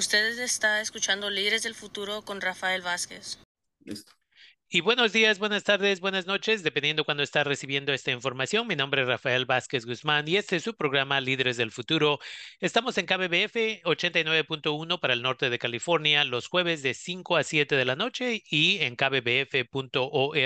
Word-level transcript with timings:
Ustedes 0.00 0.38
está 0.38 0.80
escuchando 0.80 1.28
Líderes 1.28 1.62
del 1.62 1.74
Futuro 1.74 2.22
con 2.22 2.40
Rafael 2.40 2.80
Vázquez. 2.80 3.38
Listo. 3.80 4.12
Y 4.70 4.80
buenos 4.80 5.12
días, 5.12 5.38
buenas 5.38 5.62
tardes, 5.62 6.00
buenas 6.00 6.26
noches, 6.26 6.62
dependiendo 6.62 7.04
cuando 7.04 7.22
está 7.22 7.44
recibiendo 7.44 7.92
esta 7.92 8.10
información. 8.10 8.66
Mi 8.66 8.76
nombre 8.76 9.02
es 9.02 9.08
Rafael 9.08 9.44
Vázquez 9.44 9.84
Guzmán 9.84 10.26
y 10.26 10.36
este 10.36 10.56
es 10.56 10.62
su 10.62 10.74
programa 10.74 11.20
Líderes 11.20 11.58
del 11.58 11.70
Futuro. 11.70 12.18
Estamos 12.60 12.96
en 12.96 13.04
KBBF 13.04 13.82
89.1 13.84 15.00
para 15.00 15.12
el 15.12 15.20
norte 15.20 15.50
de 15.50 15.58
California 15.58 16.24
los 16.24 16.48
jueves 16.48 16.82
de 16.82 16.94
5 16.94 17.36
a 17.36 17.42
7 17.42 17.76
de 17.76 17.84
la 17.84 17.94
noche 17.94 18.42
y 18.48 18.78
en 18.78 18.96
kbbf.org 18.96 20.40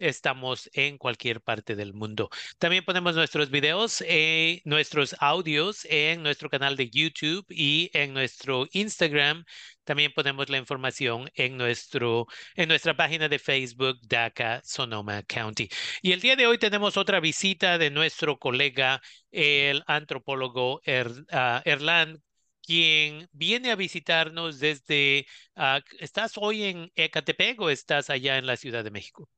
estamos 0.00 0.68
en 0.72 0.98
cualquier 0.98 1.40
parte 1.40 1.76
del 1.76 1.92
mundo. 1.94 2.30
También 2.58 2.84
ponemos 2.84 3.14
nuestros 3.14 3.50
videos, 3.50 4.02
eh, 4.06 4.62
nuestros 4.64 5.14
audios 5.20 5.86
en 5.88 6.22
nuestro 6.22 6.50
canal 6.50 6.76
de 6.76 6.90
YouTube 6.90 7.46
y 7.50 7.90
en 7.94 8.12
nuestro 8.14 8.66
Instagram. 8.72 9.44
También 9.84 10.12
ponemos 10.12 10.48
la 10.48 10.58
información 10.58 11.30
en, 11.34 11.56
nuestro, 11.56 12.26
en 12.54 12.68
nuestra 12.68 12.96
página 12.96 13.28
de 13.28 13.38
Facebook, 13.38 13.98
DACA 14.02 14.62
Sonoma 14.64 15.22
County. 15.24 15.68
Y 16.02 16.12
el 16.12 16.20
día 16.20 16.36
de 16.36 16.46
hoy 16.46 16.58
tenemos 16.58 16.96
otra 16.96 17.20
visita 17.20 17.78
de 17.78 17.90
nuestro 17.90 18.38
colega, 18.38 19.00
el 19.30 19.82
antropólogo 19.86 20.80
er, 20.84 21.10
ah, 21.30 21.62
Erlan 21.64 22.22
quien 22.62 23.28
viene 23.32 23.70
a 23.72 23.76
visitarnos 23.76 24.60
desde, 24.60 25.26
ah, 25.56 25.80
¿estás 25.98 26.32
hoy 26.36 26.64
en 26.64 26.92
Ecatepec 26.94 27.60
o 27.60 27.70
estás 27.70 28.10
allá 28.10 28.38
en 28.38 28.46
la 28.46 28.56
Ciudad 28.56 28.84
de 28.84 28.90
México? 28.90 29.28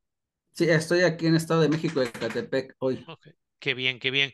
Sí, 0.55 0.69
estoy 0.69 1.03
aquí 1.03 1.27
en 1.27 1.35
Estado 1.35 1.63
de 1.63 1.69
México, 1.69 2.01
de 2.01 2.13
Catepec, 2.13 2.77
hoy. 2.79 3.05
Okay. 3.07 3.33
Qué 3.59 3.75
bien, 3.75 3.99
qué 3.99 4.11
bien. 4.11 4.33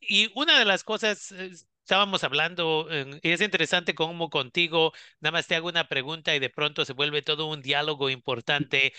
y 0.00 0.30
una 0.34 0.58
de 0.58 0.64
las 0.64 0.82
cosas, 0.82 1.32
estábamos 1.32 2.24
hablando, 2.24 2.88
y 3.22 3.30
es 3.30 3.40
interesante 3.40 3.94
cómo 3.94 4.30
contigo, 4.30 4.92
nada 5.20 5.32
más 5.32 5.46
te 5.46 5.54
hago 5.54 5.68
una 5.68 5.86
pregunta 5.88 6.34
y 6.34 6.38
de 6.38 6.50
pronto 6.50 6.84
se 6.84 6.92
vuelve 6.92 7.22
todo 7.22 7.46
un 7.46 7.62
diálogo 7.62 8.10
importante. 8.10 8.92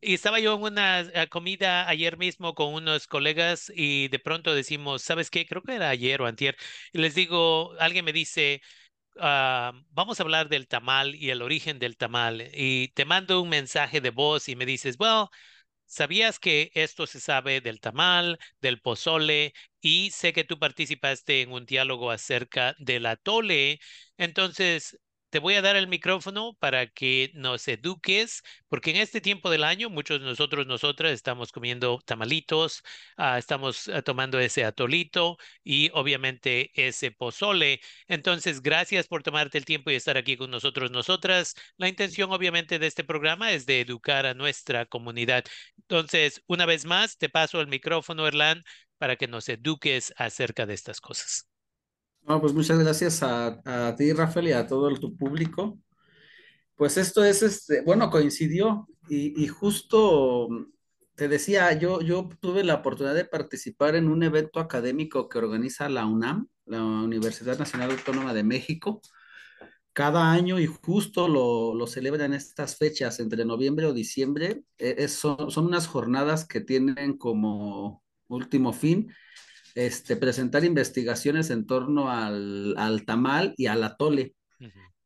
y 0.00 0.14
estaba 0.14 0.40
yo 0.40 0.54
en 0.56 0.62
una 0.62 1.00
eh, 1.00 1.28
comida 1.28 1.88
ayer 1.88 2.16
mismo 2.18 2.54
con 2.54 2.74
unos 2.74 3.06
colegas 3.06 3.70
y 3.74 4.08
de 4.08 4.18
pronto 4.18 4.54
decimos, 4.54 5.02
¿sabes 5.02 5.30
qué? 5.30 5.46
Creo 5.46 5.62
que 5.62 5.74
era 5.76 5.90
ayer 5.90 6.20
o 6.22 6.26
antier. 6.26 6.56
Y 6.92 6.98
les 6.98 7.14
digo, 7.14 7.74
alguien 7.78 8.04
me 8.04 8.12
dice, 8.12 8.62
Ah, 9.18 9.72
vamos 9.90 10.18
a 10.20 10.22
hablar 10.22 10.48
del 10.48 10.66
tamal 10.68 11.14
y 11.14 11.30
el 11.30 11.42
origen 11.42 11.78
del 11.78 11.96
tamal. 11.96 12.50
Y 12.54 12.88
te 12.88 13.04
mando 13.04 13.42
un 13.42 13.48
mensaje 13.50 14.00
de 14.00 14.10
voz 14.10 14.48
y 14.48 14.56
me 14.56 14.66
dices, 14.66 14.96
well, 14.98 15.26
¿sabías 15.86 16.38
que 16.38 16.70
esto 16.74 17.06
se 17.06 17.20
sabe 17.20 17.60
del 17.60 17.80
tamal, 17.80 18.38
del 18.60 18.80
pozole? 18.80 19.54
Y 19.80 20.10
sé 20.12 20.32
que 20.32 20.44
tú 20.44 20.58
participaste 20.58 21.42
en 21.42 21.52
un 21.52 21.66
diálogo 21.66 22.10
acerca 22.10 22.74
del 22.78 23.06
atole. 23.06 23.80
Entonces, 24.18 24.98
te 25.32 25.38
voy 25.38 25.54
a 25.54 25.62
dar 25.62 25.76
el 25.76 25.88
micrófono 25.88 26.52
para 26.60 26.86
que 26.88 27.30
nos 27.34 27.66
eduques, 27.66 28.42
porque 28.68 28.90
en 28.90 28.96
este 28.98 29.22
tiempo 29.22 29.48
del 29.48 29.64
año 29.64 29.88
muchos 29.88 30.20
de 30.20 30.26
nosotros, 30.26 30.66
nosotras 30.66 31.10
estamos 31.12 31.52
comiendo 31.52 32.00
tamalitos, 32.04 32.82
ah, 33.16 33.38
estamos 33.38 33.88
ah, 33.88 34.02
tomando 34.02 34.38
ese 34.38 34.64
atolito 34.66 35.38
y 35.64 35.90
obviamente 35.94 36.70
ese 36.74 37.12
pozole. 37.12 37.80
Entonces, 38.08 38.60
gracias 38.60 39.08
por 39.08 39.22
tomarte 39.22 39.56
el 39.56 39.64
tiempo 39.64 39.90
y 39.90 39.94
estar 39.94 40.18
aquí 40.18 40.36
con 40.36 40.50
nosotros, 40.50 40.90
nosotras. 40.90 41.54
La 41.78 41.88
intención 41.88 42.30
obviamente 42.30 42.78
de 42.78 42.86
este 42.86 43.02
programa 43.02 43.52
es 43.52 43.64
de 43.64 43.80
educar 43.80 44.26
a 44.26 44.34
nuestra 44.34 44.84
comunidad. 44.84 45.44
Entonces, 45.78 46.42
una 46.46 46.66
vez 46.66 46.84
más, 46.84 47.16
te 47.16 47.30
paso 47.30 47.60
el 47.62 47.68
micrófono, 47.68 48.26
Erlan, 48.26 48.64
para 48.98 49.16
que 49.16 49.28
nos 49.28 49.48
eduques 49.48 50.12
acerca 50.18 50.66
de 50.66 50.74
estas 50.74 51.00
cosas. 51.00 51.51
No, 52.26 52.40
pues 52.40 52.52
muchas 52.54 52.78
gracias 52.78 53.20
a, 53.22 53.94
ti, 53.96 54.12
Rafael, 54.12 54.48
y 54.48 54.52
a 54.52 54.66
todo 54.66 54.94
tu 54.94 55.16
público. 55.16 55.78
Pues 56.76 56.96
esto 56.96 57.24
es, 57.24 57.42
este, 57.42 57.82
bueno, 57.82 58.10
coincidió 58.10 58.88
y, 59.08 59.46
justo 59.48 60.48
te 61.16 61.28
decía, 61.28 61.72
yo, 61.78 62.00
yo 62.00 62.28
tuve 62.40 62.64
la 62.64 62.76
oportunidad 62.76 63.14
de 63.14 63.24
participar 63.24 63.96
en 63.96 64.08
un 64.08 64.22
evento 64.22 64.60
académico 64.60 65.28
que 65.28 65.38
organiza 65.38 65.88
la 65.88 66.06
UNAM, 66.06 66.48
la 66.64 66.82
Universidad 66.82 67.58
Nacional 67.58 67.90
Autónoma 67.90 68.32
de 68.32 68.44
México, 68.44 69.02
cada 69.92 70.32
año 70.32 70.58
y 70.58 70.66
justo 70.66 71.28
lo, 71.28 71.74
lo 71.74 71.86
celebran 71.86 72.32
estas 72.32 72.76
fechas, 72.78 73.20
entre 73.20 73.44
noviembre 73.44 73.86
o 73.86 73.92
diciembre. 73.92 74.64
E, 74.78 75.06
son, 75.08 75.50
son 75.50 75.66
unas 75.66 75.86
jornadas 75.86 76.46
que 76.46 76.60
tienen 76.60 77.18
como 77.18 78.02
último 78.28 78.72
fin 78.72 79.12
este, 79.74 80.16
presentar 80.16 80.64
investigaciones 80.64 81.50
en 81.50 81.66
torno 81.66 82.10
al, 82.10 82.74
al 82.76 83.04
tamal 83.04 83.54
y 83.56 83.66
al 83.66 83.84
atole. 83.84 84.34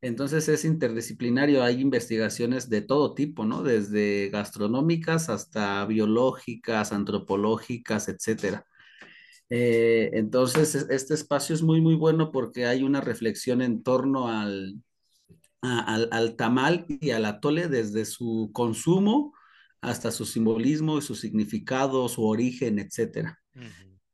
Entonces 0.02 0.48
es 0.48 0.64
interdisciplinario, 0.64 1.62
hay 1.62 1.80
investigaciones 1.80 2.68
de 2.68 2.82
todo 2.82 3.14
tipo, 3.14 3.44
¿no? 3.44 3.62
Desde 3.62 4.28
gastronómicas 4.28 5.28
hasta 5.30 5.84
biológicas, 5.86 6.92
antropológicas, 6.92 8.08
etcétera. 8.08 8.66
Eh, 9.48 10.10
entonces, 10.12 10.74
este 10.74 11.14
espacio 11.14 11.54
es 11.54 11.62
muy, 11.62 11.80
muy 11.80 11.94
bueno 11.94 12.30
porque 12.30 12.66
hay 12.66 12.82
una 12.82 13.00
reflexión 13.00 13.62
en 13.62 13.82
torno 13.82 14.28
al, 14.28 14.82
al, 15.62 16.08
al, 16.12 16.36
tamal 16.36 16.84
y 16.88 17.10
al 17.10 17.24
atole 17.24 17.68
desde 17.68 18.04
su 18.04 18.50
consumo 18.52 19.32
hasta 19.80 20.10
su 20.10 20.24
simbolismo 20.24 20.98
y 20.98 21.02
su 21.02 21.14
significado, 21.14 22.08
su 22.08 22.24
origen, 22.24 22.78
etcétera. 22.78 23.40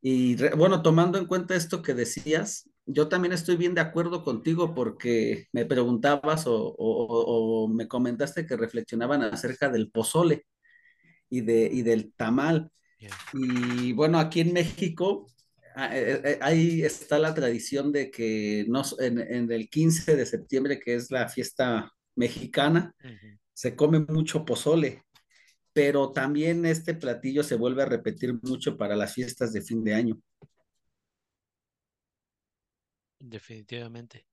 Y 0.05 0.35
bueno, 0.57 0.83
tomando 0.83 1.17
en 1.17 1.27
cuenta 1.27 1.55
esto 1.55 1.81
que 1.81 1.95
decías, 1.95 2.69
yo 2.87 3.07
también 3.09 3.33
estoy 3.33 3.57
bien 3.57 3.75
de 3.75 3.81
acuerdo 3.81 4.25
contigo 4.25 4.75
porque 4.75 5.47
me 5.53 5.65
preguntabas 5.65 6.43
o, 6.47 7.69
me 7.73 7.87
comentaste 7.87 8.45
que 8.45 8.57
reflexionaban 8.57 9.23
acerca 9.23 9.71
del 9.71 9.93
pozole 9.93 10.45
y, 11.31 11.43
de, 11.43 11.71
y 11.73 11.83
del 11.83 12.13
tamal. 12.15 12.73
Y 13.33 13.93
bueno, 13.93 14.19
aquí 14.19 14.41
en 14.41 14.53
México 14.53 15.29
ah, 15.77 15.97
eh, 15.97 16.21
eh, 16.25 16.39
ahí 16.41 16.83
está 16.83 17.19
la 17.21 17.33
tradición 17.33 17.93
de 17.93 18.11
que 18.11 18.65
nos, 18.69 18.99
en, 19.01 19.21
el 19.51 19.71
15 19.71 20.17
de 20.17 20.27
septiembre, 20.27 20.81
que 20.81 20.95
es 20.95 21.13
la 21.13 21.29
fiesta 21.29 21.93
mexicana, 22.17 22.93
se 23.55 23.77
come 23.77 24.01
mucho 24.01 24.45
pozole 24.45 25.05
pero 25.73 26.11
también 26.13 26.67
este 26.67 26.95
platillo 26.95 27.43
se 27.43 27.57
vuelve 27.57 27.83
a 27.83 27.87
repetir 27.87 28.35
mucho 28.43 28.77
para 28.77 28.97
las 28.97 29.15
fiestas 29.15 29.53
de 29.53 29.63
fin 29.63 29.83
de 29.85 29.95
año. 29.95 30.21
Definitivamente. 33.19 34.27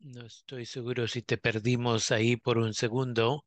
No 0.00 0.26
estoy 0.26 0.66
seguro 0.66 1.06
si 1.06 1.22
te 1.22 1.38
perdimos 1.38 2.10
ahí 2.10 2.36
por 2.36 2.58
un 2.58 2.74
segundo. 2.74 3.44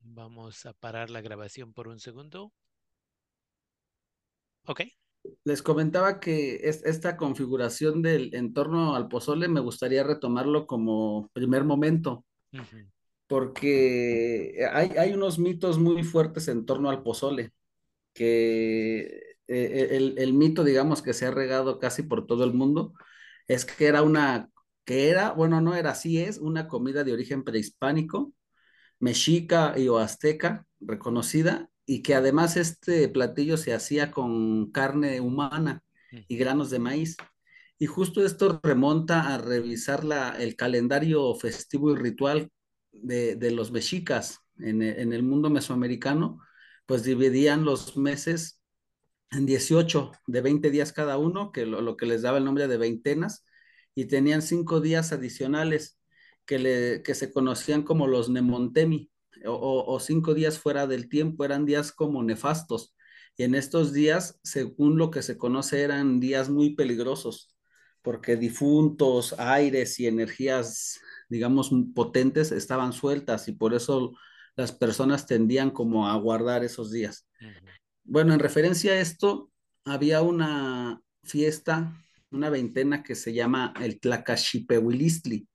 Vamos 0.00 0.66
a 0.66 0.72
parar 0.72 1.10
la 1.10 1.20
grabación 1.20 1.72
por 1.72 1.88
un 1.88 1.98
segundo. 2.00 2.52
Ok 4.66 4.80
les 5.44 5.62
comentaba 5.62 6.20
que 6.20 6.60
esta 6.64 7.16
configuración 7.16 8.02
del 8.02 8.34
entorno 8.34 8.94
al 8.94 9.08
pozole 9.08 9.48
me 9.48 9.60
gustaría 9.60 10.02
retomarlo 10.04 10.66
como 10.66 11.28
primer 11.32 11.64
momento, 11.64 12.24
porque 13.26 14.66
hay, 14.72 14.90
hay, 14.98 15.12
unos 15.12 15.38
mitos 15.38 15.78
muy 15.78 16.02
fuertes 16.04 16.48
en 16.48 16.66
torno 16.66 16.90
al 16.90 17.02
pozole, 17.02 17.52
que 18.12 19.36
eh, 19.48 19.88
el, 19.92 20.14
el, 20.18 20.34
mito, 20.34 20.64
digamos, 20.64 21.02
que 21.02 21.14
se 21.14 21.26
ha 21.26 21.30
regado 21.30 21.78
casi 21.78 22.02
por 22.02 22.26
todo 22.26 22.44
el 22.44 22.54
mundo, 22.54 22.94
es 23.48 23.64
que 23.64 23.86
era 23.86 24.02
una, 24.02 24.50
que 24.84 25.10
era, 25.10 25.32
bueno, 25.32 25.60
no 25.60 25.74
era, 25.74 25.90
así 25.90 26.18
es, 26.20 26.38
una 26.38 26.68
comida 26.68 27.04
de 27.04 27.12
origen 27.12 27.44
prehispánico, 27.44 28.32
mexica 29.00 29.74
y 29.78 29.88
o 29.88 29.98
azteca, 29.98 30.66
reconocida, 30.80 31.70
y 31.86 32.02
que 32.02 32.14
además 32.14 32.56
este 32.56 33.08
platillo 33.08 33.56
se 33.56 33.74
hacía 33.74 34.10
con 34.10 34.70
carne 34.72 35.20
humana 35.20 35.82
y 36.28 36.36
granos 36.36 36.70
de 36.70 36.78
maíz. 36.78 37.16
Y 37.78 37.86
justo 37.86 38.24
esto 38.24 38.60
remonta 38.62 39.34
a 39.34 39.38
revisar 39.38 40.04
la, 40.04 40.30
el 40.30 40.56
calendario 40.56 41.34
festivo 41.34 41.92
y 41.92 41.96
ritual 41.96 42.50
de, 42.92 43.36
de 43.36 43.50
los 43.50 43.72
mexicas 43.72 44.40
en, 44.58 44.82
en, 44.82 45.12
el 45.12 45.22
mundo 45.22 45.50
mesoamericano, 45.50 46.40
pues 46.86 47.02
dividían 47.02 47.64
los 47.64 47.96
meses 47.96 48.60
en 49.30 49.46
18, 49.46 50.12
de 50.26 50.40
20 50.40 50.70
días 50.70 50.92
cada 50.92 51.18
uno, 51.18 51.50
que 51.50 51.66
lo, 51.66 51.80
lo 51.80 51.96
que 51.96 52.06
les 52.06 52.22
daba 52.22 52.38
el 52.38 52.44
nombre 52.44 52.68
de 52.68 52.76
veintenas, 52.76 53.44
y 53.94 54.06
tenían 54.06 54.42
cinco 54.42 54.80
días 54.80 55.12
adicionales 55.12 55.98
que, 56.46 56.58
le, 56.58 57.02
que 57.02 57.14
se 57.14 57.32
conocían 57.32 57.82
como 57.82 58.06
los 58.06 58.28
Nemontemi, 58.28 59.10
o, 59.44 59.98
cinco 60.00 60.34
días 60.34 60.58
fuera 60.58 60.86
del 60.86 61.08
tiempo, 61.08 61.44
eran 61.44 61.66
días 61.66 61.92
como 61.92 62.22
nefastos. 62.22 62.94
Y 63.36 63.42
en 63.42 63.54
estos 63.54 63.92
días, 63.92 64.38
según 64.42 64.96
lo 64.96 65.10
que 65.10 65.22
se 65.22 65.36
conoce, 65.36 65.82
eran 65.82 66.20
días 66.20 66.50
muy 66.50 66.74
peligrosos, 66.74 67.54
porque 68.02 68.36
difuntos, 68.36 69.34
aires 69.38 69.98
y 69.98 70.06
energías, 70.06 71.00
digamos, 71.28 71.70
potentes 71.94 72.52
estaban 72.52 72.92
sueltas 72.92 73.48
y 73.48 73.52
por 73.52 73.74
eso 73.74 74.12
las 74.56 74.72
personas 74.72 75.26
tendían 75.26 75.70
como 75.70 76.08
a 76.08 76.16
guardar 76.16 76.62
esos 76.62 76.92
días. 76.92 77.26
Bueno, 78.04 78.34
en 78.34 78.40
referencia 78.40 78.92
a 78.92 79.00
esto, 79.00 79.50
había 79.84 80.22
una 80.22 81.02
fiesta, 81.22 81.92
una 82.30 82.50
veintena 82.50 83.02
que 83.02 83.14
se 83.14 83.32
llama 83.32 83.74
el 83.80 83.98
Tlacaxipehuilistli, 83.98 85.48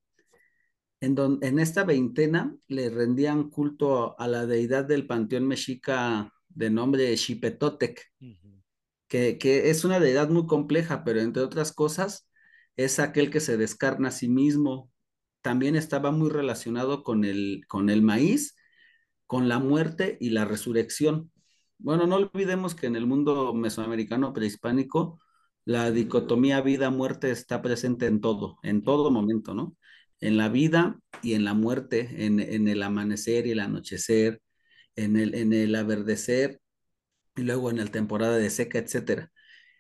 en, 1.02 1.60
esta 1.60 1.84
veintena 1.84 2.56
le 2.68 2.90
rendían 2.90 3.50
culto 3.50 4.20
a 4.20 4.28
la 4.28 4.46
deidad 4.46 4.86
del 4.86 5.08
panteón 5.08 5.48
mexica 5.48 6.34
de 6.50 6.70
nombre 6.70 7.16
Xipetotec, 7.16 8.12
que, 9.08 9.38
que 9.38 9.70
es 9.70 9.86
una 9.86 10.00
deidad 10.00 10.30
muy 10.30 10.46
compleja, 10.46 11.04
pero 11.04 11.22
entre 11.22 11.44
otras 11.44 11.72
cosas 11.72 12.30
es 12.76 13.00
aquel 13.00 13.30
que 13.30 13.40
se 13.40 13.58
descarna 13.58 14.10
a 14.10 14.12
sí 14.12 14.30
mismo. 14.30 14.92
También 15.42 15.76
estaba 15.76 16.12
muy 16.12 16.30
relacionado 16.30 17.04
con 17.04 17.26
el, 17.26 17.62
con 17.68 17.90
el 17.90 18.02
maíz, 18.02 18.56
con 19.26 19.48
la 19.50 19.60
muerte 19.60 20.18
y 20.20 20.32
la 20.32 20.46
resurrección. 20.46 21.32
Bueno, 21.78 22.08
no 22.08 22.16
olvidemos 22.18 22.76
que 22.76 22.88
en 22.88 22.96
el 22.96 23.06
mundo 23.06 23.54
mesoamericano 23.54 24.34
prehispánico 24.34 25.22
la 25.66 25.92
dicotomía 25.92 26.62
vida-muerte 26.62 27.32
está 27.32 27.62
presente 27.62 28.08
en 28.08 28.22
todo, 28.22 28.58
en 28.64 28.84
todo 28.84 29.12
momento, 29.12 29.54
¿no? 29.54 29.78
En 30.22 30.38
la 30.38 30.50
vida 30.50 31.00
y 31.22 31.34
en 31.34 31.46
la 31.46 31.54
muerte, 31.54 32.26
en, 32.26 32.40
el 32.68 32.84
amanecer 32.84 33.48
y 33.48 33.52
el 33.52 33.60
anochecer, 33.60 34.42
en 34.96 35.18
el, 35.18 35.36
en 35.36 35.54
el 35.54 35.76
averdecer 35.76 36.60
y 37.36 37.44
luego 37.44 37.70
en 37.70 37.78
la 37.78 37.86
temporada 37.88 38.38
de 38.38 38.50
seca, 38.50 38.80
etcétera. 38.80 39.32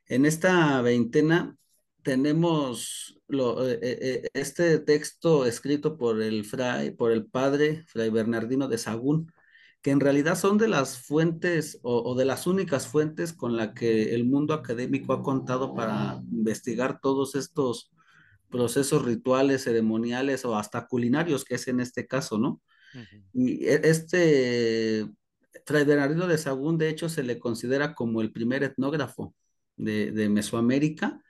En 0.07 0.25
esta 0.25 0.81
veintena 0.81 1.57
tenemos 2.03 3.19
lo, 3.27 3.68
eh, 3.68 3.80
eh, 3.81 4.30
este 4.33 4.80
texto 4.80 5.45
escrito 5.45 5.97
por 5.97 6.21
el 6.21 6.45
fray, 6.45 6.92
por 6.92 7.12
el 7.12 7.25
padre 7.27 7.83
Fray 7.88 8.09
Bernardino 8.09 8.68
de 8.68 8.77
Sagún, 8.77 9.31
que 9.81 9.92
en 9.92 10.00
realidad 10.00 10.38
son 10.38 10.57
de 10.57 10.68
las 10.68 11.00
fuentes 11.00 11.80
o, 11.83 12.01
o 12.01 12.15
de 12.15 12.25
las 12.25 12.47
únicas 12.47 12.88
fuentes 12.88 13.33
con 13.33 13.56
la 13.56 13.74
que 13.74 14.15
el 14.15 14.25
mundo 14.25 14.53
académico 14.53 15.13
ha 15.13 15.24
contado 15.24 15.74
para 15.75 16.21
investigar 16.31 17.00
todos 17.01 17.35
estos 17.35 17.92
procesos 18.50 19.04
rituales, 19.04 19.63
ceremoniales 19.63 20.46
o 20.46 20.56
hasta 20.56 20.88
culinarios, 20.88 21.46
que 21.46 21.56
es 21.56 21.68
en 21.68 21.80
este 21.80 22.07
caso, 22.07 22.38
¿no? 22.38 22.62
Uh 22.94 22.98
-huh. 22.98 23.24
Y 23.34 23.68
este 23.68 25.07
Fray 25.66 25.86
Bernardino 25.86 26.28
de 26.28 26.38
Sagún, 26.38 26.78
de 26.78 26.90
hecho, 26.90 27.10
se 27.10 27.24
le 27.24 27.40
considera 27.40 27.94
como 27.94 28.22
el 28.22 28.31
primer 28.31 28.63
etnógrafo 28.63 29.36
de, 29.75 30.12
de 30.12 30.30
Mesoamérica, 30.30 31.22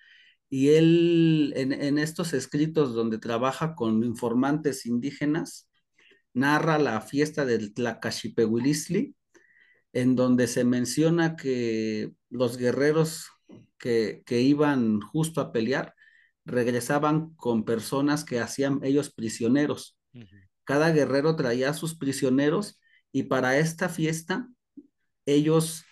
y 0.50 0.70
él 0.70 1.54
en, 1.56 1.74
en, 1.74 2.00
estos 2.00 2.34
escritos 2.34 2.94
donde 2.96 3.20
trabaja 3.20 3.76
con 3.76 4.04
informantes 4.04 4.86
indígenas, 4.86 5.70
narra 6.34 6.80
la 6.80 7.02
fiesta 7.02 7.46
del 7.46 7.74
Tlacaxipehuilistli, 7.74 9.16
en 9.94 10.16
donde 10.16 10.48
se 10.48 10.64
menciona 10.64 11.36
que 11.36 12.14
los 12.30 12.58
guerreros 12.58 13.28
que, 13.78 14.24
que 14.26 14.42
iban 14.42 15.02
justo 15.02 15.42
a 15.42 15.52
pelear 15.52 15.94
regresaban 16.50 17.36
con 17.36 17.64
personas 17.64 18.24
que 18.24 18.40
hacían 18.40 18.80
ellos 18.84 19.14
prisioneros. 19.14 19.98
Uh 20.14 20.20
-huh. 20.20 20.50
Cada 20.64 20.92
guerrero 20.92 21.36
traía 21.36 21.70
a 21.70 21.74
sus 21.74 21.96
prisioneros 21.96 22.80
y 23.12 23.24
para 23.24 23.58
esta 23.58 23.90
fiesta 23.90 24.50
ellos 25.26 25.84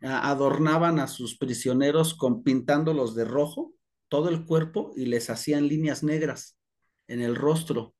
adornaban 0.00 1.00
a 1.00 1.08
sus 1.08 1.36
prisioneros 1.36 2.14
con 2.14 2.42
pintándolos 2.42 3.14
de 3.14 3.24
rojo 3.24 3.74
todo 4.08 4.28
el 4.28 4.44
cuerpo 4.44 4.92
y 4.96 5.06
les 5.06 5.28
hacían 5.30 5.68
líneas 5.68 6.02
negras 6.02 6.56
en 7.08 7.20
el 7.20 7.34
rostro. 7.34 7.94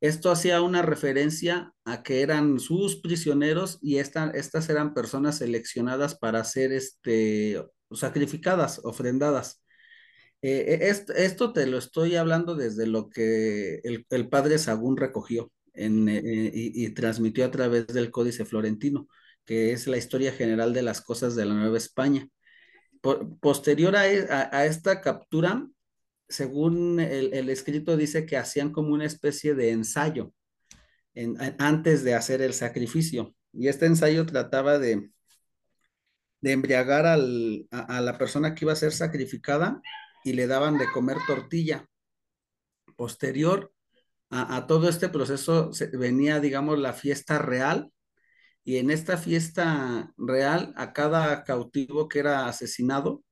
Esto 0.00 0.30
hacía 0.30 0.62
una 0.62 0.80
referencia 0.80 1.74
a 1.84 2.02
que 2.02 2.22
eran 2.22 2.58
sus 2.58 3.00
prisioneros 3.00 3.78
y 3.82 3.98
esta, 3.98 4.30
estas 4.30 4.70
eran 4.70 4.94
personas 4.94 5.38
seleccionadas 5.38 6.14
para 6.14 6.42
ser 6.44 6.72
este, 6.72 7.62
sacrificadas, 7.90 8.80
ofrendadas. 8.84 9.59
Eh, 10.42 10.78
esto, 10.82 11.12
esto, 11.12 11.52
te 11.52 11.66
lo 11.66 11.78
estoy 11.78 12.16
hablando 12.16 12.54
desde 12.54 12.86
lo 12.86 13.10
que 13.10 13.80
el, 13.84 14.06
el 14.08 14.28
padre 14.28 14.58
Sagún 14.58 14.96
recogió 14.96 15.52
en, 15.74 16.08
eh, 16.08 16.50
y, 16.54 16.90
transmitió 16.90 17.44
a 17.44 17.50
través 17.50 17.86
del 17.88 18.10
Códice 18.10 18.44
Florentino, 18.44 19.08
que 19.44 19.72
es 19.72 19.86
la 19.86 19.98
historia 19.98 20.32
general 20.32 20.72
de 20.72 20.82
las 20.82 21.02
cosas 21.02 21.36
de 21.36 21.44
la 21.44 21.54
Nueva 21.54 21.76
España. 21.76 22.28
Posterior 23.40 23.96
a, 23.96 24.02
a, 24.02 24.66
esta 24.66 25.00
captura, 25.00 25.66
según 26.28 27.00
el, 27.00 27.48
escrito 27.50 27.96
dice 27.96 28.26
que 28.26 28.36
hacían 28.36 28.72
como 28.72 28.92
una 28.94 29.06
especie 29.06 29.54
de 29.54 29.70
ensayo 29.70 30.32
en, 31.14 31.36
antes 31.58 32.04
de 32.04 32.14
hacer 32.14 32.42
el 32.42 32.54
sacrificio. 32.54 33.34
Y 33.52 33.68
este 33.68 33.86
ensayo 33.86 34.26
trataba 34.26 34.78
de, 34.78 35.10
embriagar 36.42 37.06
al, 37.06 37.66
a 37.70 38.00
la 38.00 38.16
persona 38.16 38.54
que 38.54 38.64
iba 38.64 38.72
a 38.72 38.76
ser 38.76 38.92
sacrificada 38.92 39.82
y 40.24 40.32
le 40.32 40.46
daban 40.46 40.78
de 40.78 40.90
comer 40.92 41.18
tortilla. 41.26 41.86
Posterior 42.96 43.72
a, 44.30 44.56
a 44.56 44.66
todo 44.66 44.88
este 44.88 45.08
proceso 45.08 45.72
se, 45.72 45.86
venía, 45.96 46.40
digamos, 46.40 46.78
la 46.78 46.92
fiesta 46.92 47.38
real 47.38 47.90
y 48.64 48.76
en 48.76 48.90
esta 48.90 49.16
fiesta 49.16 50.12
real 50.16 50.72
a 50.76 50.92
cada 50.92 51.44
cautivo 51.44 52.08
que 52.08 52.18
era 52.20 52.46
asesinado 52.46 53.24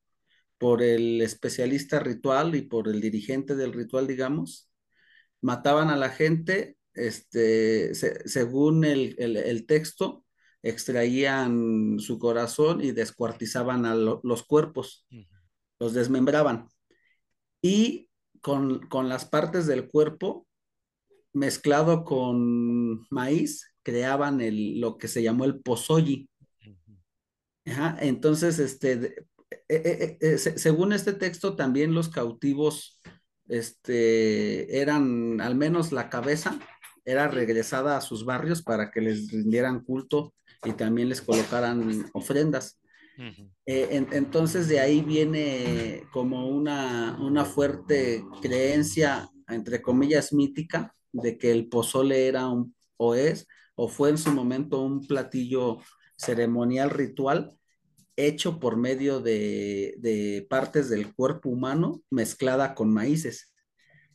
por 0.58 0.82
el 0.82 1.20
especialista 1.22 2.00
ritual 2.00 2.54
y 2.54 2.62
por 2.62 2.88
el 2.88 3.00
dirigente 3.00 3.54
del 3.54 3.72
ritual, 3.72 4.06
digamos, 4.06 4.68
mataban 5.40 5.88
a 5.90 5.96
la 5.96 6.10
gente, 6.10 6.76
este, 6.94 7.94
se, 7.94 8.28
según 8.28 8.84
el, 8.84 9.14
el, 9.18 9.36
el, 9.36 9.66
texto, 9.66 10.24
extraían 10.62 12.00
su 12.00 12.18
corazón 12.18 12.82
y 12.82 12.90
descuartizaban 12.90 13.86
a 13.86 13.94
lo, 13.94 14.20
los 14.24 14.42
cuerpos, 14.42 15.06
uh 15.12 15.16
-huh. 15.16 15.28
los 15.78 15.94
desmembraban. 15.94 16.68
Y 17.62 18.08
con, 18.40 18.86
con 18.88 19.08
las 19.08 19.24
partes 19.24 19.66
del 19.66 19.88
cuerpo, 19.88 20.46
mezclado 21.32 22.04
con 22.04 23.06
maíz, 23.10 23.74
creaban 23.82 24.40
el, 24.40 24.80
lo 24.80 24.98
que 24.98 25.08
se 25.08 25.22
llamó 25.22 25.44
el 25.44 25.60
pozolli. 25.60 26.28
Ajá, 27.66 27.96
entonces, 28.00 28.58
este, 28.58 29.26
eh, 29.50 29.58
eh, 29.68 30.18
eh, 30.20 30.38
según 30.38 30.92
este 30.92 31.12
texto, 31.12 31.56
también 31.56 31.94
los 31.94 32.08
cautivos 32.08 33.00
este, 33.48 34.80
eran, 34.80 35.40
al 35.40 35.54
menos 35.54 35.92
la 35.92 36.08
cabeza, 36.08 36.58
era 37.04 37.28
regresada 37.28 37.96
a 37.96 38.02
sus 38.02 38.24
barrios 38.24 38.62
para 38.62 38.90
que 38.90 39.00
les 39.00 39.30
rindieran 39.30 39.80
culto 39.80 40.34
y 40.64 40.72
también 40.72 41.08
les 41.08 41.22
colocaran 41.22 42.10
ofrendas. 42.12 42.78
En, 43.66 44.08
entonces 44.12 44.68
de 44.68 44.78
ahí 44.78 45.00
viene 45.02 46.04
como 46.12 46.48
una, 46.48 47.18
una 47.20 47.44
fuerte 47.44 48.24
creencia, 48.40 49.28
entre 49.48 49.82
comillas, 49.82 50.32
mítica, 50.32 50.94
de 51.12 51.36
que 51.36 51.50
el 51.50 51.68
pozole 51.68 52.28
era 52.28 52.48
un, 52.48 52.74
o 52.96 53.14
es, 53.14 53.46
o 53.74 53.88
fue 53.88 54.10
en 54.10 54.18
su 54.18 54.30
momento 54.30 54.80
un 54.80 55.06
platillo 55.06 55.78
ceremonial 56.16 56.90
ritual 56.90 57.58
hecho 58.16 58.58
por 58.58 58.76
medio 58.76 59.20
de, 59.20 59.94
de, 59.98 60.46
partes 60.48 60.88
del 60.88 61.14
cuerpo 61.14 61.48
humano 61.48 62.02
mezclada 62.10 62.74
con 62.74 62.92
maíces. 62.92 63.54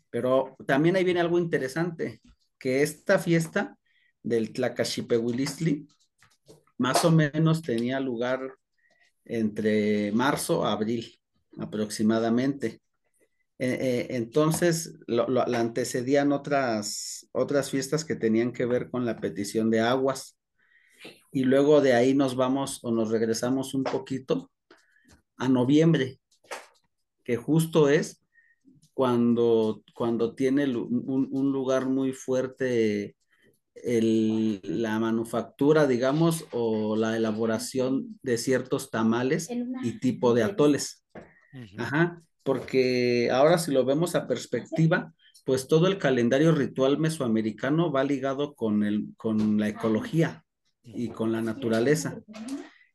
Pero 0.10 0.55
también 0.65 0.95
ahí 0.95 1.03
viene 1.03 1.22
algo 1.22 1.39
interesante, 1.39 2.22
que 2.60 2.83
esta 2.83 3.17
fiesta 3.17 3.77
del 4.22 4.51
Tlacaxipehuilistli 4.53 5.88
más 6.77 7.05
o 7.05 7.12
menos 7.12 7.62
tenía 7.62 8.00
lugar 8.00 8.41
entre 9.25 10.12
marzo 10.12 10.65
a 10.65 10.74
abril 10.74 11.20
aproximadamente. 11.60 12.82
Eh, 13.60 13.77
eh, 13.80 14.08
entonces 14.12 15.00
lo, 15.08 15.27
lo, 15.27 15.46
la 15.46 15.60
antecedían 15.60 16.32
otras, 16.32 17.30
otras 17.32 17.70
fiestas 17.70 18.03
que 18.03 18.15
tenían 18.15 18.51
que 18.51 18.65
ver 18.65 18.89
con 18.89 19.06
la 19.06 19.20
petición 19.20 19.70
de 19.70 19.80
aguas 19.80 20.38
y 21.32 21.44
luego 21.44 21.82
de 21.82 21.94
ahí 21.94 22.13
nos 22.13 22.36
vamos 22.36 22.80
o 22.84 22.92
nos 22.92 23.10
regresamos 23.10 23.74
un 23.74 23.84
poquito 23.84 24.51
a 25.38 25.50
noviembre, 25.50 26.20
que 27.24 27.38
justo 27.38 27.89
es 27.89 28.24
cuando, 28.94 29.84
cuando 29.96 30.36
tiene 30.36 30.65
un, 30.65 31.30
un 31.32 31.51
lugar 31.51 31.88
muy 31.88 32.13
fuerte 32.13 33.15
el, 33.75 34.62
la 34.63 35.00
manufactura, 35.00 35.88
digamos, 35.88 36.46
o 36.51 36.96
la 36.96 37.18
elaboración 37.18 38.20
de 38.22 38.38
ciertos 38.38 38.92
tamales 38.92 39.50
y 39.84 40.00
tipo 40.00 40.34
de 40.34 40.44
atoles. 40.44 41.06
Ajá, 41.77 42.22
porque 42.44 43.30
ahora 43.32 43.58
si 43.58 43.72
lo 43.72 43.86
vemos 43.86 44.15
a 44.15 44.27
perspectiva, 44.27 45.13
pues 45.46 45.68
todo 45.68 45.88
el 45.88 45.98
calendario 45.98 46.53
ritual 46.53 46.98
mesoamericano 46.98 47.92
va 47.92 48.03
ligado 48.03 48.56
con, 48.56 48.84
el, 48.84 49.08
con 49.18 49.60
la 49.60 49.68
ecología 49.70 50.44
y 50.84 51.10
con 51.10 51.32
la 51.32 51.42
naturaleza. 51.42 52.20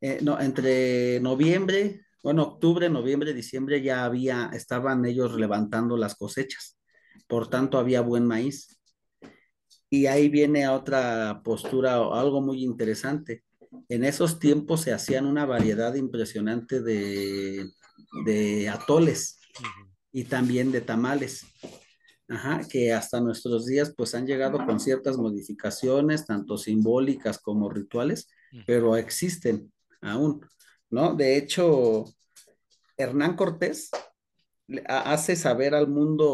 Eh, 0.00 0.20
no, 0.23 0.40
entre 0.40 1.20
noviembre, 1.20 2.02
bueno, 2.23 2.42
octubre, 2.42 2.88
noviembre, 2.88 3.32
diciembre 3.32 3.82
ya 3.82 4.04
había, 4.04 4.50
estaban 4.52 5.04
ellos 5.04 5.35
levantando 5.35 5.97
las 5.97 6.14
cosechas, 6.14 6.78
por 7.26 7.49
tanto 7.49 7.78
había 7.78 8.00
buen 8.00 8.26
maíz. 8.26 8.77
Y 9.90 10.07
ahí 10.07 10.28
viene 10.28 10.68
otra 10.68 11.40
postura, 11.42 11.95
algo 11.97 12.40
muy 12.40 12.62
interesante. 12.64 13.45
en 13.88 14.04
esos 14.04 14.38
tiempos 14.38 14.83
se 14.83 14.92
hacían 14.92 15.26
una 15.26 15.47
variedad 15.47 15.95
impresionante 15.95 16.80
de, 16.80 17.71
de 18.25 18.68
atoles 18.68 19.38
y 20.12 20.25
también 20.25 20.73
de 20.73 20.80
tamales. 20.80 21.47
Ajá, 22.30 22.61
que 22.68 22.92
hasta 22.92 23.21
nuestros 23.21 23.64
días 23.64 23.95
pues 23.97 24.14
han 24.14 24.26
llegado 24.26 24.64
con 24.66 24.78
ciertas 24.78 25.16
modificaciones, 25.16 26.26
tanto 26.26 26.59
simbólicas 26.59 27.38
como 27.38 27.71
rituales, 27.71 28.28
pero 28.66 28.97
existen 28.97 29.73
aún, 30.02 30.47
¿no? 30.90 31.14
De 31.14 31.38
hecho, 31.38 32.04
Hernán 32.99 33.35
Cortés 33.35 33.90
hace 34.87 35.37
saber 35.37 35.75
al 35.75 35.88
mundo 35.88 36.28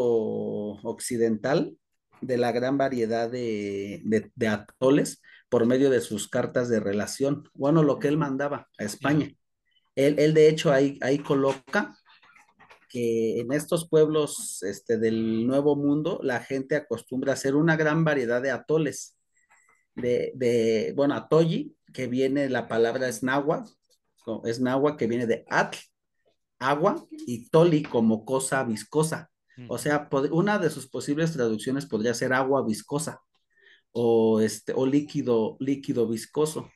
occidental 0.82 1.76
de 2.20 2.36
la 2.38 2.52
gran 2.52 2.78
variedad 2.78 3.30
de, 3.30 4.02
atoles 4.48 5.20
por 5.48 5.66
medio 5.66 5.90
de 5.90 6.00
sus 6.00 6.28
cartas 6.28 6.68
de 6.68 6.80
relación. 6.80 7.48
Bueno, 7.54 7.82
lo 7.82 7.98
que 7.98 8.08
él 8.08 8.16
mandaba 8.16 8.68
a 8.78 8.84
España. 8.84 9.30
Él, 9.94 10.16
él, 10.18 10.34
de 10.34 10.48
hecho 10.48 10.72
ahí, 10.72 10.98
ahí 11.02 11.18
coloca 11.18 11.96
que 12.88 13.40
en 13.40 13.52
estos 13.52 13.88
pueblos 13.88 14.62
este, 14.62 14.98
del 14.98 15.46
Nuevo 15.46 15.76
Mundo 15.76 16.20
la 16.22 16.40
gente 16.40 16.76
acostumbra 16.76 17.32
a 17.32 17.34
hacer 17.34 17.54
una 17.54 17.76
gran 17.76 18.04
variedad 18.04 18.40
de 18.40 18.50
atoles. 18.50 19.16
De, 19.94 20.32
de 20.34 20.92
bueno, 20.96 21.14
atoyi, 21.14 21.76
que 21.92 22.08
viene, 22.08 22.48
la 22.48 22.66
palabra 22.66 23.08
es 23.08 23.22
náhuatl, 23.22 23.70
es 24.44 24.60
náhuatl 24.60 24.96
que 24.96 25.06
viene 25.06 25.26
de 25.26 25.44
atl, 25.48 25.78
agua, 26.58 27.06
y 27.10 27.48
toli 27.48 27.82
como 27.82 28.24
cosa 28.24 28.64
viscosa. 28.64 29.30
O 29.68 29.78
sea, 29.78 30.08
una 30.32 30.58
de 30.58 30.70
sus 30.70 30.88
posibles 30.88 31.32
traducciones 31.32 31.86
podría 31.86 32.14
ser 32.14 32.32
agua 32.32 32.64
viscosa 32.64 33.20
o, 33.92 34.40
este, 34.40 34.72
o 34.74 34.84
líquido, 34.86 35.56
líquido 35.60 36.08
viscoso. 36.08 36.70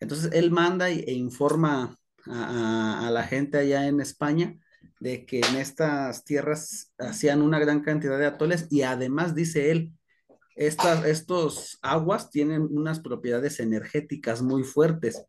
Entonces, 0.00 0.32
él 0.32 0.50
manda 0.50 0.90
e 0.90 1.12
informa 1.12 1.96
a, 2.26 3.10
la 3.12 3.22
gente 3.24 3.58
allá 3.58 3.86
en 3.86 4.00
España 4.00 4.58
de 5.00 5.24
que 5.26 5.40
en 5.40 5.56
estas 5.56 6.24
tierras 6.24 6.92
hacían 6.98 7.42
una 7.42 7.58
gran 7.58 7.82
cantidad 7.82 8.18
de 8.18 8.26
atoles 8.26 8.66
y 8.70 8.82
además 8.82 9.34
dice 9.34 9.70
él, 9.70 9.92
estas, 10.56 11.04
estos 11.04 11.78
aguas 11.82 12.30
tienen 12.30 12.62
unas 12.62 13.00
propiedades 13.00 13.60
energéticas 13.60 14.40
muy 14.40 14.62
fuertes. 14.62 15.24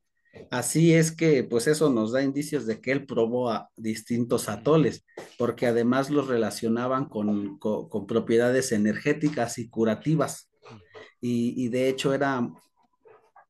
Así 0.52 0.94
es 0.94 1.12
que, 1.12 1.44
pues 1.44 1.68
eso 1.68 1.90
nos 1.90 2.12
da 2.12 2.24
indicios 2.24 2.66
de 2.66 2.82
que 2.82 2.92
él 2.92 3.06
probó 3.06 3.50
a 3.50 3.70
distintos 3.76 4.50
atoles, 4.50 5.06
porque 5.38 5.68
además 5.68 6.10
los 6.10 6.28
relacionaban 6.28 7.06
con, 7.06 7.60
propiedades 8.08 8.72
energéticas 8.72 9.58
y 9.58 9.70
curativas. 9.70 10.50
Y, 11.22 11.70
de 11.70 11.90
hecho 11.90 12.14
era, 12.14 12.48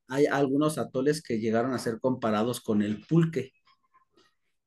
hay 0.08 0.26
algunos 0.28 0.78
atoles 0.78 1.22
que 1.22 1.40
llegaron 1.40 1.74
a 1.74 1.80
ser 1.80 2.00
comparados 2.00 2.62
con 2.62 2.82
el 2.82 3.06
pulque. 3.06 3.52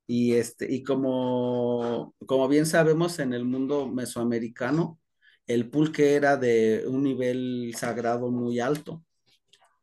Y, 0.07 0.35
este, 0.35 0.73
y 0.73 0.83
como, 0.83 2.15
como 2.27 2.49
bien 2.49 2.67
sabemos, 2.67 3.19
en 3.19 3.33
el 3.35 3.45
mundo 3.45 3.87
mesoamericano, 3.89 4.99
el 5.47 5.71
pulque 5.71 6.15
era 6.15 6.37
de 6.37 6.85
un 6.87 7.03
nivel 7.03 7.75
sagrado 7.77 8.31
muy 8.31 8.61
alto. 8.61 9.03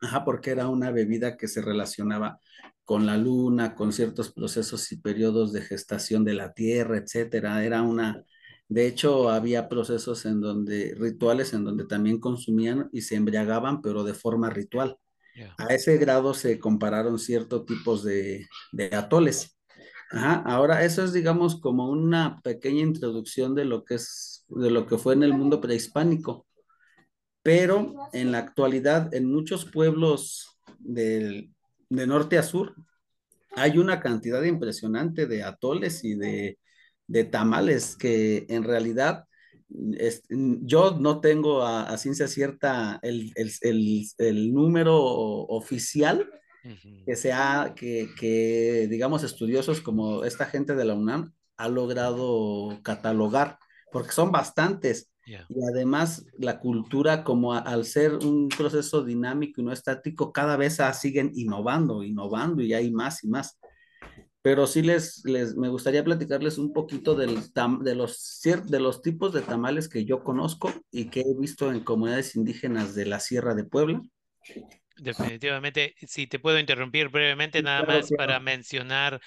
Ajá, 0.02 0.26
porque 0.26 0.52
era 0.52 0.68
una 0.68 0.92
bebida 0.92 1.38
que 1.38 1.48
se 1.48 1.62
relacionaba 1.62 2.40
con 2.84 3.06
la 3.06 3.18
luna, 3.18 3.76
con 3.76 3.92
ciertos 3.92 4.32
procesos 4.32 4.92
y 4.92 4.98
periodos 4.98 5.52
de 5.52 5.62
gestación 5.62 6.24
de 6.24 6.34
la 6.34 6.54
tierra, 6.54 6.98
etcétera. 6.98 7.64
Era 7.64 7.82
una, 7.82 8.24
de 8.68 8.88
hecho, 8.88 9.30
había 9.30 9.68
procesos 9.68 10.26
en 10.26 10.42
donde, 10.42 10.96
rituales 10.98 11.54
en 11.54 11.64
donde 11.64 11.86
también 11.86 12.20
consumían 12.20 12.90
y 12.92 13.02
se 13.02 13.16
embriagaban, 13.16 13.82
pero 13.82 14.04
de 14.04 14.14
forma 14.14 14.50
ritual. 14.50 14.98
A 15.58 15.74
ese 15.74 15.98
grado 15.98 16.34
se 16.34 16.60
compararon 16.60 17.20
ciertos 17.20 17.66
tipos 17.66 18.04
de, 18.04 18.48
de 18.72 18.96
atoles. 18.96 19.58
Ajá, 20.12 20.36
ahora 20.46 20.86
eso 20.86 21.04
es, 21.04 21.12
digamos, 21.12 21.60
como 21.60 21.90
una 21.90 22.40
pequeña 22.42 22.82
introducción 22.82 23.56
de 23.56 23.66
lo 23.66 23.84
que 23.84 23.96
es, 23.96 24.46
de 24.48 24.70
lo 24.70 24.86
que 24.86 24.98
fue 24.98 25.14
en 25.14 25.24
el 25.24 25.34
mundo 25.34 25.60
prehispánico 25.60 26.46
pero 27.46 27.94
en 28.12 28.32
la 28.32 28.40
actualidad 28.40 29.14
en 29.14 29.32
muchos 29.32 29.66
pueblos 29.66 30.58
de 30.80 31.48
norte 31.92 32.40
a 32.40 32.44
sur 32.44 32.74
hay 33.56 33.78
una 33.78 34.00
cantidad 34.00 34.42
impresionante 34.42 35.28
de 35.28 35.44
atoles 35.44 36.04
y 36.04 36.16
de, 36.16 36.58
tamales 37.26 37.96
que 37.98 38.48
en 38.50 38.64
realidad 38.64 39.26
yo 39.70 40.98
no 41.00 41.22
tengo 41.22 41.62
a, 41.62 41.96
ciencia 42.00 42.28
cierta 42.28 43.00
el, 43.04 44.52
número 44.52 44.98
oficial 44.98 46.28
que 47.06 47.16
sea 47.16 47.76
que, 47.76 48.10
que, 48.20 48.88
digamos, 48.90 49.24
estudiosos 49.24 49.82
como 49.82 50.24
esta 50.24 50.48
gente 50.48 50.74
de 50.74 50.86
la 50.86 50.96
UNAM 50.96 51.32
ha 51.58 51.70
logrado 51.70 52.80
catalogar, 52.82 53.60
porque 53.92 54.14
son 54.14 54.32
bastantes. 54.32 55.12
Y 55.26 55.64
además 55.72 56.26
la 56.38 56.60
cultura, 56.60 57.24
como 57.24 57.54
al 57.54 57.86
ser 57.86 58.14
un 58.14 58.50
proceso 58.50 59.04
dinámico 59.04 59.62
y 59.62 59.64
no 59.64 59.72
estático, 59.72 60.32
cada 60.32 60.58
vez 60.58 60.80
siguen 60.94 61.32
innovando, 61.36 62.04
innovando 62.04 62.62
y 62.62 62.74
hay 62.74 62.92
más 62.92 63.24
y 63.24 63.28
más. 63.28 63.60
Pero 64.42 64.68
sí 64.68 64.84
les, 64.84 65.26
les 65.26 65.56
me 65.56 65.70
gustaría 65.70 66.04
platicarles 66.04 66.60
un 66.60 66.72
poquito 66.72 67.16
del 67.16 67.40
de, 67.82 67.96
los, 67.96 68.42
de 68.68 68.80
los 68.80 69.02
tipos 69.02 69.34
de 69.34 69.42
tamales 69.42 69.90
que 69.90 70.06
yo 70.06 70.24
conozco 70.24 70.72
y 70.92 71.10
que 71.10 71.22
he 71.22 71.40
visto 71.40 71.72
en 71.72 71.80
comunidades 71.80 72.36
indígenas 72.36 72.94
de 72.94 73.08
la 73.08 73.20
Sierra 73.20 73.56
de 73.56 73.64
Puebla. 73.64 74.02
Definitivamente, 74.98 75.94
si 76.08 76.28
te 76.28 76.40
puedo 76.40 76.58
interrumpir 76.58 77.10
brevemente, 77.10 77.62
nada 77.62 77.84
más 77.84 78.10
para 78.16 78.40
mencionar 78.40 79.20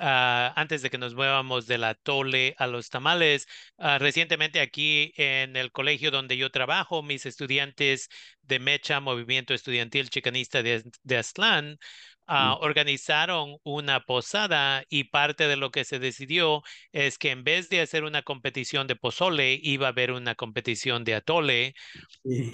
Ah, 0.00 0.52
antes 0.56 0.82
de 0.82 0.90
que 0.90 0.98
nos 0.98 1.14
muevamos 1.14 1.66
de 1.66 1.78
la 1.78 1.94
tole 1.94 2.54
a 2.58 2.66
los 2.66 2.90
tamales, 2.90 3.46
ah, 3.78 3.98
recientemente 3.98 4.60
aquí 4.60 5.12
en 5.16 5.54
el 5.56 5.70
colegio 5.70 6.10
donde 6.10 6.36
yo 6.36 6.50
trabajo, 6.50 7.02
mis 7.04 7.24
estudiantes 7.24 8.08
de 8.42 8.58
Mecha, 8.58 8.98
Movimiento 9.00 9.54
Estudiantil 9.54 10.10
Chicanista 10.10 10.62
de, 10.64 10.82
de 11.02 11.16
Aztlán, 11.16 11.78
ah, 12.26 12.56
organizaron 12.60 13.58
una 13.62 14.00
posada 14.00 14.84
y 14.88 15.04
parte 15.04 15.46
de 15.46 15.56
lo 15.56 15.70
que 15.70 15.84
se 15.84 16.00
decidió 16.00 16.62
es 16.92 17.16
que 17.16 17.30
en 17.30 17.44
vez 17.44 17.68
de 17.68 17.80
hacer 17.80 18.02
una 18.04 18.22
competición 18.22 18.88
de 18.88 18.96
pozole, 18.96 19.58
iba 19.62 19.86
a 19.86 19.90
haber 19.90 20.10
una 20.10 20.34
competición 20.34 21.04
de 21.04 21.14
atole 21.14 21.74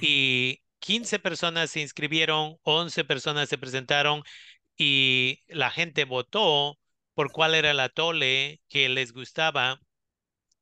y 0.00 0.62
15 0.80 1.18
personas 1.18 1.70
se 1.70 1.80
inscribieron, 1.80 2.56
11 2.62 3.04
personas 3.04 3.48
se 3.48 3.58
presentaron 3.58 4.22
y 4.76 5.40
la 5.48 5.70
gente 5.70 6.04
votó 6.06 6.78
por 7.14 7.32
cuál 7.32 7.54
era 7.54 7.70
el 7.72 7.80
atole 7.80 8.60
que 8.68 8.88
les 8.88 9.12
gustaba. 9.12 9.80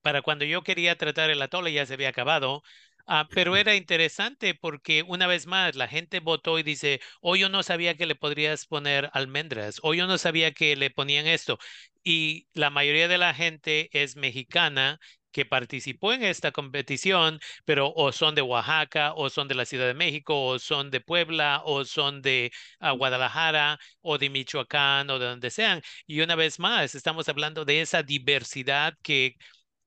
Para 0.02 0.22
cuando 0.22 0.44
yo 0.44 0.62
quería 0.62 0.96
tratar 0.96 1.30
el 1.30 1.42
atole 1.42 1.72
ya 1.72 1.86
se 1.86 1.94
había 1.94 2.08
acabado, 2.10 2.62
ah, 3.06 3.28
pero 3.34 3.56
era 3.56 3.74
interesante 3.76 4.54
porque 4.54 5.02
una 5.02 5.26
vez 5.26 5.46
más 5.46 5.76
la 5.76 5.88
gente 5.88 6.20
votó 6.20 6.58
y 6.58 6.62
dice, 6.62 7.00
oh, 7.20 7.36
yo 7.36 7.48
no 7.48 7.62
sabía 7.62 7.96
que 7.96 8.06
le 8.06 8.14
podrías 8.16 8.66
poner 8.66 9.10
almendras, 9.12 9.78
o 9.82 9.94
yo 9.94 10.06
no 10.06 10.18
sabía 10.18 10.52
que 10.52 10.76
le 10.76 10.90
ponían 10.90 11.26
esto. 11.26 11.58
Y 12.02 12.48
la 12.54 12.70
mayoría 12.70 13.08
de 13.08 13.18
la 13.18 13.34
gente 13.34 13.90
es 13.92 14.16
mexicana 14.16 14.98
que 15.32 15.44
participó 15.44 16.12
en 16.12 16.22
esta 16.24 16.52
competición, 16.52 17.40
pero 17.64 17.92
o 17.94 18.12
son 18.12 18.34
de 18.34 18.42
Oaxaca, 18.42 19.12
o 19.14 19.30
son 19.30 19.48
de 19.48 19.54
la 19.54 19.64
Ciudad 19.64 19.86
de 19.86 19.94
México, 19.94 20.44
o 20.46 20.58
son 20.58 20.90
de 20.90 21.00
Puebla, 21.00 21.62
o 21.64 21.84
son 21.84 22.22
de 22.22 22.52
ah, 22.80 22.92
Guadalajara, 22.92 23.78
o 24.02 24.18
de 24.18 24.30
Michoacán, 24.30 25.10
o 25.10 25.18
de 25.18 25.26
donde 25.26 25.50
sean. 25.50 25.82
Y 26.06 26.20
una 26.20 26.34
vez 26.36 26.58
más, 26.58 26.94
estamos 26.94 27.28
hablando 27.28 27.64
de 27.64 27.80
esa 27.80 28.02
diversidad 28.02 28.94
que 29.02 29.36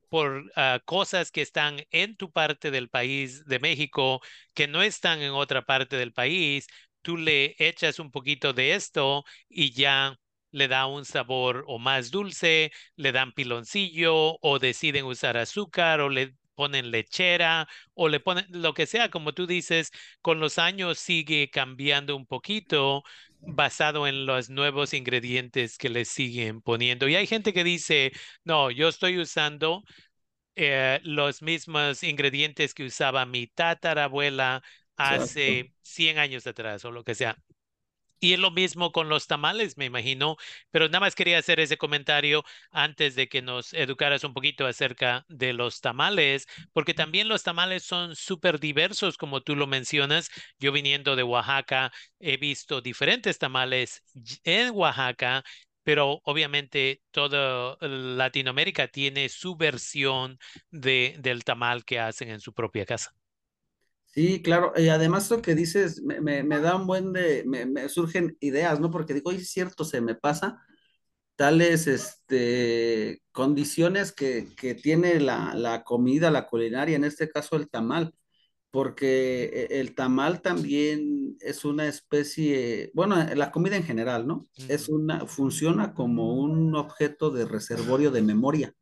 por 0.10 0.52
ah, 0.56 0.80
cosas 0.86 1.32
que 1.32 1.42
están 1.42 1.78
en 1.92 2.16
tu 2.16 2.32
parte 2.32 2.72
del 2.72 2.90
país 2.90 3.46
de 3.46 3.60
México, 3.60 4.22
que 4.54 4.68
no 4.68 4.82
están 4.84 5.22
en 5.22 5.32
otra 5.32 5.64
parte 5.64 5.98
del 5.98 6.14
país, 6.14 6.68
tú 7.02 7.18
le 7.18 7.56
echas 7.60 8.00
un 8.00 8.12
poquito 8.12 8.54
de 8.54 8.76
esto 8.76 9.26
y 9.50 9.72
ya 9.72 10.18
le 10.54 10.68
da 10.70 10.86
un 10.88 11.06
sabor 11.06 11.66
o 11.68 11.80
más 11.80 12.12
dulce, 12.12 12.72
le 12.96 13.12
dan 13.12 13.34
piloncillo 13.34 14.38
o 14.42 14.60
deciden 14.60 15.06
usar 15.06 15.38
azúcar 15.38 16.02
o 16.02 16.10
le 16.10 16.36
ponen 16.56 16.92
lechera 16.92 17.68
o 17.96 18.08
le 18.10 18.20
ponen 18.22 18.46
lo 18.50 18.74
que 18.74 18.86
sea, 18.86 19.10
como 19.10 19.34
tú 19.34 19.48
dices, 19.48 19.92
con 20.22 20.40
los 20.40 20.60
años 20.60 21.00
sigue 21.00 21.50
cambiando 21.50 22.16
un 22.16 22.26
poquito 22.28 23.04
basado 23.40 24.08
en 24.08 24.26
los 24.26 24.50
nuevos 24.50 24.94
ingredientes 24.94 25.78
que 25.78 25.90
le 25.90 26.06
siguen 26.06 26.62
poniendo. 26.62 27.08
Y 27.10 27.16
hay 27.16 27.28
gente 27.28 27.54
que 27.54 27.64
dice, 27.64 28.12
no, 28.46 28.72
yo 28.72 28.88
estoy 28.90 29.20
usando 29.20 29.84
eh, 30.56 31.00
los 31.04 31.42
mismos 31.42 32.04
ingredientes 32.04 32.74
que 32.74 32.86
usaba 32.86 33.26
mi 33.26 33.48
tatarabuela 33.48 34.64
hace 34.98 35.74
100 35.82 36.18
años 36.20 36.48
atrás 36.48 36.86
o 36.86 36.92
lo 36.92 37.04
que 37.04 37.16
sea. 37.16 37.38
Y 38.24 38.34
es 38.34 38.40
lo 38.40 38.52
mismo 38.52 38.92
con 38.92 39.10
los 39.10 39.28
tamales, 39.28 39.78
me 39.78 39.86
imagino, 39.86 40.38
pero 40.72 40.88
nada 40.88 41.02
más 41.02 41.16
quería 41.16 41.38
hacer 41.40 41.60
ese 41.60 41.78
comentario 41.78 42.44
antes 42.72 43.16
de 43.16 43.28
que 43.28 43.42
nos 43.42 43.74
educaras 43.74 44.24
un 44.24 44.34
poquito 44.34 44.66
acerca 44.66 45.26
de 45.28 45.54
los 45.54 45.82
tamales, 45.82 46.48
porque 46.74 46.94
también 46.94 47.28
los 47.28 47.44
tamales 47.44 47.84
son 47.84 48.16
súper 48.16 48.60
diversos, 48.60 49.18
como 49.18 49.42
tú 49.42 49.56
lo 49.56 49.68
mencionas. 49.68 50.30
Yo 50.60 50.72
viniendo 50.72 51.16
de 51.16 51.24
Oaxaca, 51.24 51.92
he 52.20 52.38
visto 52.38 52.82
diferentes 52.82 53.38
tamales 53.40 54.04
en 54.44 54.72
Oaxaca 54.74 55.44
pero 55.86 56.22
obviamente 56.24 57.02
toda 57.12 57.76
Latinoamérica 57.82 58.88
tiene 58.88 59.28
su 59.30 59.58
versión 59.58 60.40
de, 60.72 61.16
del 61.20 61.44
tamal 61.44 61.84
que 61.84 62.00
hacen 62.00 62.30
en 62.30 62.40
su 62.40 62.54
propia 62.54 62.86
casa. 62.86 63.14
Sí, 64.14 64.44
claro, 64.44 64.74
y 64.78 64.90
además 64.90 65.30
lo 65.32 65.42
que 65.42 65.56
dices 65.56 66.02
me, 66.04 66.22
me, 66.22 66.44
me 66.44 66.60
da 66.60 66.76
un 66.76 66.86
buen 66.86 67.14
de, 67.14 67.44
me, 67.48 67.66
me, 67.66 67.90
surgen 67.90 68.38
ideas, 68.42 68.80
¿no? 68.80 68.92
Porque 68.92 69.14
digo, 69.16 69.32
es 69.32 69.50
cierto, 69.50 69.86
se 69.86 70.02
me 70.02 70.14
pasa 70.16 70.62
tales 71.36 71.88
este, 71.88 73.24
condiciones 73.32 74.12
que, 74.12 74.50
que 74.56 74.76
tiene 74.76 75.20
la, 75.20 75.56
la 75.56 75.84
comida, 75.84 76.32
la 76.32 76.48
culinaria, 76.48 76.96
en 76.96 77.06
este 77.06 77.30
caso 77.30 77.56
el 77.56 77.70
tamal 77.70 78.14
porque 78.74 79.68
e, 79.70 79.80
el 79.80 79.94
tamal 79.94 80.42
también 80.42 81.38
es 81.42 81.64
una 81.64 81.88
especie, 81.88 82.92
bueno, 82.96 83.16
la 83.36 83.52
comida 83.52 83.76
en 83.76 83.84
general, 83.84 84.26
¿no? 84.26 84.48
Es 84.68 84.90
una, 84.90 85.28
funciona 85.28 85.94
como 85.94 86.34
un 86.34 86.76
objeto 86.76 87.30
de 87.30 87.46
reservorio 87.46 88.10
de 88.10 88.24
memoria 88.24 88.74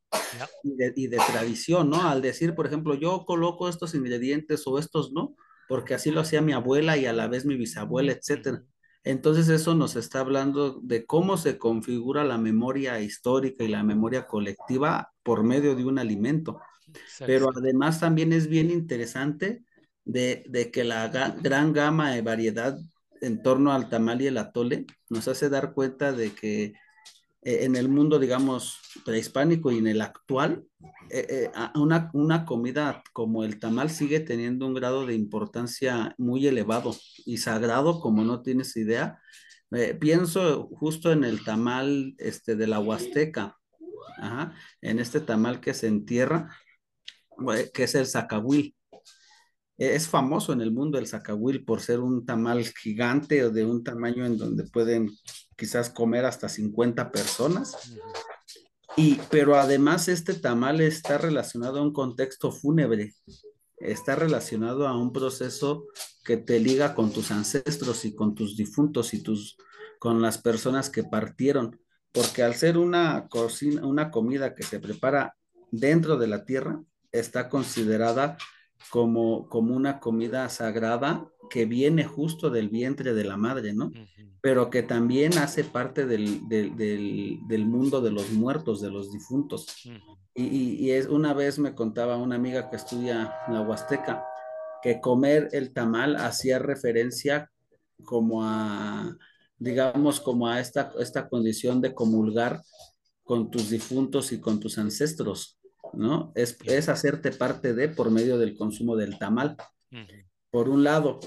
y, 0.64 0.76
de, 0.76 0.94
y, 0.96 1.08
de, 1.08 1.18
tradición, 1.18 1.90
¿no? 1.90 2.08
Al 2.08 2.22
decir, 2.22 2.56
por 2.56 2.68
ejemplo, 2.68 2.96
yo 2.96 3.26
coloco 3.26 3.70
estos 3.70 3.96
ingredientes 3.96 4.64
o 4.66 4.78
estos 4.80 5.12
no, 5.12 5.36
porque 5.68 5.94
así 5.94 6.12
lo 6.12 6.22
hacía 6.22 6.42
mi 6.42 6.54
abuela 6.54 6.98
y 6.98 7.06
a 7.06 7.14
la 7.14 7.28
vez 7.28 7.46
mi 7.46 7.56
bisabuela, 7.56 8.12
etcétera. 8.12 8.64
Entonces 9.04 9.50
eso 9.50 9.74
nos 9.74 9.96
está 9.96 10.20
hablando 10.20 10.80
de 10.84 11.06
cómo 11.06 11.38
se 11.38 11.58
configura 11.58 12.24
la 12.24 12.38
memoria 12.38 13.00
histórica 13.02 13.64
y 13.64 13.68
la 13.68 13.84
memoria 13.84 14.28
colectiva 14.28 15.12
por 15.24 15.44
medio 15.44 15.76
de 15.76 15.86
un 15.86 15.98
alimento. 15.98 16.60
Exacto. 16.88 17.26
Pero 17.26 17.50
además 17.56 18.00
también 18.00 18.32
es 18.32 18.48
bien 18.48 18.70
interesante 18.70 19.64
de, 20.04 20.44
de 20.50 20.70
que 20.72 20.84
la 20.84 21.08
ga 21.08 21.36
gran 21.42 21.74
gama 21.74 22.12
de 22.12 22.22
variedad 22.22 22.78
en 23.22 23.42
torno 23.42 23.72
al 23.72 23.90
tamal 23.90 24.22
y 24.22 24.28
el 24.28 24.38
atole 24.38 24.86
nos 25.10 25.28
hace 25.28 25.50
dar 25.50 25.74
cuenta 25.74 26.12
de 26.12 26.32
que 26.34 26.74
en 27.44 27.76
el 27.76 27.90
mundo, 27.90 28.20
digamos, 28.20 28.80
prehispánico 29.04 29.72
y 29.72 29.80
en 29.80 29.88
el 29.88 30.02
actual, 30.02 30.64
eh, 31.10 31.26
eh, 31.30 31.52
una, 31.76 32.10
una 32.14 32.46
comida 32.46 33.04
como 33.14 33.44
el 33.44 33.60
tamal 33.60 33.90
sigue 33.90 34.20
teniendo 34.20 34.68
un 34.68 34.74
grado 34.74 35.06
de 35.06 35.16
importancia 35.16 36.14
muy 36.18 36.46
elevado 36.48 36.96
y 37.26 37.38
sagrado, 37.38 38.00
como 38.00 38.24
no 38.24 38.42
tienes 38.42 38.78
idea. 38.78 39.20
Eh, 39.72 39.96
pienso 39.96 40.68
justo 40.68 41.12
en 41.12 41.24
el 41.24 41.44
tamal 41.44 42.14
este, 42.18 42.56
de 42.56 42.68
la 42.68 42.80
Huasteca, 42.80 43.58
en 44.82 45.00
este 45.00 45.20
tamal 45.20 45.62
que 45.62 45.74
se 45.74 45.88
entierra, 45.88 46.56
que 47.74 47.84
es 47.84 47.96
el 47.96 48.06
zacahuil 48.06 48.76
es 49.82 50.08
famoso 50.08 50.54
en 50.54 50.62
el 50.62 50.72
mundo 50.72 51.00
el 51.00 51.08
zacahuil 51.08 51.66
por 51.66 51.82
ser 51.82 52.02
un 52.02 52.24
tamal 52.24 52.64
gigante 52.64 53.44
o 53.44 53.50
de 53.50 53.66
un 53.66 53.84
tamaño 53.84 54.28
en 54.28 54.38
donde 54.38 54.64
pueden 54.66 55.10
quizás 55.58 55.90
comer 55.90 56.26
hasta 56.26 56.48
50 56.48 57.12
personas. 57.12 57.76
Y, 58.96 59.20
pero 59.32 59.56
además 59.56 60.08
este 60.08 60.36
tamal 60.36 60.82
está 60.82 61.18
relacionado 61.18 61.80
a 61.80 61.82
un 61.82 61.94
contexto 61.94 62.52
fúnebre, 62.52 63.16
está 63.78 64.16
relacionado 64.16 64.88
a 64.88 64.96
un 64.96 65.12
proceso 65.12 65.88
que 66.24 66.38
te 66.38 66.60
liga 66.60 66.94
con 66.94 67.12
tus 67.12 67.32
ancestros 67.32 68.06
y 68.06 68.14
con 68.14 68.36
tus 68.36 68.56
difuntos 68.56 69.16
y 69.16 69.24
tus, 69.24 69.58
con 69.98 70.22
las 70.22 70.38
personas 70.38 70.92
que 70.92 71.04
partieron, 71.04 71.80
porque 72.12 72.44
al 72.44 72.54
ser 72.54 72.78
una 72.78 73.28
cocina, 73.30 73.84
una 73.88 74.12
comida 74.12 74.54
que 74.54 74.62
se 74.62 74.80
prepara 74.80 75.36
dentro 75.72 76.18
de 76.18 76.28
la 76.28 76.46
tierra, 76.46 76.84
está 77.12 77.50
considerada 77.50 78.38
como, 78.90 79.48
como 79.50 79.76
una 79.76 80.00
comida 80.00 80.48
sagrada 80.50 81.28
que 81.50 81.66
viene 81.66 82.06
justo 82.06 82.50
del 82.50 82.70
vientre 82.70 83.14
de 83.14 83.24
la 83.24 83.38
madre, 83.38 83.74
¿no? 83.74 83.88
Uh 83.88 83.92
-huh. 83.92 84.38
Pero 84.42 84.70
que 84.70 84.84
también 84.84 85.38
hace 85.38 85.64
parte 85.64 86.06
del, 86.06 86.48
del, 86.48 86.76
del, 86.76 87.40
del, 87.48 87.66
mundo 87.66 88.02
de 88.02 88.12
los 88.12 88.32
muertos, 88.32 88.82
de 88.82 88.90
los 88.90 89.12
difuntos. 89.12 89.86
Uh 89.86 89.90
-huh. 89.90 90.18
y, 90.36 90.86
y, 90.86 90.92
es, 90.92 91.08
una 91.08 91.34
vez 91.34 91.60
me 91.60 91.76
contaba 91.76 92.18
una 92.18 92.36
amiga 92.36 92.70
que 92.70 92.78
estudia 92.78 93.34
la 93.48 93.62
Huasteca 93.62 94.24
que 94.82 95.00
comer 95.00 95.50
el 95.52 95.74
tamal 95.74 96.16
hacía 96.16 96.60
referencia 96.60 97.52
como 98.04 98.44
a, 98.44 99.16
digamos, 99.58 100.20
como 100.20 100.48
a 100.48 100.60
esta, 100.60 100.92
esta 101.00 101.30
condición 101.30 101.82
de 101.82 101.94
comulgar 101.94 102.62
con 103.24 103.52
tus 103.52 103.70
difuntos 103.70 104.32
y 104.32 104.40
con 104.40 104.60
tus 104.60 104.78
ancestros. 104.78 105.60
¿No? 105.94 106.32
Es, 106.36 106.58
es, 106.66 106.90
hacerte 106.90 107.32
parte 107.32 107.74
de 107.74 107.90
por 107.90 108.12
medio 108.12 108.38
del 108.38 108.58
consumo 108.58 108.96
del 108.96 109.18
tamal, 109.18 109.58
por 110.50 110.70
un 110.70 110.84
lado. 110.84 111.20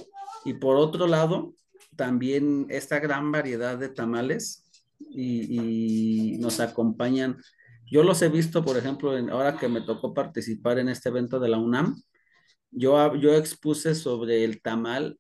Y 0.45 0.55
por 0.55 0.77
otro 0.77 1.07
lado, 1.07 1.55
también 1.97 2.67
esta 2.69 2.99
gran 2.99 3.31
variedad 3.33 3.79
de 3.79 3.89
tamales 3.89 4.65
y, 4.99 6.35
y 6.35 6.39
nos 6.39 6.61
acompañan. 6.61 7.39
Yo 7.87 8.03
los 8.03 8.21
he 8.23 8.29
visto, 8.29 8.65
por 8.65 8.77
ejemplo, 8.77 9.17
en, 9.17 9.31
ahora 9.31 9.57
que 9.57 9.69
me 9.69 9.83
tocó 9.83 10.15
participar 10.15 10.79
en 10.79 10.89
este 10.89 11.09
evento 11.09 11.39
de 11.39 11.49
la 11.49 11.59
UNAM, 11.59 12.03
yo, 12.71 13.15
yo 13.15 13.35
expuse 13.35 13.95
sobre 13.95 14.45
el 14.45 14.61
tamal 14.61 15.19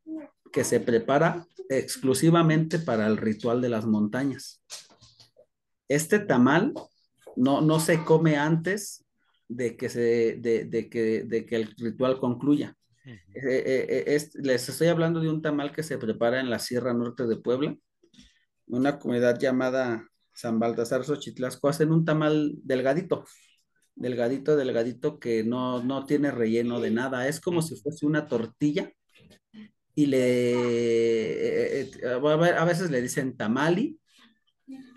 que 0.52 0.64
se 0.64 0.80
prepara 0.80 1.46
exclusivamente 1.68 2.78
para 2.78 3.06
el 3.06 3.16
ritual 3.16 3.60
de 3.60 3.68
las 3.68 3.86
montañas. 3.86 4.62
Este 5.88 6.18
tamal 6.18 6.74
no, 7.36 7.60
no 7.60 7.80
se 7.80 8.04
come 8.04 8.36
antes 8.36 9.03
de 9.48 9.76
que, 9.76 9.88
se, 9.88 10.36
de, 10.40 10.64
de 10.64 10.88
que, 10.88 11.24
de 11.24 11.46
que 11.46 11.56
el 11.56 11.74
ritual 11.76 12.18
concluya. 12.18 12.76
Uh 13.04 13.10
-huh. 13.10 13.18
eh, 13.34 13.86
eh, 13.88 14.04
es, 14.06 14.34
les 14.34 14.68
estoy 14.68 14.88
hablando 14.88 15.20
de 15.20 15.28
un 15.28 15.42
tamal 15.42 15.72
que 15.72 15.82
se 15.82 15.98
prepara 15.98 16.40
en 16.40 16.50
la 16.50 16.58
Sierra 16.58 16.94
Norte 16.94 17.26
de 17.26 17.36
Puebla, 17.36 17.76
una 18.66 18.98
comunidad 18.98 19.38
llamada 19.38 20.08
San 20.32 20.58
Baltasar 20.58 21.04
Xochitlasco, 21.04 21.68
hacen 21.68 21.92
un 21.92 22.04
tamal 22.04 22.54
delgadito, 22.62 23.24
delgadito, 23.94 24.56
delgadito, 24.56 25.18
que 25.18 25.44
no, 25.44 25.82
no 25.82 26.06
tiene 26.06 26.30
relleno 26.30 26.80
de 26.80 26.90
nada, 26.90 27.28
es 27.28 27.40
como 27.40 27.62
si 27.62 27.76
fuese 27.76 28.06
una 28.06 28.26
tortilla 28.26 28.90
y 29.94 30.06
le, 30.06 31.82
eh, 31.82 31.90
a 32.02 32.64
veces 32.64 32.90
le 32.90 33.00
dicen 33.00 33.36
tamali 33.36 34.00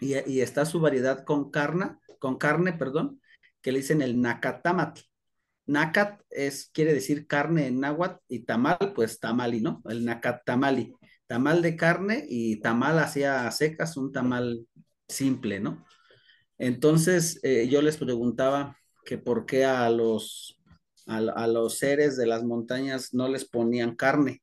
y, 0.02 0.16
y 0.32 0.42
está 0.42 0.66
su 0.66 0.80
variedad 0.80 1.24
con 1.24 1.52
carne, 1.52 1.98
con 2.20 2.38
carne, 2.38 2.74
perdón, 2.74 3.22
que 3.62 3.72
le 3.72 3.80
dicen 3.80 4.02
el 4.02 4.20
nacatamatl. 4.22 5.02
Nacat 5.68 6.22
es, 6.30 6.70
quiere 6.74 6.94
decir 6.94 7.28
carne 7.28 7.68
en 7.68 7.82
náhuatl 7.82 8.24
y 8.30 8.40
tamal, 8.46 8.94
pues 8.96 9.20
tamali, 9.20 9.62
¿no? 9.62 9.82
El 9.90 10.06
nacatamali. 10.06 10.94
Tamal 11.28 11.62
de 11.62 11.76
carne 11.76 12.26
y 12.28 12.62
tamal 12.62 13.00
hacia 13.00 13.52
secas, 13.52 13.98
un 13.98 14.14
tamal 14.14 14.66
simple, 15.10 15.60
¿no? 15.60 15.86
Entonces 16.58 17.40
eh, 17.44 17.68
yo 17.70 17.82
les 17.82 17.98
preguntaba 17.98 18.78
que 19.06 19.18
por 19.18 19.46
qué 19.46 19.66
a 19.66 19.90
los, 19.90 20.62
a, 21.06 21.18
a, 21.18 21.48
los 21.48 21.78
seres 21.78 22.16
de 22.18 22.28
las 22.28 22.44
montañas 22.44 23.14
no 23.14 23.28
les 23.28 23.46
ponían 23.46 23.96
carne 23.96 24.42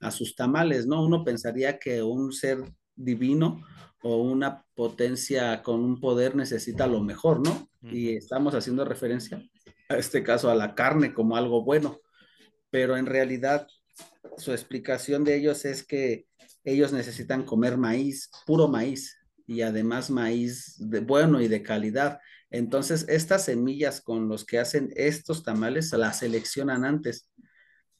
a 0.00 0.10
sus 0.10 0.34
tamales, 0.34 0.86
¿no? 0.86 1.04
Uno 1.04 1.24
pensaría 1.24 1.78
que 1.78 2.02
un 2.02 2.32
ser 2.32 2.58
divino 2.94 3.62
o 4.02 4.22
una 4.22 4.64
potencia 4.74 5.62
con 5.62 5.80
un 5.80 6.00
poder 6.00 6.36
necesita 6.36 6.86
lo 6.86 7.02
mejor, 7.02 7.40
¿no? 7.40 7.68
Y 7.82 8.16
estamos 8.16 8.54
haciendo 8.54 8.84
referencia 8.84 9.42
a 9.88 9.96
este 9.96 10.22
caso 10.22 10.50
a 10.50 10.54
la 10.54 10.74
carne 10.74 11.14
como 11.14 11.36
algo 11.36 11.64
bueno, 11.64 12.00
pero 12.70 12.96
en 12.96 13.06
realidad 13.06 13.66
su 14.36 14.52
explicación 14.52 15.24
de 15.24 15.36
ellos 15.36 15.64
es 15.64 15.84
que 15.84 16.26
ellos 16.64 16.92
necesitan 16.92 17.44
comer 17.44 17.76
maíz, 17.76 18.30
puro 18.46 18.68
maíz, 18.68 19.16
y 19.46 19.62
además 19.62 20.10
maíz 20.10 20.76
de 20.78 21.00
bueno 21.00 21.40
y 21.40 21.48
de 21.48 21.62
calidad. 21.62 22.20
Entonces, 22.50 23.06
estas 23.08 23.46
semillas 23.46 24.02
con 24.02 24.28
los 24.28 24.44
que 24.44 24.58
hacen 24.58 24.92
estos 24.94 25.42
tamales 25.42 25.90
las 25.92 26.18
seleccionan 26.18 26.84
antes, 26.84 27.30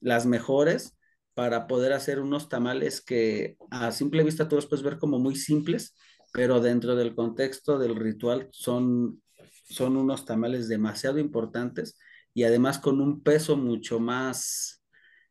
las 0.01 0.27
mejores 0.27 0.98
para 1.39 1.69
poder 1.69 1.93
hacer 1.93 2.19
unos 2.19 2.49
tamales 2.49 3.01
que 3.01 3.57
a 3.71 3.93
simple 3.93 4.25
vista 4.25 4.49
tú 4.49 4.57
los 4.57 4.67
puedes 4.67 4.83
ver 4.85 4.99
como 4.99 5.21
muy 5.21 5.37
simples, 5.37 5.95
pero 6.33 6.59
dentro 6.59 6.97
del 6.97 7.15
contexto 7.15 7.79
del 7.79 7.95
ritual 7.95 8.49
son, 8.51 9.23
son 9.63 9.97
unos 9.97 10.25
tamales 10.25 10.67
demasiado 10.67 11.21
importantes 11.21 11.97
y 12.35 12.43
además 12.43 12.81
con 12.81 13.01
un 13.01 13.23
peso 13.23 13.57
mucho 13.57 14.01
más, 14.01 14.83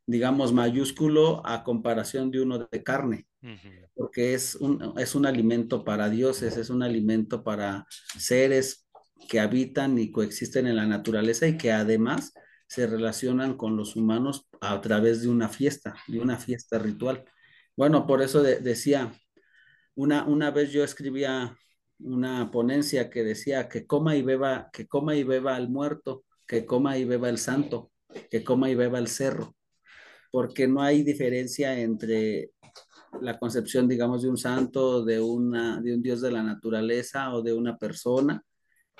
digamos, 0.06 0.50
mayúsculo 0.50 1.46
a 1.46 1.62
comparación 1.62 2.30
de 2.30 2.40
uno 2.40 2.66
de 2.72 2.82
carne, 2.82 3.26
uh 3.42 3.48
-huh. 3.48 3.90
porque 3.94 4.32
es 4.32 4.54
un, 4.54 4.94
es 4.96 5.14
un 5.14 5.26
alimento 5.26 5.84
para 5.84 6.08
dioses, 6.08 6.56
es 6.56 6.70
un 6.70 6.82
alimento 6.82 7.44
para 7.44 7.84
seres 8.18 8.88
que 9.28 9.40
habitan 9.40 9.98
y 9.98 10.10
coexisten 10.10 10.68
en 10.68 10.76
la 10.76 10.86
naturaleza 10.86 11.46
y 11.46 11.58
que 11.58 11.70
además 11.70 12.32
se 12.68 12.86
relacionan 12.86 13.56
con 13.56 13.76
los 13.76 13.96
humanos 13.96 14.46
a 14.60 14.80
través 14.80 15.22
de 15.22 15.28
una 15.28 15.48
fiesta, 15.48 15.96
de 16.06 16.20
una 16.20 16.36
fiesta 16.36 16.78
ritual. 16.78 17.24
Bueno, 17.76 18.06
por 18.06 18.22
eso 18.22 18.42
de, 18.42 18.60
decía, 18.60 19.12
Una, 19.96 20.24
una 20.26 20.50
vez 20.52 20.70
yo 20.70 20.84
escribía 20.84 21.56
una 21.98 22.50
ponencia 22.52 23.10
que 23.10 23.24
decía 23.24 23.68
que 23.68 23.86
coma 23.86 24.14
y 24.14 24.22
beba, 24.22 24.70
que 24.72 24.86
coma 24.86 25.16
y 25.16 25.24
beba 25.24 25.56
el 25.56 25.68
muerto, 25.68 26.24
que 26.46 26.64
coma 26.64 26.96
y 26.96 27.04
beba 27.04 27.28
el 27.28 27.38
santo, 27.38 27.90
que 28.30 28.44
coma 28.44 28.70
y 28.70 28.76
beba 28.76 28.98
el 28.98 29.08
cerro, 29.08 29.56
porque 30.30 30.68
no 30.68 30.82
hay 30.82 31.02
diferencia 31.02 31.78
entre 31.80 32.52
la 33.20 33.38
concepción, 33.38 33.88
digamos, 33.88 34.22
de 34.22 34.28
un 34.28 34.36
santo, 34.36 35.04
de, 35.04 35.20
una, 35.20 35.80
de 35.80 35.94
un 35.94 36.02
dios 36.02 36.20
de 36.20 36.30
la 36.30 36.42
naturaleza 36.42 37.34
o 37.34 37.42
de 37.42 37.52
una 37.52 37.76
persona, 37.76 38.42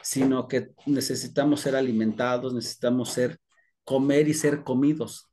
sino 0.02 0.48
que 0.48 0.70
necesitamos 0.86 1.60
ser 1.60 1.76
alimentados, 1.76 2.54
necesitamos 2.54 3.10
ser, 3.10 3.38
comer 3.88 4.28
y 4.28 4.34
ser 4.34 4.64
comidos, 4.64 5.30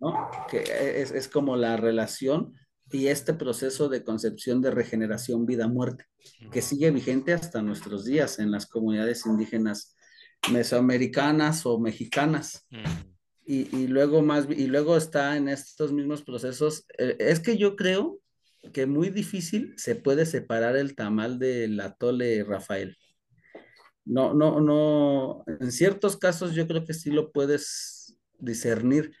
¿no? 0.00 0.28
Que 0.50 0.64
es, 1.00 1.12
es 1.12 1.28
como 1.28 1.54
la 1.54 1.76
relación 1.76 2.52
y 2.90 3.06
este 3.06 3.32
proceso 3.32 3.88
de 3.88 4.02
concepción 4.02 4.60
de 4.60 4.72
regeneración 4.72 5.46
vida-muerte, 5.46 6.06
que 6.50 6.62
sigue 6.62 6.90
vigente 6.90 7.32
hasta 7.32 7.62
nuestros 7.62 8.04
días 8.04 8.40
en 8.40 8.50
las 8.50 8.66
comunidades 8.66 9.24
indígenas 9.24 9.94
mesoamericanas 10.50 11.64
o 11.64 11.78
mexicanas. 11.78 12.66
Y, 13.46 13.68
y, 13.76 13.86
luego 13.86 14.20
más, 14.20 14.48
y 14.50 14.66
luego 14.66 14.96
está 14.96 15.36
en 15.36 15.48
estos 15.48 15.92
mismos 15.92 16.22
procesos. 16.22 16.84
Eh, 16.98 17.16
es 17.20 17.38
que 17.38 17.56
yo 17.56 17.76
creo 17.76 18.18
que 18.72 18.86
muy 18.86 19.10
difícil 19.10 19.74
se 19.76 19.94
puede 19.94 20.26
separar 20.26 20.74
el 20.74 20.96
tamal 20.96 21.38
del 21.38 21.78
atole 21.78 22.42
Rafael. 22.42 22.96
No, 24.04 24.34
no, 24.34 24.60
no, 24.60 25.44
en 25.46 25.70
ciertos 25.70 26.16
casos 26.16 26.54
yo 26.54 26.66
creo 26.66 26.84
que 26.84 26.94
sí 26.94 27.10
lo 27.10 27.30
puedes 27.30 28.18
discernir, 28.38 29.14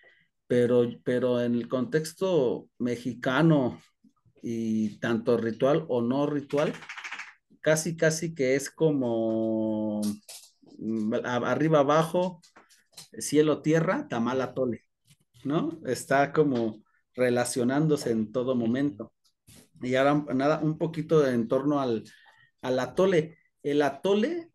pero, 0.48 0.84
pero 1.04 1.40
en 1.40 1.54
el 1.54 1.68
contexto 1.68 2.68
mexicano 2.78 3.80
y 4.42 4.98
tanto 4.98 5.36
ritual 5.36 5.84
o 5.88 6.02
no 6.02 6.26
ritual, 6.26 6.72
casi, 7.60 7.96
casi 7.96 8.34
que 8.34 8.56
es 8.56 8.70
como 8.70 10.00
mm, 10.78 11.14
arriba, 11.24 11.80
abajo, 11.80 12.42
cielo, 13.18 13.62
tierra, 13.62 14.08
tamal, 14.08 14.40
atole, 14.40 14.84
¿no? 15.44 15.78
Está 15.86 16.32
como 16.32 16.82
relacionándose 17.14 18.10
en 18.10 18.32
todo 18.32 18.54
momento. 18.54 19.12
Y 19.80 19.94
ahora 19.96 20.24
nada, 20.34 20.60
un 20.62 20.78
poquito 20.78 21.26
en 21.26 21.48
torno 21.48 21.80
al, 21.80 22.04
al 22.62 22.78
atole. 22.78 23.38
El 23.62 23.82
atole, 23.82 24.50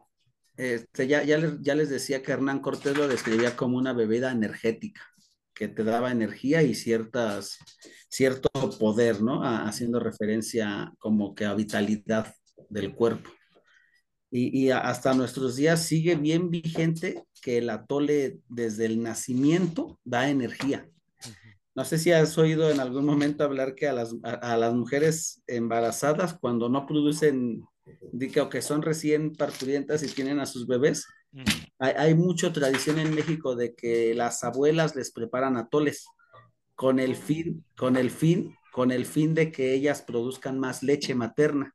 este, 0.58 1.08
ya, 1.08 1.22
les, 1.24 1.90
decía 1.90 2.24
que 2.24 2.32
Hernán 2.32 2.60
Cortés 2.60 2.98
lo 2.98 3.08
describía 3.08 3.56
como 3.56 3.78
una 3.78 3.94
bebida 3.94 4.32
energética 4.32 5.02
que 5.54 5.68
te 5.68 5.84
daba 5.84 6.12
energía 6.12 6.64
y 6.64 6.74
ciertas, 6.74 7.60
cierto 8.10 8.50
poder, 8.80 9.22
¿no? 9.22 9.44
haciendo 9.44 10.00
referencia 10.00 10.92
como 11.00 11.36
que 11.36 11.46
a 11.46 11.54
vitalidad 11.54 12.34
del 12.70 12.94
cuerpo. 12.94 13.30
Y, 14.30 14.72
hasta 14.72 15.14
nuestros 15.14 15.56
días 15.56 15.84
sigue 15.84 16.16
bien 16.16 16.50
vigente 16.50 17.24
que 17.42 17.60
el 17.60 17.70
atole 17.70 18.40
desde 18.50 18.86
el 18.86 19.02
nacimiento 19.02 20.00
da 20.04 20.30
energía. 20.30 20.90
No 21.76 21.86
sé 21.86 21.98
si 21.98 22.12
has 22.12 22.38
oído 22.38 22.70
en 22.70 22.80
algún 22.80 23.06
momento 23.06 23.44
hablar 23.44 23.74
que 23.74 23.88
a 23.88 23.94
las, 23.94 24.14
a 24.24 24.58
las 24.58 24.74
mujeres 24.74 25.44
embarazadas 25.48 26.34
cuando 26.34 26.68
no 26.68 26.86
producen, 26.86 27.64
digo 28.12 28.50
que 28.50 28.62
son 28.62 28.82
recién 28.82 29.36
parturientas 29.36 30.04
y 30.04 30.08
tienen 30.08 30.40
a 30.40 30.46
sus 30.46 30.68
bebés, 30.68 31.06
hay, 31.80 31.94
hay 31.98 32.16
mucha 32.16 32.52
tradición 32.52 33.00
en 33.00 33.14
México 33.14 33.56
de 33.56 33.76
que 33.76 34.14
las 34.16 34.44
abuelas 34.44 34.96
les 34.96 35.12
preparan 35.12 35.58
atoles 35.58 36.08
con 36.76 37.00
el 37.00 37.16
fin, 37.16 37.66
con 37.76 37.98
el 37.98 38.12
fin, 38.12 38.56
con 38.72 38.92
el 38.92 39.06
fin 39.06 39.34
de 39.34 39.52
que 39.52 39.74
ellas 39.74 40.04
produzcan 40.04 40.60
más 40.60 40.84
leche 40.84 41.16
materna. 41.16 41.74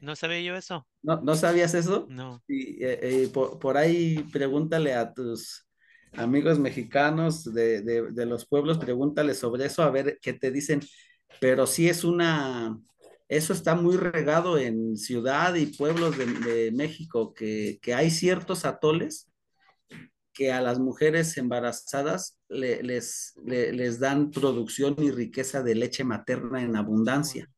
No 0.00 0.14
sabía 0.14 0.40
yo 0.40 0.56
eso. 0.56 0.86
¿No, 1.02 1.20
¿no 1.20 1.34
sabías 1.34 1.74
eso? 1.74 2.06
No. 2.08 2.42
Y, 2.46 2.82
eh, 2.84 3.00
eh, 3.02 3.30
por, 3.34 3.58
por, 3.58 3.76
ahí 3.76 4.24
pregúntale 4.32 4.94
a 4.94 5.12
tus 5.12 5.66
amigos 6.12 6.58
mexicanos 6.58 7.52
de, 7.52 7.82
de, 7.82 8.12
de, 8.12 8.26
los 8.26 8.46
pueblos, 8.46 8.78
pregúntale 8.78 9.34
sobre 9.34 9.66
eso, 9.66 9.82
a 9.82 9.90
ver 9.90 10.18
qué 10.22 10.32
te 10.32 10.50
dicen. 10.50 10.80
Pero 11.40 11.66
sí 11.66 11.88
es 11.88 12.04
una, 12.04 12.78
eso 13.28 13.52
está 13.52 13.74
muy 13.74 13.96
regado 13.96 14.56
en 14.58 14.96
ciudad 14.96 15.54
y 15.54 15.66
pueblos 15.66 16.16
de, 16.16 16.72
México, 16.72 17.34
que, 17.34 17.78
hay 17.94 18.10
ciertos 18.10 18.64
atoles 18.64 19.28
que 20.32 20.50
a 20.52 20.62
las 20.62 20.78
mujeres 20.78 21.36
embarazadas 21.36 22.38
le, 22.48 22.82
les, 22.82 23.34
le, 23.44 23.72
les 23.72 23.98
dan 23.98 24.30
producción 24.30 24.94
y 24.98 25.10
riqueza 25.10 25.62
de 25.62 25.74
leche 25.74 26.04
materna 26.04 26.62
en 26.62 26.76
abundancia. 26.76 27.50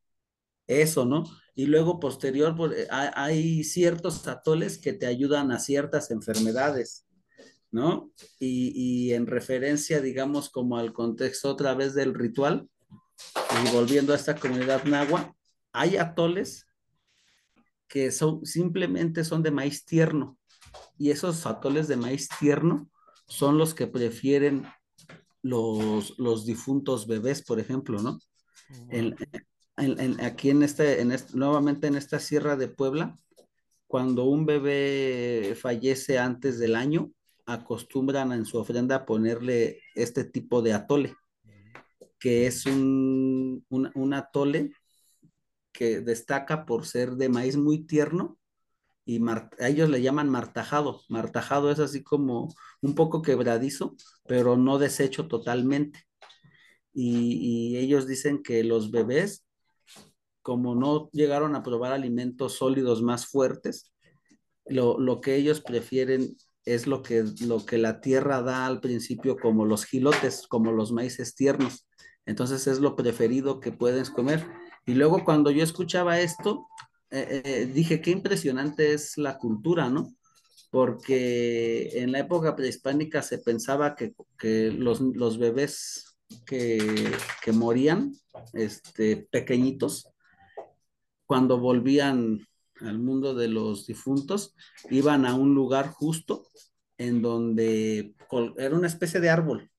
Eso, 0.67 1.05
¿no? 1.05 1.25
Y 1.55 1.67
luego 1.67 2.01
posterior, 2.01 2.57
pues, 2.57 2.89
hay 2.91 3.63
ciertos 3.65 4.27
atoles 4.27 4.79
que 4.79 4.93
te 4.93 5.07
ayudan 5.07 5.53
a 5.53 5.59
ciertas 5.59 6.11
enfermedades, 6.11 7.07
¿no? 7.71 8.11
Y, 8.39 8.73
y 8.75 9.15
en 9.15 9.27
referencia, 9.27 10.01
digamos, 10.01 10.49
como 10.51 10.79
al 10.79 10.93
contexto 10.93 11.51
otra 11.51 11.75
vez 11.75 11.95
del 11.95 12.15
ritual, 12.15 12.69
y 13.65 13.73
volviendo 13.73 14.13
a 14.13 14.17
esta 14.17 14.37
comunidad 14.37 14.85
nahua, 14.85 15.37
hay 15.73 15.97
atoles 15.97 16.67
que 17.89 18.11
son, 18.13 18.47
simplemente 18.47 19.25
son 19.25 19.43
de 19.43 19.51
maíz 19.51 19.85
tierno. 19.85 20.39
Y 20.97 21.11
esos 21.11 21.47
atoles 21.47 21.89
de 21.89 21.97
maíz 21.97 22.29
tierno 22.39 22.89
son 23.27 23.59
los 23.59 23.75
que 23.75 23.87
prefieren 23.87 24.67
los, 25.43 26.19
los 26.19 26.47
difuntos 26.47 27.07
bebés, 27.07 27.43
por 27.43 27.59
ejemplo, 27.59 28.01
¿no? 28.01 28.19
En, 28.91 29.17
en, 29.77 29.99
en, 29.99 30.21
aquí 30.21 30.51
en 30.51 30.63
este, 30.63 31.01
en 31.01 31.11
este, 31.11 31.37
nuevamente 31.37 31.87
en 31.87 31.97
esta 31.97 32.21
sierra 32.21 32.57
de 32.57 32.69
Puebla, 32.69 33.19
cuando 33.87 34.25
un 34.25 34.47
bebé 34.47 35.57
fallece 35.61 36.19
antes 36.19 36.59
del 36.59 36.77
año, 36.77 37.11
acostumbran 37.47 38.31
en 38.33 38.45
su 38.45 38.59
ofrenda 38.59 39.05
ponerle 39.05 39.81
este 39.97 40.23
tipo 40.25 40.63
de 40.63 40.75
atole, 40.75 41.17
que 42.21 42.47
es 42.47 42.67
un, 42.67 43.65
un, 43.69 43.91
un 43.95 44.15
atole 44.15 44.73
que 45.73 46.01
destaca 46.01 46.67
por 46.67 46.87
ser 46.87 47.13
de 47.13 47.29
maíz 47.29 47.57
muy 47.57 47.85
tierno 47.87 48.39
y 49.05 49.21
a 49.27 49.69
ellos 49.69 49.89
le 49.89 50.03
llaman 50.03 50.29
martajado. 50.29 51.03
Martajado 51.09 51.71
es 51.71 51.81
así 51.81 52.03
como 52.03 52.55
un 52.81 52.95
poco 52.95 53.23
quebradizo, 53.23 53.97
pero 54.27 54.57
no 54.57 54.79
deshecho 54.79 55.27
totalmente. 55.27 56.05
Y, 56.93 57.77
ellos 57.77 58.07
dicen 58.07 58.43
que 58.43 58.63
los 58.63 58.91
bebés, 58.91 59.47
como 60.43 60.75
no 60.75 61.11
llegaron 61.13 61.57
a 61.57 61.63
probar 61.63 61.93
alimentos 61.93 62.55
sólidos 62.55 63.03
más 63.03 63.27
fuertes, 63.27 63.93
lo, 64.67 64.99
lo 64.99 65.21
que 65.21 65.35
ellos 65.35 65.61
prefieren 65.61 66.37
es 66.65 66.87
lo 66.87 67.03
que, 67.03 67.25
lo 67.43 67.65
que 67.65 67.79
la 67.79 68.01
tierra 68.01 68.43
da 68.43 68.67
al 68.67 68.81
principio 68.81 69.37
como 69.37 69.65
los 69.65 69.85
gilotes, 69.87 70.47
como 70.47 70.73
los 70.73 70.93
maíces 70.93 71.35
tiernos. 71.35 71.89
Entonces 72.27 72.67
es 72.67 72.79
lo 72.79 72.97
preferido 72.97 73.61
que 73.61 73.73
puedes 73.73 74.11
comer. 74.11 74.47
Y 74.87 74.95
luego 74.95 75.25
cuando 75.25 75.51
yo 75.51 75.63
escuchaba 75.63 76.21
esto, 76.21 76.67
eh, 77.11 77.43
eh, 77.45 77.67
dije, 77.67 78.01
qué 78.01 78.11
impresionante 78.11 78.93
es 78.93 79.19
la 79.19 79.37
cultura, 79.39 79.89
¿no? 79.89 80.15
Porque 80.71 81.91
en 82.01 82.13
la 82.13 82.21
época 82.21 82.55
prehispánica 82.55 83.23
se 83.23 83.39
pensaba 83.39 83.97
que, 83.97 84.15
que 84.39 84.71
los, 84.71 85.01
los, 85.01 85.39
bebés 85.39 86.17
que, 86.47 87.13
que, 87.43 87.53
morían, 87.53 88.15
este, 88.53 89.29
pequeñitos, 89.31 90.09
cuando 91.27 91.59
volvían 91.59 92.47
al 92.81 92.99
mundo 92.99 93.35
de 93.35 93.49
los 93.49 93.87
difuntos, 93.87 94.55
iban 94.91 95.27
a 95.27 95.35
un 95.35 95.55
lugar 95.55 95.89
justo 95.89 96.49
en 96.99 97.23
donde 97.23 98.15
era 98.57 98.77
una 98.77 98.87
especie 98.87 99.21
de 99.21 99.31
árbol, 99.31 99.70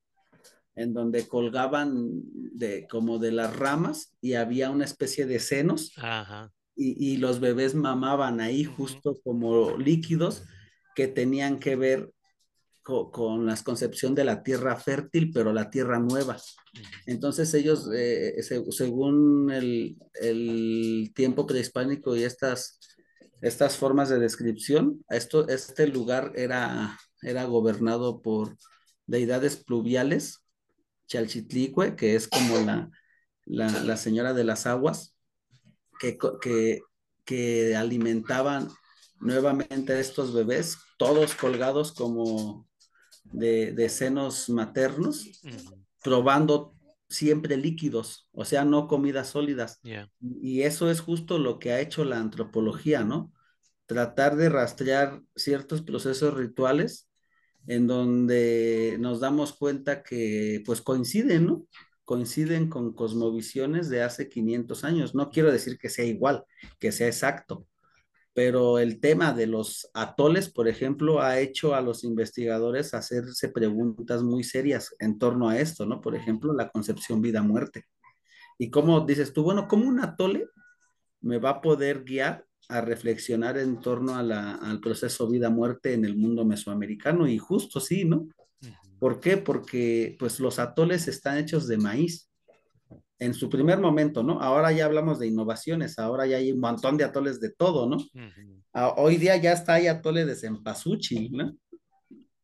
en 0.75 0.93
donde 0.93 1.27
colgaban 1.27 2.21
de, 2.33 2.87
como 2.89 3.19
de 3.19 3.31
las 3.31 3.55
ramas 3.55 4.15
y 4.21 4.33
había 4.33 4.69
una 4.69 4.85
especie 4.85 5.25
de 5.25 5.39
senos 5.39 5.91
Ajá. 5.97 6.51
Y, 6.75 7.13
y, 7.13 7.17
los 7.17 7.41
bebés 7.41 7.75
mamaban 7.75 8.39
ahí 8.39 8.63
justo 8.63 9.19
como 9.23 9.77
líquidos 9.77 10.43
que 10.95 11.07
tenían 11.07 11.59
que 11.59 11.75
ver 11.75 12.11
co 12.83 13.11
con 13.11 13.45
la 13.45 13.55
concepción 13.57 14.15
de 14.15 14.23
la 14.23 14.41
tierra 14.41 14.75
fértil, 14.77 15.31
pero 15.33 15.53
la 15.53 15.69
tierra 15.69 15.99
nueva. 15.99 16.37
Entonces 17.05 17.53
ellos, 17.53 17.89
eh, 17.93 18.41
se 18.41 18.63
según 18.71 19.51
el, 19.51 19.97
el, 20.15 21.11
tiempo 21.13 21.45
prehispánico 21.45 22.15
y 22.15 22.23
estas, 22.23 22.79
estas 23.41 23.77
formas 23.77 24.09
de 24.09 24.19
descripción, 24.19 25.03
esto, 25.09 25.47
este 25.47 25.87
lugar 25.87 26.31
era, 26.35 26.97
era 27.21 27.43
gobernado 27.43 28.21
por 28.21 28.57
deidades 29.05 29.57
pluviales 29.57 30.41
Chalchitlicue, 31.11 31.95
que 31.97 32.15
es 32.15 32.29
como 32.29 32.57
la, 32.59 32.89
la, 33.45 33.69
la, 33.83 33.97
señora 33.97 34.33
de 34.33 34.45
las 34.45 34.65
aguas, 34.65 35.13
que, 35.99 36.17
que, 36.41 36.81
que, 37.25 37.75
alimentaban 37.75 38.69
nuevamente 39.19 39.91
a 39.91 39.99
estos 39.99 40.33
bebés, 40.33 40.77
todos 40.97 41.35
colgados 41.35 41.91
como 41.91 42.65
de, 43.25 43.73
de 43.73 43.89
senos 43.89 44.49
maternos, 44.49 45.25
uh 45.43 45.49
-huh. 45.49 45.85
probando 46.01 46.75
siempre 47.09 47.57
líquidos, 47.57 48.29
o 48.31 48.45
sea, 48.45 48.63
no 48.63 48.87
comidas 48.87 49.27
sólidas. 49.27 49.81
Yeah. 49.83 50.09
Y 50.21 50.61
eso 50.61 50.89
es 50.89 51.01
justo 51.01 51.39
lo 51.39 51.59
que 51.59 51.73
ha 51.73 51.81
hecho 51.81 52.05
la 52.05 52.19
antropología, 52.19 53.03
¿no? 53.03 53.33
Tratar 53.85 54.37
de 54.37 54.47
rastrear 54.47 55.21
ciertos 55.35 55.81
procesos 55.81 56.33
rituales 56.35 57.10
en 57.67 57.87
donde 57.87 58.97
nos 58.99 59.19
damos 59.19 59.53
cuenta 59.53 60.03
que 60.03 60.63
pues 60.65 60.81
coinciden, 60.81 61.45
¿no? 61.45 61.67
Coinciden 62.05 62.69
con 62.69 62.93
cosmovisiones 62.93 63.89
de 63.89 64.03
hace 64.03 64.27
500 64.29 64.83
años. 64.83 65.15
No 65.15 65.29
quiero 65.29 65.51
decir 65.51 65.77
que 65.77 65.89
sea 65.89 66.05
igual, 66.05 66.43
que 66.79 66.91
sea 66.91 67.07
exacto, 67.07 67.67
pero 68.33 68.79
el 68.79 68.99
tema 68.99 69.33
de 69.33 69.45
los 69.47 69.89
atoles, 69.93 70.49
por 70.49 70.67
ejemplo, 70.67 71.21
ha 71.21 71.39
hecho 71.39 71.75
a 71.75 71.81
los 71.81 72.03
investigadores 72.03 72.93
hacerse 72.93 73.49
preguntas 73.49 74.23
muy 74.23 74.43
serias 74.43 74.95
en 74.99 75.19
torno 75.19 75.49
a 75.49 75.59
esto, 75.59 75.85
¿no? 75.85 75.99
Por 75.99 76.15
ejemplo, 76.15 76.53
la 76.53 76.69
concepción 76.69 77.21
vida-muerte. 77.21 77.85
Y 78.57 78.69
cómo 78.69 79.01
dices 79.01 79.33
tú, 79.33 79.43
bueno, 79.43 79.67
¿cómo 79.67 79.87
un 79.87 79.99
atole 79.99 80.47
me 81.19 81.39
va 81.39 81.51
a 81.51 81.61
poder 81.61 82.03
guiar 82.03 82.45
a 82.77 82.81
reflexionar 82.81 83.57
en 83.57 83.79
torno 83.79 84.15
a 84.15 84.23
la, 84.23 84.55
al 84.55 84.79
proceso 84.79 85.27
vida-muerte 85.29 85.93
en 85.93 86.05
el 86.05 86.15
mundo 86.15 86.45
mesoamericano? 86.45 87.27
Y 87.27 87.37
justo 87.37 87.79
sí, 87.79 88.05
¿no? 88.05 88.27
¿Por 88.99 89.19
qué? 89.19 89.37
Porque 89.37 90.15
pues 90.19 90.39
los 90.39 90.59
atoles 90.59 91.07
están 91.07 91.37
hechos 91.37 91.67
de 91.67 91.77
maíz 91.77 92.29
en 93.19 93.33
su 93.33 93.49
primer 93.49 93.79
momento, 93.79 94.23
¿no? 94.23 94.39
Ahora 94.41 94.71
ya 94.71 94.85
hablamos 94.85 95.19
de 95.19 95.27
innovaciones, 95.27 95.99
ahora 95.99 96.25
ya 96.25 96.37
hay 96.37 96.51
un 96.51 96.59
montón 96.59 96.97
de 96.97 97.03
atoles 97.03 97.39
de 97.39 97.51
todo, 97.51 97.87
¿no? 97.89 97.97
Uh 97.97 98.19
-huh. 98.19 98.63
Ah, 98.73 98.93
hoy 98.97 99.17
día 99.17 99.35
ya 99.37 99.51
está 99.53 99.73
hay 99.75 99.87
atole 99.87 100.25
de 100.25 100.35
cempasúchil, 100.35 101.31
¿no? 101.31 101.55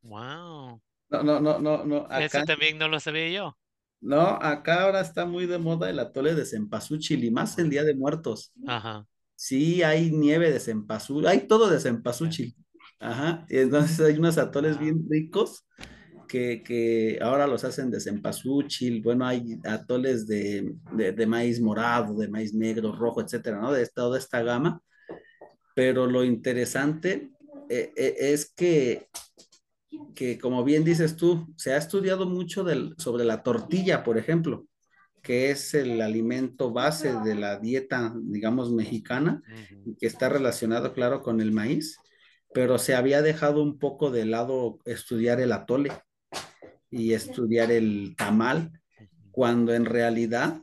Wow. 0.02 0.82
No, 1.10 1.24
no, 1.24 1.40
no, 1.40 1.60
no, 1.60 1.84
no. 1.86 1.98
Acá, 2.10 2.26
Eso 2.26 2.44
también 2.46 2.78
no 2.78 2.88
lo 2.90 3.00
sabía 3.00 3.30
yo. 3.30 3.58
no, 4.02 4.22
acá 4.22 4.84
ahora 4.84 5.02
está 5.02 5.26
muy 5.26 5.46
de 5.48 5.58
moda 5.58 5.90
el 5.90 6.00
atole 6.00 6.36
de 6.36 6.46
cempasúchil 6.46 7.24
y 7.24 7.32
más 7.32 7.58
el 7.60 7.70
Día 7.70 7.84
de 7.84 7.96
Muertos. 7.96 8.52
Ajá. 8.68 9.06
Sí, 9.40 9.84
hay 9.84 10.10
nieve 10.12 10.52
de 10.52 10.60
cempasúchil, 10.60 11.28
hay 11.28 11.48
todo 11.48 11.70
de 11.70 11.80
cempasúchil. 11.80 12.56
Ajá, 13.00 13.46
entonces 13.50 14.00
hay 14.00 14.18
unos 14.18 14.40
atoles 14.40 14.80
bien 14.80 15.06
ricos 15.08 15.68
que, 16.28 16.64
que 16.64 17.20
ahora 17.22 17.46
los 17.46 17.64
hacen 17.64 17.92
de 17.92 18.00
cempasúchil, 18.00 19.04
bueno, 19.04 19.28
hay 19.28 19.60
atoles 19.64 20.26
de, 20.26 20.74
de, 20.92 21.12
de 21.12 21.28
maíz 21.28 21.62
morado, 21.62 22.16
de 22.16 22.28
maíz 22.28 22.54
negro, 22.56 22.92
rojo, 22.92 23.22
etcétera, 23.22 23.62
¿no? 23.62 23.72
De 23.72 23.86
toda 23.88 24.18
esta 24.18 24.42
gama. 24.42 24.82
Pero 25.76 26.08
lo 26.08 26.24
interesante 26.24 27.30
eh, 27.70 27.94
eh, 27.96 28.16
es 28.20 28.52
que, 28.52 29.08
que, 30.16 30.40
como 30.40 30.64
bien 30.64 30.84
dices 30.84 31.16
tú, 31.16 31.54
se 31.58 31.74
ha 31.74 31.78
estudiado 31.78 32.26
mucho 32.26 32.64
del, 32.64 32.96
sobre 32.98 33.24
la 33.24 33.44
tortilla, 33.44 34.04
por 34.04 34.18
ejemplo, 34.18 34.67
que 35.28 35.52
es 35.52 35.74
el 35.74 36.00
alimento 36.00 36.72
base 36.72 37.12
de 37.26 37.36
la 37.36 37.60
dieta, 37.60 38.14
digamos, 38.16 38.72
mexicana, 38.72 39.44
y 39.84 39.94
que 39.96 40.08
está 40.08 40.30
relacionado, 40.30 40.94
claro, 40.94 41.22
con 41.22 41.42
el 41.42 41.52
maíz, 41.52 41.98
pero 42.54 42.80
se 42.80 42.96
había 42.96 43.22
dejado 43.22 43.62
un 43.62 43.78
poco 43.78 44.10
de 44.10 44.24
lado 44.24 44.80
estudiar 44.86 45.42
el 45.42 45.52
atole 45.52 45.92
y 46.90 47.12
estudiar 47.12 47.72
el 47.72 48.16
tamal, 48.18 48.72
cuando 49.32 49.74
en 49.74 49.84
realidad 49.84 50.62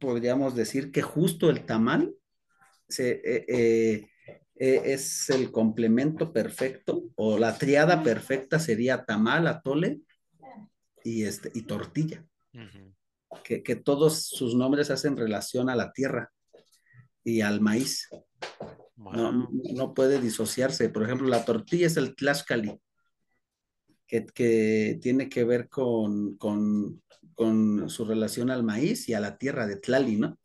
podríamos 0.00 0.56
decir 0.56 0.90
que 0.90 1.02
justo 1.02 1.48
el 1.48 1.64
tamal 1.64 2.12
se, 2.88 3.12
eh, 3.12 3.44
eh, 3.46 4.08
eh, 4.56 4.82
es 4.86 5.30
el 5.30 5.52
complemento 5.52 6.32
perfecto 6.32 7.04
o 7.14 7.38
la 7.38 7.56
triada 7.56 8.02
perfecta 8.02 8.58
sería 8.58 9.04
tamal, 9.04 9.46
atole 9.46 10.00
y, 11.04 11.22
este, 11.22 11.52
y 11.54 11.62
tortilla, 11.62 12.24
Ujú. 12.52 12.89
Que, 13.44 13.62
que 13.62 13.76
todos 13.76 14.26
sus 14.26 14.54
nombres 14.54 14.90
hacen 14.90 15.16
relación 15.16 15.68
a 15.70 15.76
la 15.76 15.92
tierra 15.92 16.32
y 17.24 17.40
al 17.40 17.60
maíz. 17.60 18.08
No, 18.96 19.48
no 19.50 19.94
puede 19.94 20.20
disociarse. 20.20 20.88
Por 20.90 21.04
ejemplo, 21.04 21.26
la 21.28 21.44
tortilla 21.44 21.86
es 21.86 21.96
el 21.96 22.14
tlaxcali, 22.14 22.78
que, 24.06 24.26
que 24.26 24.98
tiene 25.00 25.28
que 25.28 25.44
ver 25.44 25.68
con, 25.68 26.36
con, 26.36 27.02
con 27.34 27.88
su 27.88 28.04
relación 28.04 28.50
al 28.50 28.62
maíz 28.62 29.08
y 29.08 29.14
a 29.14 29.20
la 29.20 29.38
tierra 29.38 29.66
de 29.66 29.76
Tlali, 29.76 30.16
¿no? 30.16 30.38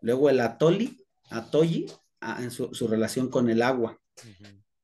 Luego 0.00 0.30
el 0.30 0.40
atoli, 0.40 1.04
atoyi, 1.30 1.86
en 2.20 2.50
su, 2.50 2.72
su 2.72 2.86
relación 2.86 3.28
con 3.28 3.50
el 3.50 3.62
agua, 3.62 3.98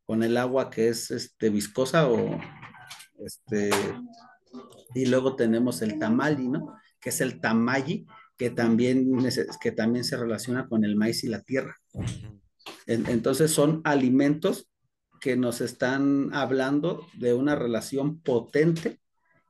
con 0.05 0.23
el 0.23 0.37
agua 0.37 0.71
que 0.71 0.89
es 0.89 1.11
este, 1.11 1.51
viscosa 1.51 2.09
o 2.09 2.41
este, 3.25 3.71
y 4.95 5.07
luego 5.07 5.37
tenemos 5.37 5.83
el 5.83 5.99
tamali, 5.99 6.49
¿no? 6.49 6.75
Que 7.01 7.11
es 7.11 7.21
el 7.21 7.41
tamayi, 7.41 8.07
que 8.37 8.51
también, 8.51 9.09
que 9.61 9.73
también 9.73 10.05
se 10.05 10.17
relaciona 10.17 10.69
con 10.69 10.85
el 10.85 10.97
maíz 10.97 11.25
y 11.25 11.29
la 11.29 11.43
tierra. 11.43 11.77
Entonces 12.87 13.51
son 13.51 13.81
alimentos 13.85 14.69
que 15.21 15.37
nos 15.37 15.61
están 15.61 16.31
hablando 16.33 17.07
de 17.15 17.35
una 17.35 17.57
relación 17.57 18.21
potente 18.21 19.01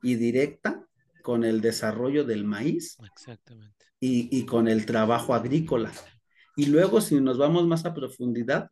y 0.02 0.14
directa 0.14 0.84
con 1.22 1.44
el 1.44 1.60
desarrollo 1.60 2.24
del 2.24 2.44
maíz 2.44 2.96
Exactamente. 3.04 3.84
y, 4.00 4.28
y 4.36 4.46
con 4.46 4.66
el 4.68 4.86
trabajo 4.86 5.34
agrícola. 5.34 5.92
Y 6.56 6.66
luego, 6.66 7.00
si 7.00 7.20
nos 7.20 7.36
vamos 7.38 7.66
más 7.66 7.84
a 7.84 7.92
profundidad, 7.94 8.70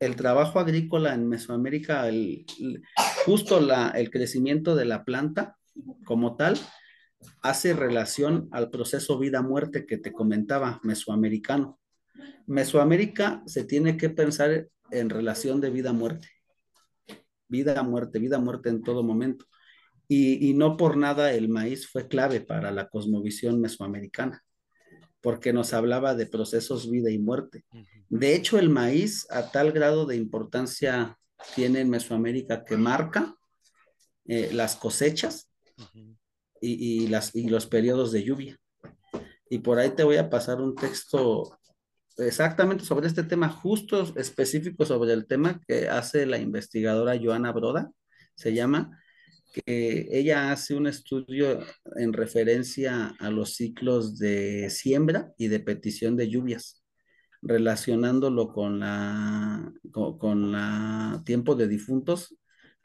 el 0.00 0.16
trabajo 0.16 0.58
agrícola 0.58 1.14
en 1.14 1.28
Mesoamérica, 1.28 2.08
el, 2.08 2.44
el- 2.58 2.82
justo 3.24 3.60
la, 3.60 3.90
el 3.90 4.10
crecimiento 4.10 4.74
de 4.74 4.84
la 4.84 5.04
planta 5.04 5.56
como 6.04 6.34
tal, 6.36 6.58
hace 7.42 7.74
relación 7.74 8.48
al 8.52 8.70
proceso 8.70 9.18
vida-muerte 9.18 9.86
que 9.86 9.98
te 9.98 10.12
comentaba, 10.12 10.80
mesoamericano. 10.82 11.78
Mesoamérica 12.46 13.42
se 13.46 13.64
tiene 13.64 13.96
que 13.96 14.10
pensar 14.10 14.68
en 14.90 15.10
relación 15.10 15.60
de 15.60 15.70
vida-muerte. 15.70 16.28
Vida-muerte, 17.48 18.18
vida-muerte 18.18 18.68
en 18.68 18.82
todo 18.82 19.02
momento. 19.02 19.46
Y, 20.08 20.48
y 20.48 20.54
no 20.54 20.76
por 20.76 20.96
nada 20.96 21.32
el 21.32 21.48
maíz 21.48 21.88
fue 21.88 22.08
clave 22.08 22.40
para 22.40 22.70
la 22.70 22.88
cosmovisión 22.88 23.60
mesoamericana, 23.60 24.44
porque 25.20 25.52
nos 25.52 25.72
hablaba 25.72 26.14
de 26.14 26.26
procesos 26.26 26.90
vida 26.90 27.10
y 27.10 27.18
muerte. 27.18 27.64
De 28.08 28.34
hecho, 28.34 28.58
el 28.58 28.68
maíz 28.68 29.26
a 29.30 29.50
tal 29.50 29.72
grado 29.72 30.04
de 30.04 30.16
importancia 30.16 31.18
tiene 31.54 31.80
en 31.80 31.90
Mesoamérica 31.90 32.64
que 32.64 32.76
marca 32.76 33.36
eh, 34.24 34.50
las 34.52 34.76
cosechas. 34.76 35.50
Y, 36.62 37.02
y 37.04 37.08
las, 37.08 37.34
y 37.34 37.48
los 37.48 37.66
periodos 37.66 38.12
de 38.12 38.24
lluvia. 38.24 38.58
Y 39.50 39.58
por 39.58 39.78
ahí 39.78 39.90
te 39.90 40.04
voy 40.04 40.16
a 40.16 40.30
pasar 40.30 40.62
un 40.62 40.74
texto 40.74 41.58
exactamente 42.16 42.84
sobre 42.84 43.06
este 43.06 43.22
tema, 43.22 43.48
justo 43.50 44.14
específico 44.16 44.86
sobre 44.86 45.12
el 45.12 45.26
tema 45.26 45.60
que 45.66 45.88
hace 45.88 46.24
la 46.26 46.38
investigadora 46.38 47.18
Joana 47.22 47.52
Broda, 47.52 47.90
se 48.34 48.54
llama, 48.54 48.98
que 49.52 50.08
ella 50.10 50.50
hace 50.52 50.74
un 50.74 50.86
estudio 50.86 51.60
en 51.96 52.12
referencia 52.12 53.14
a 53.18 53.30
los 53.30 53.54
ciclos 53.54 54.18
de 54.18 54.70
siembra 54.70 55.32
y 55.36 55.48
de 55.48 55.60
petición 55.60 56.16
de 56.16 56.30
lluvias, 56.30 56.82
relacionándolo 57.42 58.52
con 58.52 58.80
la, 58.80 59.72
con, 59.90 60.18
con 60.18 60.52
la 60.52 61.22
tiempo 61.26 61.54
de 61.54 61.68
difuntos, 61.68 62.34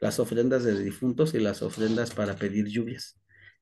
las 0.00 0.20
ofrendas 0.20 0.64
de 0.64 0.78
difuntos 0.82 1.34
y 1.34 1.40
las 1.40 1.62
ofrendas 1.62 2.12
para 2.14 2.36
pedir 2.36 2.66
lluvias, 2.66 3.18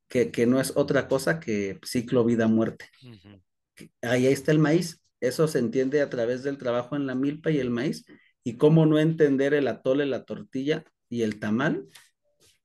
que, 0.09 0.31
que 0.31 0.47
no 0.47 0.61
es 0.61 0.73
otra 0.77 1.09
cosa 1.09 1.41
que 1.41 1.79
ciclo 1.85 2.25
vida-muerte 2.25 2.91
ahí 4.03 4.27
está 4.27 4.53
el 4.53 4.59
maíz. 4.59 5.03
Eso 5.21 5.49
se 5.49 5.59
entiende 5.59 6.03
a 6.03 6.11
través 6.11 6.43
del 6.43 6.59
trabajo 6.59 6.97
en 6.97 7.07
la 7.07 7.15
milpa 7.15 7.51
y 7.51 7.59
el 7.59 7.71
maíz. 7.71 8.05
Y 8.45 8.57
cómo 8.57 8.87
no 8.87 8.99
entender 8.99 9.55
el 9.55 9.69
atole, 9.69 10.07
la 10.07 10.25
tortilla 10.25 10.85
y 11.09 11.23
el 11.23 11.41
tamal 11.41 11.87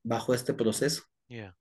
bajo 0.04 0.34
este 0.34 0.54
proceso. 0.54 1.04
Yeah. 1.28 1.56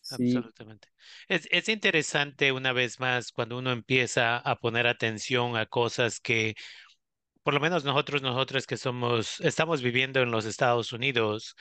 Sí, 0.00 0.36
Absolutamente. 0.36 0.88
Es, 1.28 1.48
es 1.50 1.68
interesante 1.68 2.52
una 2.52 2.72
vez 2.72 2.98
más 2.98 3.32
cuando 3.32 3.58
uno 3.58 3.72
empieza 3.72 4.38
a 4.38 4.56
poner 4.56 4.86
atención 4.86 5.56
a 5.56 5.66
cosas 5.66 6.20
que, 6.20 6.54
por 7.42 7.52
lo 7.52 7.60
menos 7.60 7.84
nosotros, 7.84 8.22
nosotros 8.22 8.66
que 8.66 8.76
somos, 8.76 9.40
estamos 9.40 9.82
viviendo 9.82 10.20
en 10.20 10.30
los 10.30 10.46
Estados 10.46 10.92
Unidos, 10.92 11.56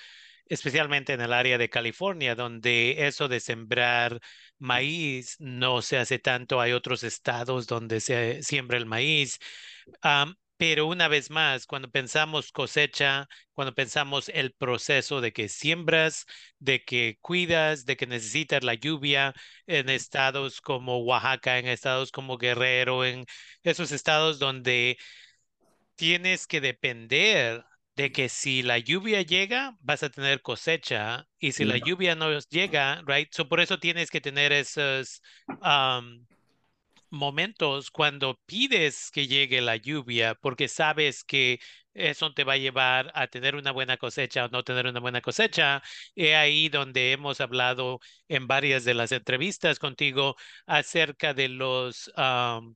especialmente 0.49 1.13
en 1.13 1.21
el 1.21 1.33
área 1.33 1.57
de 1.57 1.69
California, 1.69 2.35
donde 2.35 3.07
eso 3.07 3.27
de 3.27 3.39
sembrar 3.39 4.19
maíz 4.59 5.35
no 5.39 5.81
se 5.81 5.97
hace 5.97 6.19
tanto. 6.19 6.61
Hay 6.61 6.73
otros 6.73 7.03
estados 7.03 7.67
donde 7.67 7.99
se 8.01 8.43
siembra 8.43 8.77
el 8.77 8.85
maíz. 8.85 9.39
Pero 10.57 10.87
una 10.87 11.07
vez 11.07 11.29
más, 11.29 11.67
cuando 11.67 11.89
pensamos 11.91 12.51
cosecha, 12.51 13.27
cuando 13.53 13.75
pensamos 13.75 14.29
el 14.29 14.53
proceso 14.53 15.21
de 15.21 15.31
que 15.31 15.49
siembras, 15.49 16.25
de 16.57 16.83
que 16.83 17.19
cuidas, 17.21 17.85
de 17.85 17.95
que 17.95 18.07
necesitas 18.07 18.63
la 18.63 18.73
lluvia 18.73 19.33
en 19.67 19.89
estados 19.89 20.59
como 20.61 20.97
Oaxaca, 21.03 21.59
en 21.59 21.67
estados 21.67 22.11
como 22.11 22.37
Guerrero, 22.39 23.05
en 23.05 23.25
esos 23.63 23.91
estados 23.91 24.39
donde 24.39 24.97
tienes 25.95 26.47
que 26.47 26.61
depender 26.61 27.63
de 27.97 28.11
que 28.11 28.29
si 28.29 28.61
la 28.61 28.77
lluvia 28.77 29.23
llega, 29.23 29.75
vas 29.81 30.03
a 30.03 30.09
tener 30.11 30.41
cosecha, 30.43 31.27
y 31.39 31.51
si 31.53 31.65
la 31.65 31.77
lluvia 31.77 32.15
no 32.15 32.39
llega, 32.41 33.01
right? 33.07 33.29
So 33.33 33.49
por 33.49 33.59
eso 33.59 33.79
tienes 33.79 34.11
que 34.11 34.21
tener 34.21 34.51
esos 34.53 35.21
um, 35.61 36.25
momentos 37.09 37.89
cuando 37.89 38.39
pides 38.45 39.09
que 39.11 39.27
llegue 39.27 39.61
la 39.61 39.77
lluvia, 39.77 40.35
porque 40.35 40.67
sabes 40.67 41.23
que 41.23 41.59
eso 41.95 42.33
te 42.33 42.43
va 42.43 42.53
a 42.53 42.57
llevar 42.57 43.11
a 43.15 43.27
tener 43.27 43.55
una 43.55 43.71
buena 43.71 43.97
cosecha 43.97 44.45
o 44.45 44.49
no 44.49 44.63
tener 44.63 44.85
una 44.85 44.99
buena 44.99 45.21
cosecha. 45.21 45.81
Ahí 46.15 46.69
donde 46.69 47.13
hemos 47.13 47.41
hablado 47.41 47.99
en 48.27 48.45
varias 48.47 48.85
de 48.85 48.93
las 48.93 49.11
entrevistas 49.11 49.79
contigo 49.79 50.35
acerca 50.67 51.33
de 51.33 51.49
los 51.49 52.11
um, 52.15 52.75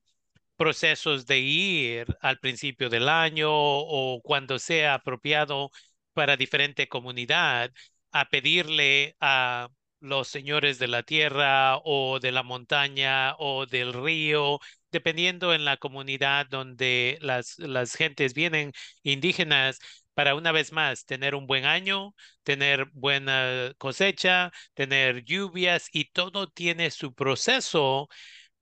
procesos 0.62 1.26
de 1.26 1.38
ir 1.40 2.06
al 2.20 2.38
principio 2.38 2.88
del 2.88 3.08
año 3.08 3.48
o 3.52 4.20
cuando 4.22 4.58
sea 4.58 4.94
apropiado 4.94 5.70
para 6.12 6.36
diferente 6.36 6.88
comunidad 6.88 7.72
a 8.12 8.28
pedirle 8.28 9.16
a 9.20 9.68
los 10.00 10.28
señores 10.28 10.78
de 10.78 10.88
la 10.88 11.02
tierra 11.02 11.78
o 11.84 12.18
de 12.20 12.32
la 12.32 12.42
montaña 12.42 13.34
o 13.38 13.66
del 13.66 13.92
río, 13.92 14.58
dependiendo 14.90 15.54
en 15.54 15.64
la 15.64 15.76
comunidad 15.76 16.46
donde 16.48 17.18
las, 17.20 17.58
las 17.58 17.94
gentes 17.94 18.34
vienen 18.34 18.72
indígenas, 19.02 19.78
para 20.14 20.34
una 20.34 20.52
vez 20.52 20.72
más 20.72 21.06
tener 21.06 21.34
un 21.34 21.46
buen 21.46 21.64
año, 21.64 22.14
tener 22.42 22.84
buena 22.92 23.72
cosecha, 23.78 24.52
tener 24.74 25.24
lluvias 25.24 25.88
y 25.92 26.06
todo 26.12 26.48
tiene 26.50 26.90
su 26.90 27.14
proceso. 27.14 28.08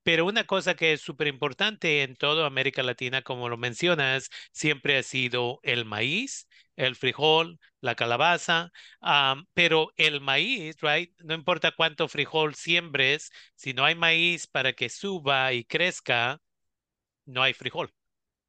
Pero 0.03 0.25
una 0.25 0.45
cosa 0.45 0.75
que 0.75 0.93
es 0.93 1.01
súper 1.01 1.27
importante 1.27 2.01
en 2.01 2.15
toda 2.15 2.47
América 2.47 2.81
Latina, 2.81 3.21
como 3.21 3.49
lo 3.49 3.57
mencionas, 3.57 4.29
siempre 4.51 4.97
ha 4.97 5.03
sido 5.03 5.59
el 5.63 5.85
maíz, 5.85 6.47
el 6.75 6.95
frijol, 6.95 7.59
la 7.81 7.95
calabaza, 7.95 8.71
pero 9.53 9.91
el 9.97 10.19
maíz, 10.21 10.77
right? 10.81 11.13
No 11.19 11.35
importa 11.35 11.71
cuánto 11.75 12.07
frijol 12.07 12.55
siembres, 12.55 13.29
si 13.55 13.73
no 13.73 13.85
hay 13.85 13.95
maíz 13.95 14.47
para 14.47 14.73
que 14.73 14.89
suba 14.89 15.53
y 15.53 15.65
crezca, 15.65 16.41
no 17.25 17.43
hay 17.43 17.53
frijol. 17.53 17.93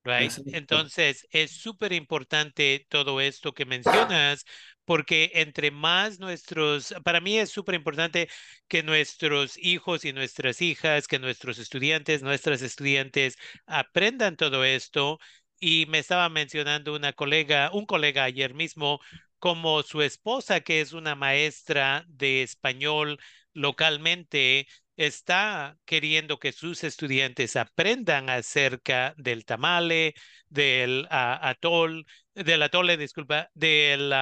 Right? 0.05 0.33
Entonces, 0.47 1.29
es 1.31 1.53
súper 1.53 1.93
importante 1.93 2.85
todo 2.89 3.21
esto 3.21 3.53
que 3.55 3.65
mencionas, 3.65 4.45
porque 4.85 5.31
entre 5.35 5.71
más 5.71 6.19
nuestros, 6.19 6.95
para 7.05 7.21
mí 7.21 7.39
es 7.39 7.51
súper 7.51 7.75
importante 7.75 8.29
que 8.69 8.83
nuestros 8.83 9.57
hijos 9.59 10.05
y 10.05 10.13
nuestras 10.13 10.61
hijas, 10.63 11.07
que 11.09 11.19
nuestros 11.19 11.59
estudiantes, 11.59 12.23
nuestras 12.23 12.63
estudiantes 12.63 13.37
aprendan 13.67 14.37
todo 14.37 14.65
esto. 14.65 15.19
Y 15.61 15.87
me 15.89 15.99
estaba 16.01 16.29
mencionando 16.29 16.95
una 16.95 17.13
colega, 17.13 17.71
un 17.73 17.87
colega 17.87 18.25
ayer 18.25 18.53
mismo, 18.55 19.01
como 19.39 19.83
su 19.83 20.03
esposa, 20.03 20.61
que 20.61 20.81
es 20.81 20.93
una 20.93 21.15
maestra 21.15 22.05
de 22.09 22.43
español 22.43 23.19
localmente, 23.55 24.67
está 24.97 25.79
queriendo 25.85 26.39
que 26.39 26.53
sus 26.53 26.85
estudiantes 26.85 27.57
aprendan 27.57 28.31
acerca 28.31 29.15
del 29.17 29.45
tamale, 29.45 30.15
del 30.49 31.07
atol, 31.11 32.07
del 32.35 32.63
atole, 32.63 32.97
disculpa, 32.97 33.51
del 33.55 34.13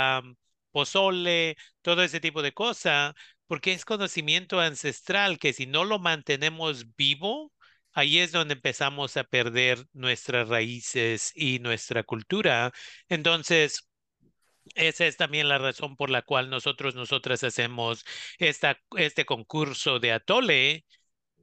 pozole, 0.71 1.57
todo 1.83 2.03
ese 2.03 2.21
tipo 2.21 2.43
de 2.43 2.53
cosas, 2.53 3.15
porque 3.47 3.73
es 3.73 3.85
conocimiento 3.85 4.61
ancestral 4.61 5.39
que 5.39 5.53
si 5.53 5.67
no 5.67 5.85
lo 5.85 5.99
mantenemos 5.99 6.95
vivo, 6.97 7.53
ahí 7.93 8.19
es 8.19 8.33
donde 8.33 8.55
empezamos 8.55 9.17
a 9.17 9.25
perder 9.25 9.87
nuestras 9.93 10.49
raíces 10.49 11.33
y 11.35 11.59
nuestra 11.59 12.03
cultura. 12.05 12.73
Entonces, 13.09 13.89
esa 14.75 15.07
es 15.07 15.17
también 15.17 15.49
la 15.49 15.59
razón 15.59 15.97
por 15.97 16.11
la 16.11 16.23
cual 16.23 16.51
nosotros, 16.51 16.95
nosotras 16.95 17.43
hacemos 17.45 18.05
esta, 18.39 18.79
este 18.97 19.25
concurso 19.27 19.99
de 19.99 20.13
atole 20.13 20.85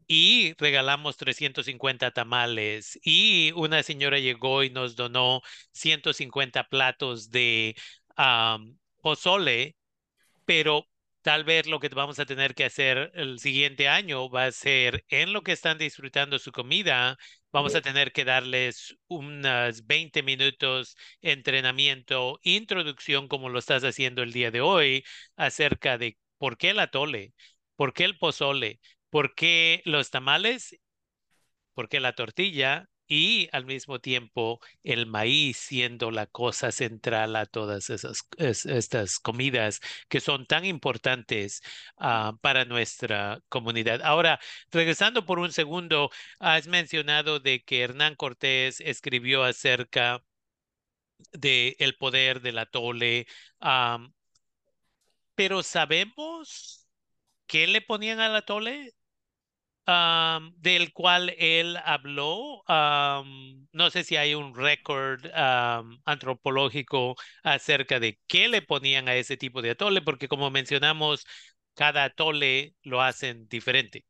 y 0.08 0.54
regalamos 0.58 1.18
350 1.18 2.12
tamales 2.12 3.00
y 3.04 3.52
una 3.56 3.84
señora 3.84 4.20
llegó 4.20 4.64
y 4.64 4.70
nos 4.70 4.96
donó 4.96 5.42
150 5.74 6.70
platos 6.70 7.30
de 7.32 7.76
pozole, 9.08 9.78
pero 10.46 10.88
tal 11.22 11.44
vez 11.46 11.68
lo 11.68 11.80
que 11.80 11.90
vamos 11.90 12.20
a 12.20 12.26
tener 12.26 12.56
que 12.56 12.66
hacer 12.66 13.12
el 13.16 13.40
siguiente 13.40 13.88
año 13.90 14.30
va 14.30 14.46
a 14.46 14.52
ser 14.52 15.06
en 15.10 15.34
lo 15.34 15.44
que 15.44 15.54
están 15.54 15.78
disfrutando 15.78 16.40
su 16.40 16.52
comida, 16.52 17.18
vamos 17.54 17.74
a 17.76 17.82
tener 17.82 18.12
que 18.12 18.26
darles 18.26 18.98
unas 19.08 19.88
20 19.88 20.24
minutos 20.24 20.98
entrenamiento, 21.22 22.40
introducción 22.44 23.28
como 23.30 23.50
lo 23.50 23.60
estás 23.60 23.84
haciendo 23.86 24.24
el 24.24 24.34
día 24.34 24.52
de 24.52 24.62
hoy 24.62 25.06
acerca 25.38 25.98
de 25.98 26.18
por 26.38 26.58
qué 26.58 26.72
el 26.72 26.80
atole, 26.80 27.34
por 27.78 27.94
qué 27.94 28.04
el 28.06 28.18
pozole, 28.18 28.82
por 29.10 29.36
qué 29.36 29.82
los 29.86 30.10
tamales, 30.12 30.78
por 31.74 31.88
qué 31.90 32.00
la 32.02 32.14
tortilla 32.14 32.90
y 33.08 33.50
al 33.52 33.66
mismo 33.66 34.00
tiempo 34.00 34.60
el 34.84 35.06
maíz 35.06 35.58
siendo 35.58 36.12
la 36.12 36.28
cosa 36.28 36.72
central 36.72 37.36
a 37.36 37.46
todas 37.46 37.90
esas 37.90 38.28
estas 38.38 39.20
comidas 39.20 39.82
que 40.10 40.20
son 40.20 40.46
tan 40.46 40.66
importantes 40.66 41.62
ah, 41.98 42.34
para 42.42 42.66
nuestra 42.66 43.42
comunidad. 43.50 44.02
Ahora, 44.04 44.40
regresando 44.72 45.26
por 45.26 45.40
un 45.40 45.52
segundo, 45.52 46.10
has 46.40 46.68
mencionado 46.68 47.40
de 47.40 47.64
que 47.64 47.82
Hernán 47.82 48.16
Cortés 48.16 48.82
escribió 48.82 49.44
acerca 49.44 50.24
de 51.32 51.76
el 51.80 51.96
poder 51.98 52.42
del 52.42 52.58
atole, 52.60 53.28
pero 55.36 55.64
sabemos 55.64 56.88
qué 57.48 57.68
le 57.68 57.82
ponían 57.82 58.20
al 58.20 58.36
atole 58.36 58.96
del 60.58 60.92
cual 60.94 61.34
él 61.38 61.78
habló. 61.84 62.64
no 62.68 63.90
sé 63.92 64.04
si 64.04 64.16
hay 64.18 64.36
un 64.36 64.56
récord 64.56 65.22
antropológico 66.06 67.16
acerca 67.44 68.00
de 68.00 68.20
qué 68.28 68.48
le 68.50 68.62
ponían 68.62 69.08
a 69.08 69.16
ese 69.16 69.38
tipo 69.38 69.62
de 69.62 69.72
atole, 69.72 70.02
porque 70.02 70.28
como 70.28 70.50
mencionamos, 70.52 71.26
cada 71.76 72.06
atole 72.06 72.76
lo 72.84 73.02
hacen 73.02 73.48
diferente. 73.48 74.06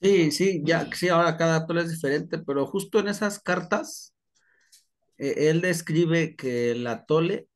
Sí, 0.00 0.30
sí, 0.32 0.60
ya, 0.64 0.88
sí, 0.94 1.08
ahora 1.08 1.36
cada 1.36 1.56
atole 1.56 1.80
es 1.82 1.90
diferente, 1.90 2.38
pero 2.38 2.64
justo 2.66 2.98
en 3.00 3.08
esas 3.08 3.40
cartas, 3.40 4.12
eh, 5.18 5.50
él 5.50 5.60
describe 5.60 6.36
que 6.36 6.72
el 6.72 6.86
atole 6.86 7.48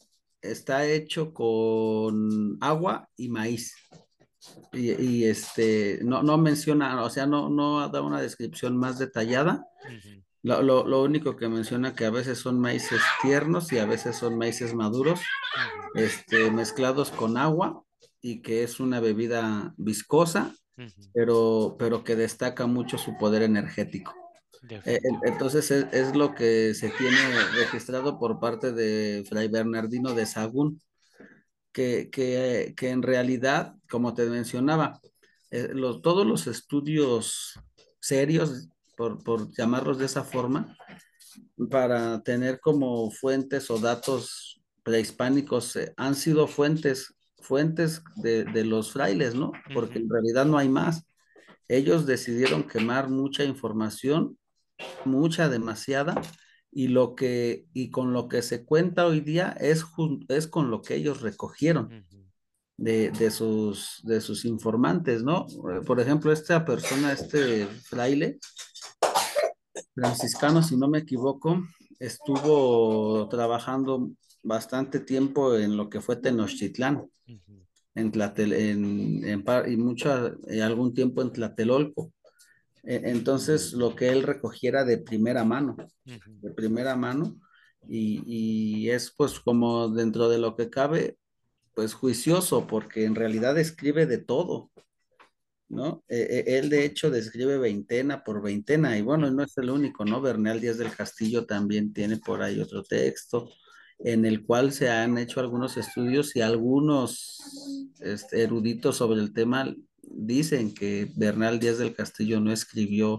está 0.42 0.86
hecho 0.86 1.32
con 1.32 2.58
agua 2.60 3.08
y 3.16 3.28
maíz. 3.28 3.74
Y, 4.72 5.24
este, 5.24 6.00
no, 6.02 6.22
no 6.22 6.36
menciona, 6.36 7.02
o 7.02 7.10
sea, 7.10 7.26
no, 7.26 7.48
no 7.48 7.88
da 7.88 8.02
una 8.02 8.20
descripción 8.20 8.76
más 8.76 8.98
detallada. 8.98 9.66
lo, 10.42 10.62
lo, 10.62 11.02
único 11.02 11.36
que 11.36 11.48
menciona 11.48 11.94
que 11.94 12.04
a 12.04 12.10
veces 12.10 12.38
son 12.38 12.60
maíces 12.60 13.00
tiernos 13.22 13.72
y 13.72 13.78
a 13.78 13.86
veces 13.86 14.16
son 14.16 14.36
maíces 14.36 14.74
maduros, 14.74 15.20
este, 15.94 16.50
mezclados 16.50 17.10
con 17.10 17.36
agua 17.36 17.82
y 18.20 18.42
que 18.42 18.62
es 18.62 18.78
una 18.78 19.00
bebida 19.00 19.74
viscosa, 19.78 20.54
pero, 21.12 21.76
pero 21.78 22.04
que 22.04 22.14
destaca 22.14 22.66
mucho 22.66 22.98
su 22.98 23.16
poder 23.16 23.42
energético. 23.42 24.14
Eh, 24.68 24.98
entonces 25.24 25.70
es, 25.70 25.86
es, 25.92 26.16
lo 26.16 26.34
que 26.34 26.74
se 26.74 26.90
tiene 26.90 27.16
registrado 27.54 28.18
por 28.18 28.40
parte 28.40 28.72
de 28.72 29.24
Fray 29.28 29.48
Bernardino 29.48 30.14
de 30.14 30.26
Sagún 30.26 30.80
que, 31.78 32.74
en 32.90 33.02
realidad, 33.02 33.74
como 33.88 34.14
te 34.14 34.26
mencionaba, 34.26 35.00
eh, 35.50 35.72
todos 36.02 36.26
los 36.26 36.46
estudios 36.46 37.58
serios, 38.00 38.68
por, 38.96 39.52
llamarlos 39.52 39.98
de 39.98 40.06
esa 40.06 40.24
forma, 40.24 40.76
para 41.70 42.20
tener 42.22 42.58
como 42.60 43.10
fuentes 43.12 43.70
o 43.70 43.78
datos 43.78 44.60
prehispánicos, 44.82 45.76
eh, 45.76 45.94
han 45.96 46.16
sido 46.16 46.48
fuentes, 46.48 47.14
fuentes 47.38 48.02
de, 48.16 48.64
los 48.64 48.92
frailes, 48.92 49.34
¿no? 49.34 49.52
Porque 49.72 49.98
en 50.00 50.10
realidad 50.10 50.46
no 50.46 50.58
hay 50.58 50.68
más. 50.68 51.04
Ellos 51.68 52.06
decidieron 52.06 52.64
quemar 52.64 53.08
mucha 53.08 53.44
información, 53.44 54.36
mucha, 55.04 55.48
demasiada, 55.48 56.20
y 56.70 56.88
lo 56.88 57.14
que 57.14 57.66
y 57.72 57.90
con 57.90 58.12
lo 58.12 58.28
que 58.28 58.42
se 58.42 58.64
cuenta 58.64 59.06
hoy 59.06 59.20
día 59.20 59.56
es, 59.60 59.84
es 60.28 60.46
con 60.46 60.70
lo 60.70 60.82
que 60.82 60.94
ellos 60.94 61.22
recogieron 61.22 62.04
de, 62.78 63.10
de, 63.10 63.30
sus, 63.30 64.00
de 64.04 64.20
sus 64.20 64.44
informantes, 64.44 65.22
¿no? 65.22 65.46
Por 65.84 66.00
ejemplo, 66.00 66.32
esta 66.32 66.64
persona, 66.64 67.12
este 67.12 67.66
fraile 67.66 68.38
franciscano, 69.94 70.62
si 70.62 70.76
no 70.76 70.88
me 70.88 70.98
equivoco, 70.98 71.60
estuvo 71.98 73.28
trabajando 73.28 74.10
bastante 74.44 75.00
tiempo 75.00 75.56
en 75.56 75.76
lo 75.76 75.90
que 75.90 76.00
fue 76.00 76.16
Tenochtitlán, 76.16 77.10
en, 77.94 78.12
Tlatel, 78.12 78.52
en, 78.52 79.24
en, 79.24 79.44
y 79.66 79.76
mucho, 79.76 80.38
eh, 80.48 80.62
algún 80.62 80.94
tiempo 80.94 81.20
en 81.20 81.32
Tlatelolco. 81.32 82.12
E, 82.88 83.10
entonces, 83.10 83.74
lo 83.74 83.94
que 83.94 84.08
él 84.08 84.22
recogiera 84.22 84.84
de 84.84 84.96
primera 84.96 85.44
mano, 85.44 85.76
de 86.04 86.50
primera 86.52 86.96
mano, 86.96 87.38
y, 87.86 88.22
y 88.26 88.90
es 88.90 89.12
pues 89.16 89.38
como 89.40 89.88
dentro 89.90 90.30
de 90.30 90.38
lo 90.38 90.56
que 90.56 90.70
cabe, 90.70 91.18
pues 91.74 91.92
juicioso, 91.92 92.66
porque 92.66 93.04
en 93.04 93.14
realidad 93.14 93.58
escribe 93.58 94.06
de 94.06 94.18
todo. 94.18 94.70
¿no? 95.68 96.02
Eh, 96.08 96.44
eh, 96.46 96.58
él 96.58 96.70
de 96.70 96.86
hecho 96.86 97.10
describe 97.10 97.58
veintena 97.58 98.24
por 98.24 98.40
veintena 98.42 98.96
y 98.96 99.02
bueno, 99.02 99.30
no 99.30 99.42
es 99.42 99.56
el 99.58 99.68
único, 99.68 100.02
¿no? 100.06 100.22
Bernal 100.22 100.60
Díaz 100.60 100.78
del 100.78 100.96
Castillo 100.96 101.44
también 101.44 101.92
tiene 101.92 102.16
por 102.16 102.42
ahí 102.42 102.58
otro 102.58 102.82
texto 102.82 103.50
en 103.98 104.24
el 104.24 104.46
cual 104.46 104.72
se 104.72 104.88
han 104.88 105.18
hecho 105.18 105.40
algunos 105.40 105.76
estudios 105.76 106.36
y 106.36 106.40
algunos 106.40 107.38
este, 108.00 108.42
eruditos 108.42 108.96
sobre 108.96 109.20
el 109.20 109.32
tema 109.32 109.74
dicen 110.10 110.74
que 110.74 111.10
Bernal 111.16 111.58
Díaz 111.58 111.78
del 111.78 111.94
Castillo 111.94 112.40
no 112.40 112.52
escribió 112.52 113.18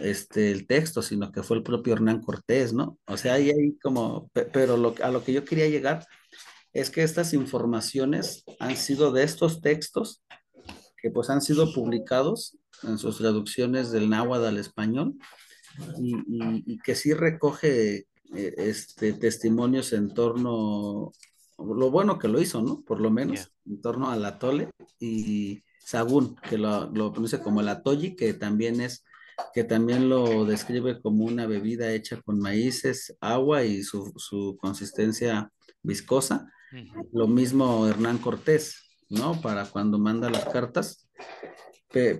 este, 0.00 0.50
el 0.50 0.66
texto, 0.66 1.02
sino 1.02 1.32
que 1.32 1.42
fue 1.42 1.56
el 1.56 1.62
propio 1.62 1.94
Hernán 1.94 2.22
Cortés, 2.22 2.72
¿no? 2.72 2.98
O 3.06 3.16
sea, 3.16 3.34
ahí 3.34 3.50
hay 3.50 3.78
como, 3.82 4.30
pero 4.52 4.76
lo, 4.76 4.94
a 5.02 5.10
lo 5.10 5.22
que 5.24 5.32
yo 5.32 5.44
quería 5.44 5.68
llegar 5.68 6.06
es 6.72 6.90
que 6.90 7.02
estas 7.02 7.34
informaciones 7.34 8.44
han 8.58 8.76
sido 8.76 9.12
de 9.12 9.24
estos 9.24 9.60
textos 9.60 10.22
que 10.96 11.10
pues 11.10 11.28
han 11.30 11.42
sido 11.42 11.72
publicados 11.74 12.56
en 12.84 12.96
sus 12.96 13.18
traducciones 13.18 13.90
del 13.90 14.08
náhuatl 14.08 14.46
al 14.46 14.56
español 14.56 15.14
y, 15.98 16.14
y, 16.14 16.64
y 16.66 16.78
que 16.78 16.94
sí 16.94 17.12
recoge 17.12 18.06
eh, 18.34 18.54
este, 18.56 19.12
testimonios 19.12 19.92
en 19.92 20.14
torno, 20.14 21.12
lo 21.58 21.90
bueno 21.90 22.18
que 22.18 22.28
lo 22.28 22.40
hizo, 22.40 22.62
¿no? 22.62 22.82
Por 22.82 23.00
lo 23.00 23.10
menos, 23.10 23.34
yeah. 23.34 23.74
en 23.74 23.80
torno 23.82 24.10
al 24.10 24.24
atole 24.24 24.70
y 24.98 25.62
sagún, 25.84 26.36
que 26.48 26.58
lo, 26.58 26.90
lo 26.90 27.12
pronuncia 27.12 27.42
como 27.42 27.60
el 27.60 27.68
atoyi, 27.68 28.16
que 28.16 28.34
también 28.34 28.80
es, 28.80 29.04
que 29.54 29.64
también 29.64 30.08
lo 30.08 30.44
describe 30.44 31.00
como 31.00 31.24
una 31.24 31.46
bebida 31.46 31.92
hecha 31.92 32.20
con 32.22 32.38
maíces, 32.38 33.16
agua 33.20 33.64
y 33.64 33.82
su, 33.82 34.12
su 34.16 34.56
consistencia 34.60 35.50
viscosa. 35.82 36.50
Uh 36.72 36.76
-huh. 36.76 37.08
Lo 37.12 37.26
mismo 37.28 37.86
Hernán 37.86 38.18
Cortés, 38.18 38.76
¿no? 39.08 39.40
Para 39.40 39.64
cuando 39.66 39.98
manda 39.98 40.30
las 40.30 40.44
cartas. 40.46 41.08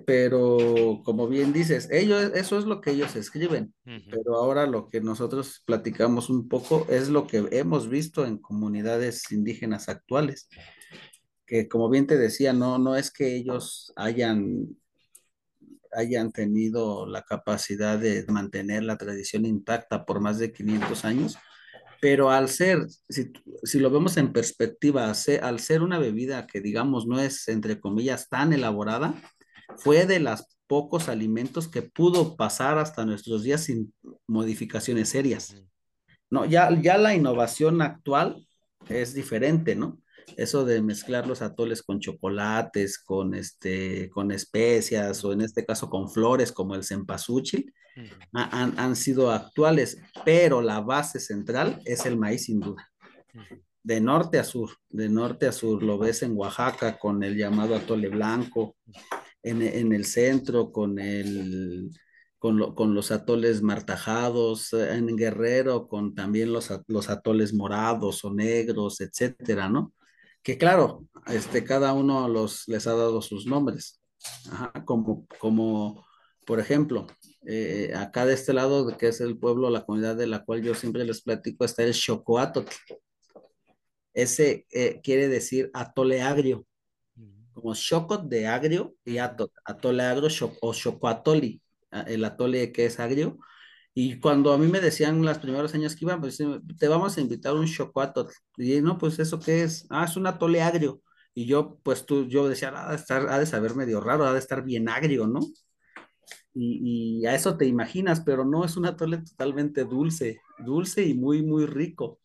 Pero 0.05 1.01
como 1.03 1.27
bien 1.27 1.51
dices, 1.51 1.89
ellos, 1.89 2.31
eso 2.35 2.59
es 2.59 2.65
lo 2.65 2.79
que 2.79 2.91
ellos 2.91 3.15
escriben, 3.15 3.73
uh 3.87 3.89
-huh. 3.89 4.07
pero 4.11 4.35
ahora 4.35 4.67
lo 4.67 4.87
que 4.87 5.01
nosotros 5.01 5.63
platicamos 5.65 6.29
un 6.29 6.47
poco 6.47 6.85
es 6.89 7.09
lo 7.09 7.25
que 7.25 7.47
hemos 7.49 7.89
visto 7.89 8.23
en 8.23 8.37
comunidades 8.37 9.31
indígenas 9.31 9.89
actuales, 9.89 10.47
que 11.53 11.67
como 11.67 11.87
bien 11.87 12.07
te 12.07 12.17
decía, 12.17 12.51
no, 12.51 12.79
no 12.79 12.95
es 12.95 13.11
que 13.11 13.35
ellos 13.35 13.93
hayan, 13.95 14.75
hayan 15.91 16.31
tenido 16.31 17.05
la 17.05 17.21
capacidad 17.21 17.99
de 17.99 18.25
mantener 18.27 18.81
la 18.81 18.97
tradición 18.97 19.45
intacta 19.45 20.03
por 20.03 20.19
más 20.19 20.39
de 20.39 20.51
500 20.51 21.05
años, 21.05 21.37
pero 22.01 22.31
al 22.31 22.49
ser, 22.49 22.87
si, 23.07 23.31
si, 23.61 23.77
lo 23.77 23.91
vemos 23.91 24.17
en 24.17 24.33
perspectiva, 24.33 25.13
al 25.43 25.59
ser 25.59 25.83
una 25.83 25.99
bebida 25.99 26.47
que 26.47 26.59
digamos 26.59 27.05
no 27.05 27.19
es, 27.19 27.47
entre 27.47 27.79
comillas, 27.79 28.29
tan 28.29 28.51
elaborada, 28.51 29.13
fue 29.75 30.07
de 30.07 30.21
los 30.21 30.57
pocos 30.65 31.07
alimentos 31.07 31.67
que 31.67 31.83
pudo 31.83 32.35
pasar 32.35 32.79
hasta 32.79 33.05
nuestros 33.05 33.43
días 33.43 33.61
sin 33.61 33.93
modificaciones 34.25 35.09
serias. 35.09 35.55
No, 36.31 36.45
ya, 36.45 36.71
ya 36.81 36.97
la 36.97 37.13
innovación 37.13 37.83
actual 37.83 38.43
es 38.89 39.13
diferente, 39.13 39.75
¿no? 39.75 40.02
Eso 40.37 40.65
de 40.65 40.81
mezclar 40.81 41.27
los 41.27 41.41
atoles 41.41 41.83
con 41.83 41.99
chocolates, 41.99 42.97
con, 42.97 43.33
este, 43.33 44.09
con 44.09 44.31
especias 44.31 45.23
o 45.23 45.33
en 45.33 45.41
este 45.41 45.65
caso 45.65 45.89
con 45.89 46.09
flores 46.09 46.51
como 46.51 46.75
el 46.75 46.83
cempasúchil, 46.83 47.73
uh 47.95 48.01
-huh. 48.01 48.49
han, 48.51 48.79
han 48.79 48.95
sido 48.95 49.31
actuales, 49.31 49.97
pero 50.25 50.61
la 50.61 50.79
base 50.81 51.19
central 51.19 51.81
es 51.85 52.05
el 52.05 52.17
maíz 52.17 52.45
sin 52.45 52.59
duda. 52.59 52.91
Uh 53.33 53.39
-huh. 53.39 53.63
De 53.83 53.99
norte 53.99 54.39
a 54.39 54.43
sur, 54.43 54.69
de 54.89 55.09
norte 55.09 55.45
a 55.45 55.51
sur, 55.51 55.83
lo 55.83 55.97
ves 55.97 56.23
en 56.23 56.37
Oaxaca 56.37 56.97
con 56.97 57.21
el 57.21 57.35
llamado 57.35 57.75
atole 57.75 58.07
blanco, 58.07 58.77
en, 59.43 59.61
en 59.61 59.91
el 59.91 60.05
centro 60.05 60.71
con 60.71 60.99
el 60.99 61.89
con, 62.39 62.57
lo, 62.57 62.75
con, 62.75 62.93
los 62.93 63.11
atoles 63.11 63.61
martajados, 63.61 64.73
en 64.73 65.15
Guerrero 65.15 65.87
con 65.87 66.13
también 66.13 66.51
los, 66.51 66.69
los 66.87 67.09
atoles 67.09 67.53
morados 67.53 68.25
o 68.25 68.33
negros, 68.33 68.99
etcétera, 68.99 69.69
¿no? 69.69 69.93
Que 70.43 70.57
claro, 70.57 71.07
este, 71.27 71.63
cada 71.63 71.93
uno 71.93 72.27
los, 72.27 72.67
les 72.67 72.85
ha 72.87 72.93
dado 72.93 73.21
sus 73.21 73.45
nombres, 73.45 74.01
Ajá, 74.51 74.71
como, 74.85 75.27
como, 75.39 76.05
por 76.45 76.59
ejemplo, 76.59 77.07
eh, 77.45 77.93
acá 77.95 78.25
de 78.25 78.33
este 78.33 78.53
lado, 78.53 78.97
que 78.97 79.07
es 79.07 79.21
el 79.21 79.37
pueblo, 79.37 79.69
la 79.69 79.85
comunidad 79.85 80.15
de 80.15 80.27
la 80.27 80.43
cual 80.45 80.61
yo 80.61 80.75
siempre 80.75 81.03
les 81.05 81.21
platico, 81.21 81.65
está 81.65 81.83
el 81.83 81.93
Xocoatotl. 81.93 82.73
Ese 84.13 84.65
eh, 84.71 85.01
quiere 85.01 85.27
decir 85.27 85.71
atole 85.73 86.21
agrio, 86.21 86.65
como 87.53 87.75
Xocot 87.75 88.23
de 88.27 88.47
agrio 88.47 88.95
y 89.05 89.17
atot, 89.17 89.51
atole 89.65 90.03
agrio 90.03 90.29
o 90.61 90.73
Xocoatoli, 90.73 91.61
el 92.07 92.25
atole 92.25 92.71
que 92.71 92.85
es 92.85 92.99
agrio. 92.99 93.37
Y 93.95 94.19
cuando 94.19 94.51
a 94.53 94.57
mí 94.57 94.67
me 94.67 94.79
decían 94.79 95.23
los 95.23 95.37
primeros 95.37 95.73
años 95.75 95.95
que 95.95 96.05
iban, 96.05 96.19
pues 96.19 96.37
te 96.79 96.87
vamos 96.87 97.17
a 97.17 97.21
invitar 97.21 97.53
un 97.53 97.67
Xocoatl. 97.67 98.21
Y 98.57 98.81
no, 98.81 98.97
pues 98.97 99.19
eso 99.19 99.39
qué 99.39 99.63
es? 99.63 99.85
Ah, 99.89 100.05
es 100.05 100.17
un 100.17 100.25
atole 100.25 100.61
agrio. 100.61 101.01
Y 101.35 101.45
yo, 101.45 101.79
pues 101.83 102.05
tú, 102.05 102.27
yo 102.27 102.47
decía, 102.49 102.69
ha 102.75 102.89
de, 102.91 102.95
estar, 102.95 103.27
ha 103.29 103.39
de 103.39 103.45
saber 103.45 103.75
medio 103.75 103.99
raro, 104.01 104.25
ha 104.25 104.33
de 104.33 104.39
estar 104.39 104.63
bien 104.63 104.89
agrio, 104.89 105.27
¿no? 105.27 105.41
Y, 106.53 107.21
y, 107.21 107.25
a 107.25 107.33
eso 107.35 107.57
te 107.57 107.65
imaginas, 107.65 108.21
pero 108.21 108.45
no 108.45 108.63
es 108.63 108.77
un 108.77 108.85
atole 108.85 109.17
totalmente 109.17 109.85
dulce, 109.85 110.39
dulce 110.59 111.03
y 111.03 111.15
muy, 111.15 111.41
muy 111.43 111.65
rico, 111.65 112.19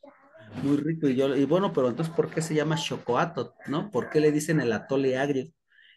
muy 0.62 0.76
rico. 0.76 1.08
Y 1.08 1.16
yo, 1.16 1.34
y 1.34 1.44
bueno, 1.46 1.72
pero 1.72 1.88
entonces, 1.88 2.14
¿por 2.14 2.30
qué 2.30 2.42
se 2.42 2.54
llama 2.54 2.76
chocoato, 2.76 3.54
no? 3.68 3.90
¿Por 3.90 4.10
qué 4.10 4.20
le 4.20 4.32
dicen 4.32 4.60
el 4.60 4.72
atole 4.72 5.16
agrio? 5.16 5.50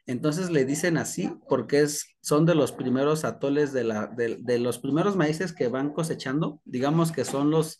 Entonces 0.07 0.49
le 0.49 0.65
dicen 0.65 0.97
así 0.97 1.31
porque 1.47 1.81
es, 1.81 2.15
son 2.21 2.45
de 2.45 2.55
los 2.55 2.71
primeros 2.71 3.23
atoles, 3.23 3.71
de, 3.71 3.83
la, 3.83 4.07
de, 4.07 4.37
de 4.39 4.59
los 4.59 4.79
primeros 4.79 5.15
maíces 5.15 5.53
que 5.53 5.67
van 5.67 5.93
cosechando, 5.93 6.61
digamos 6.65 7.11
que 7.11 7.23
son 7.23 7.51
los, 7.51 7.79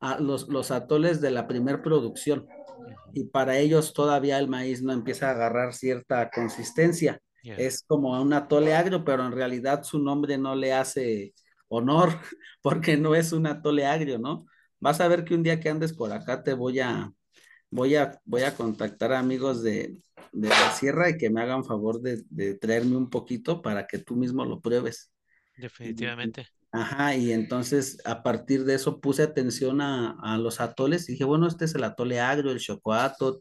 a, 0.00 0.18
los, 0.20 0.48
los 0.48 0.70
atoles 0.70 1.20
de 1.20 1.30
la 1.30 1.46
primer 1.46 1.82
producción. 1.82 2.46
Y 3.14 3.24
para 3.24 3.58
ellos 3.58 3.92
todavía 3.92 4.38
el 4.38 4.48
maíz 4.48 4.82
no 4.82 4.92
empieza 4.92 5.28
a 5.28 5.32
agarrar 5.32 5.74
cierta 5.74 6.30
consistencia. 6.30 7.20
Yeah. 7.42 7.56
Es 7.56 7.82
como 7.86 8.20
un 8.20 8.32
atole 8.32 8.74
agrio, 8.74 9.04
pero 9.04 9.26
en 9.26 9.32
realidad 9.32 9.82
su 9.82 9.98
nombre 9.98 10.38
no 10.38 10.54
le 10.54 10.72
hace 10.72 11.34
honor 11.68 12.10
porque 12.62 12.96
no 12.96 13.14
es 13.14 13.32
un 13.32 13.46
atole 13.46 13.86
agrio, 13.86 14.18
¿no? 14.18 14.46
Vas 14.78 15.00
a 15.00 15.08
ver 15.08 15.24
que 15.24 15.34
un 15.34 15.42
día 15.42 15.60
que 15.60 15.68
andes 15.68 15.92
por 15.92 16.12
acá 16.12 16.42
te 16.42 16.54
voy 16.54 16.80
a, 16.80 17.10
voy 17.70 17.96
a, 17.96 18.20
voy 18.24 18.42
a 18.42 18.54
contactar 18.54 19.12
a 19.12 19.18
amigos 19.18 19.62
de, 19.62 19.96
de 20.32 20.48
la 20.48 20.72
sierra 20.72 21.10
y 21.10 21.18
que 21.18 21.30
me 21.30 21.42
hagan 21.42 21.64
favor 21.64 22.00
de, 22.00 22.22
de, 22.30 22.54
traerme 22.54 22.96
un 22.96 23.10
poquito 23.10 23.62
para 23.62 23.86
que 23.86 23.98
tú 23.98 24.16
mismo 24.16 24.44
lo 24.44 24.60
pruebes. 24.60 25.12
Definitivamente. 25.56 26.48
Ajá, 26.72 27.14
y 27.14 27.32
entonces 27.32 28.00
a 28.06 28.22
partir 28.22 28.64
de 28.64 28.74
eso 28.74 29.00
puse 29.00 29.22
atención 29.22 29.82
a, 29.82 30.16
a 30.22 30.38
los 30.38 30.60
atoles 30.60 31.08
y 31.08 31.12
dije, 31.12 31.24
bueno, 31.24 31.46
este 31.46 31.66
es 31.66 31.74
el 31.74 31.84
atole 31.84 32.18
agrio, 32.18 32.50
el 32.50 32.60
chocoato, 32.60 33.38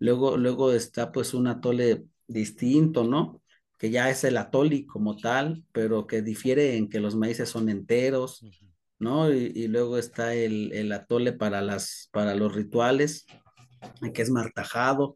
luego, 0.00 0.36
luego 0.36 0.72
está 0.72 1.12
pues 1.12 1.34
un 1.34 1.46
atole 1.46 2.04
distinto, 2.26 3.04
¿no? 3.04 3.40
Que 3.78 3.90
ya 3.90 4.10
es 4.10 4.24
el 4.24 4.36
atoli 4.36 4.86
como 4.86 5.16
tal, 5.16 5.64
pero 5.70 6.06
que 6.08 6.20
difiere 6.20 6.76
en 6.76 6.88
que 6.88 6.98
los 6.98 7.14
maíces 7.14 7.48
son 7.48 7.68
enteros, 7.68 8.42
uh 8.42 8.46
-huh. 8.46 8.72
¿no? 8.98 9.32
Y, 9.32 9.52
y, 9.54 9.68
luego 9.68 9.98
está 9.98 10.34
el, 10.34 10.72
el 10.72 10.90
atole 10.90 11.32
para, 11.32 11.62
las, 11.62 12.08
para 12.12 12.34
los 12.34 12.52
rituales, 12.52 13.26
que 14.12 14.22
es 14.22 14.30
martajado, 14.30 15.14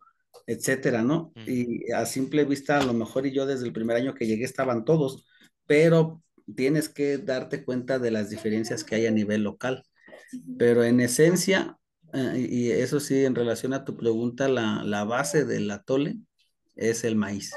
etcétera, 0.48 1.02
¿no? 1.02 1.30
Y 1.46 1.92
a 1.92 2.06
simple 2.06 2.46
vista, 2.46 2.78
a 2.80 2.84
lo 2.84 2.94
mejor 2.94 3.26
y 3.26 3.32
yo 3.32 3.44
desde 3.44 3.66
el 3.66 3.72
primer 3.74 3.98
año 3.98 4.14
que 4.14 4.26
llegué 4.26 4.44
estaban 4.44 4.86
todos, 4.86 5.26
pero 5.66 6.22
tienes 6.56 6.88
que 6.88 7.18
darte 7.18 7.64
cuenta 7.64 7.98
de 7.98 8.10
las 8.10 8.30
diferencias 8.30 8.82
que 8.82 8.94
hay 8.94 9.06
a 9.06 9.10
nivel 9.10 9.42
local. 9.42 9.84
Pero 10.58 10.84
en 10.84 11.00
esencia, 11.00 11.76
eh, 12.14 12.48
y 12.50 12.70
eso 12.70 12.98
sí, 12.98 13.26
en 13.26 13.34
relación 13.34 13.74
a 13.74 13.84
tu 13.84 13.94
pregunta, 13.94 14.48
la, 14.48 14.82
la 14.84 15.04
base 15.04 15.44
del 15.44 15.70
atole 15.70 16.16
es 16.76 17.04
el 17.04 17.14
maíz. 17.14 17.52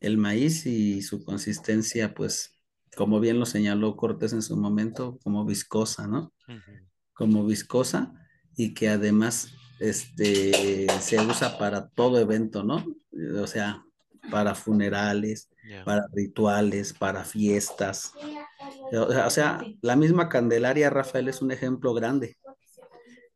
El 0.00 0.18
maíz 0.18 0.66
y 0.66 1.00
su 1.00 1.24
consistencia, 1.24 2.12
pues, 2.12 2.58
como 2.96 3.20
bien 3.20 3.38
lo 3.38 3.46
señaló 3.46 3.94
Cortés 3.94 4.32
en 4.32 4.42
su 4.42 4.56
momento, 4.56 5.20
como 5.22 5.44
viscosa, 5.44 6.08
¿no? 6.08 6.32
Uh 6.48 6.54
-huh. 6.54 6.88
Como 7.12 7.46
viscosa 7.46 8.12
y 8.56 8.74
que 8.74 8.88
además 8.88 9.54
este, 9.80 10.86
se 11.00 11.20
usa 11.20 11.58
para 11.58 11.88
todo 11.88 12.18
evento, 12.18 12.62
¿no? 12.62 12.84
O 13.40 13.46
sea, 13.46 13.84
para 14.30 14.54
funerales, 14.54 15.48
yeah. 15.68 15.84
para 15.84 16.06
rituales, 16.12 16.92
para 16.92 17.24
fiestas. 17.24 18.12
O 18.92 19.30
sea, 19.30 19.60
la 19.80 19.96
misma 19.96 20.28
Candelaria, 20.28 20.90
Rafael, 20.90 21.28
es 21.28 21.42
un 21.42 21.50
ejemplo 21.50 21.94
grande 21.94 22.36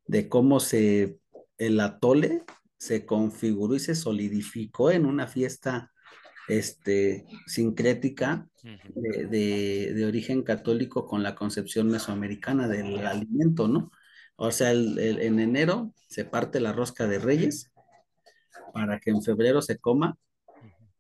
de 0.07 0.29
cómo 0.29 0.61
se, 0.61 1.19
el 1.59 1.81
atole 1.81 2.45
se 2.79 3.05
configuró 3.05 3.75
y 3.75 3.81
se 3.81 3.95
solidificó 3.95 4.91
en 4.91 5.05
una 5.05 5.27
fiesta 5.27 5.93
este, 6.49 7.27
sincrética 7.47 8.49
de, 8.63 9.27
de, 9.27 9.93
de, 9.95 10.07
origen 10.07 10.43
católico 10.43 11.07
con 11.07 11.23
la 11.23 11.35
concepción 11.35 11.89
mesoamericana 11.89 12.69
del 12.69 13.07
alimento, 13.07 13.69
¿no? 13.69 13.91
O 14.41 14.53
sea, 14.53 14.71
el- 14.71 14.99
el- 15.01 15.21
en 15.21 15.41
enero 15.41 15.93
se 16.09 16.25
parte 16.25 16.61
la 16.61 16.73
rosca 16.73 17.09
de 17.09 17.19
Reyes 17.19 17.73
para 18.73 19.01
que 19.01 19.11
en 19.11 19.21
febrero 19.21 19.61
se 19.61 19.79
coma 19.79 20.17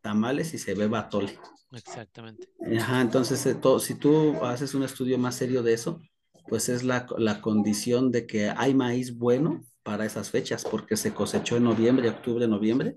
tamales 0.00 0.54
y 0.54 0.58
se 0.58 0.74
beba 0.74 0.98
atole. 1.00 1.38
Exactamente. 1.72 2.48
Ajá, 2.78 3.00
entonces, 3.00 3.44
eh, 3.46 3.54
to- 3.54 3.78
si 3.78 3.94
tú 3.94 4.34
haces 4.44 4.74
un 4.74 4.82
estudio 4.82 5.18
más 5.18 5.36
serio 5.36 5.62
de 5.62 5.72
eso, 5.74 6.00
pues 6.48 6.68
es 6.68 6.82
la, 6.82 7.06
la 7.16 7.40
condición 7.40 8.10
de 8.10 8.26
que 8.26 8.50
hay 8.50 8.74
maíz 8.74 9.16
bueno 9.16 9.62
para 9.84 10.04
esas 10.04 10.30
fechas, 10.30 10.64
porque 10.64 10.96
se 10.96 11.14
cosechó 11.14 11.56
en 11.58 11.64
noviembre, 11.64 12.08
octubre, 12.08 12.48
noviembre. 12.48 12.96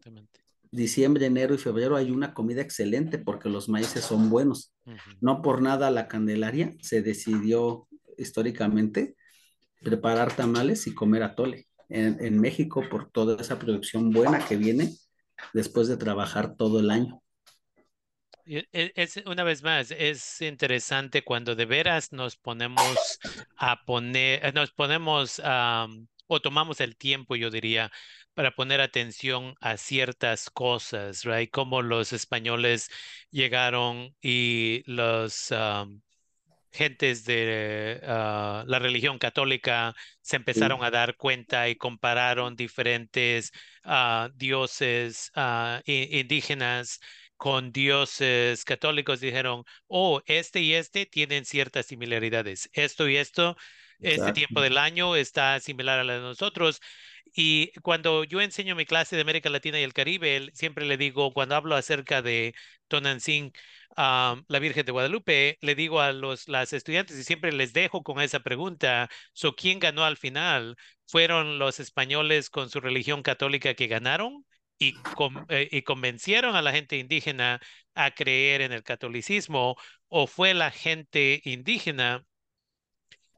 Diciembre, 0.72 1.26
enero 1.28 1.54
y 1.54 1.58
febrero 1.60 1.98
hay 1.98 2.10
una 2.12 2.34
comida 2.34 2.62
excelente 2.62 3.20
porque 3.20 3.50
los 3.50 3.70
maíces 3.70 4.06
son 4.06 4.30
buenos. 4.30 4.74
No 5.20 5.42
por 5.44 5.62
nada 5.62 5.92
la 5.92 6.08
Candelaria 6.08 6.74
se 6.82 7.02
decidió 7.04 7.88
históricamente 8.18 9.16
preparar 9.84 10.36
tamales 10.36 10.88
y 10.88 10.96
comer 10.96 11.24
atole 11.24 11.68
en, 11.90 12.18
en 12.24 12.40
México 12.40 12.84
por 12.90 13.12
toda 13.12 13.42
esa 13.42 13.60
producción 13.60 14.12
buena 14.12 14.46
que 14.48 14.58
viene 14.58 14.92
después 15.54 15.88
de 15.88 15.98
trabajar 15.98 16.56
todo 16.56 16.80
el 16.80 16.92
año. 16.92 17.22
E- 18.46 18.92
Es, 18.96 19.18
una 19.26 19.44
vez 19.44 19.62
más, 19.64 19.92
es 19.92 20.42
interesante 20.42 21.24
cuando 21.24 21.56
de 21.56 21.66
veras 21.66 22.12
nos 22.12 22.36
ponemos 22.38 23.20
a 23.56 23.84
poner, 23.86 24.54
nos 24.54 24.72
ponemos 24.72 25.40
am, 25.44 26.08
o 26.28 26.40
tomamos 26.42 26.80
el 26.82 26.98
tiempo, 26.98 27.36
yo 27.36 27.50
diría, 27.52 27.92
para 28.34 28.52
poner 28.52 28.82
atención 28.82 29.56
a 29.62 29.78
ciertas 29.78 30.50
cosas, 30.50 31.24
right? 31.24 31.52
Como 31.52 31.82
los 31.82 32.14
españoles 32.14 32.90
llegaron 33.32 34.16
y 34.22 34.84
los 34.92 35.52
gentes 36.72 37.26
de 37.26 38.00
ah, 38.06 38.64
la 38.68 38.80
religión 38.80 39.18
católica 39.20 39.96
se 40.22 40.38
empezaron 40.38 40.84
Sí, 40.84 40.86
a 40.86 40.92
dar 40.92 41.16
cuenta 41.18 41.70
y 41.70 41.76
compararon 41.76 42.56
diferentes 42.56 43.52
ah, 43.84 44.30
dioses 44.36 45.32
i- 45.86 46.20
indígenas 46.20 47.00
con 47.38 47.72
dioses 47.72 48.66
católicos. 48.66 49.20
Dijeron, 49.20 49.64
oh, 49.88 50.22
este 50.26 50.62
y 50.62 50.74
este 50.74 51.06
tienen 51.06 51.46
ciertas 51.46 51.86
similaridades. 51.88 52.70
Esto 52.74 53.08
y 53.10 53.18
esto, 53.18 53.58
este 54.02 54.34
tiempo 54.34 54.62
del 54.62 54.78
año 54.78 55.16
está 55.16 55.60
similar 55.60 56.00
a 56.00 56.04
la 56.04 56.14
de 56.16 56.22
nosotros. 56.22 56.82
Y 57.34 57.72
cuando 57.82 58.24
yo 58.26 58.42
enseño 58.42 58.76
mi 58.76 58.86
clase 58.86 59.16
de 59.16 59.22
América 59.22 59.50
Latina 59.50 59.80
y 59.80 59.84
el 59.84 59.94
Caribe, 59.94 60.50
siempre 60.54 60.86
le 60.86 60.98
digo, 60.98 61.34
cuando 61.34 61.56
hablo 61.56 61.76
acerca 61.76 62.22
de 62.22 62.54
Tonantzin, 62.88 63.54
ah, 63.96 64.42
la 64.48 64.60
Virgen 64.60 64.86
de 64.86 64.92
Guadalupe, 64.92 65.58
le 65.62 65.76
digo 65.76 66.02
a 66.02 66.12
los 66.12 66.48
las 66.48 66.74
estudiantes 66.74 67.18
y 67.18 67.24
siempre 67.24 67.52
les 67.54 67.74
dejo 67.74 68.04
con 68.04 68.20
esa 68.22 68.40
pregunta, 68.42 69.10
so, 69.34 69.56
¿quién 69.56 69.80
ganó 69.80 70.04
al 70.06 70.18
final? 70.18 70.76
¿Fueron 71.08 71.60
los 71.60 71.80
españoles 71.80 72.50
con 72.50 72.70
su 72.70 72.80
religión 72.82 73.22
católica 73.24 73.74
que 73.74 73.88
ganaron 73.88 74.46
y, 74.78 75.04
con- 75.14 75.46
eh, 75.50 75.68
y 75.72 75.84
convencieron 75.84 76.56
a 76.56 76.62
la 76.62 76.72
gente 76.72 76.98
indígena 76.98 77.62
a 77.96 78.12
creer 78.12 78.62
en 78.62 78.72
el 78.72 78.84
catolicismo 78.84 79.76
o 80.08 80.28
fue 80.28 80.54
la 80.54 80.72
gente 80.72 81.42
indígena 81.46 82.26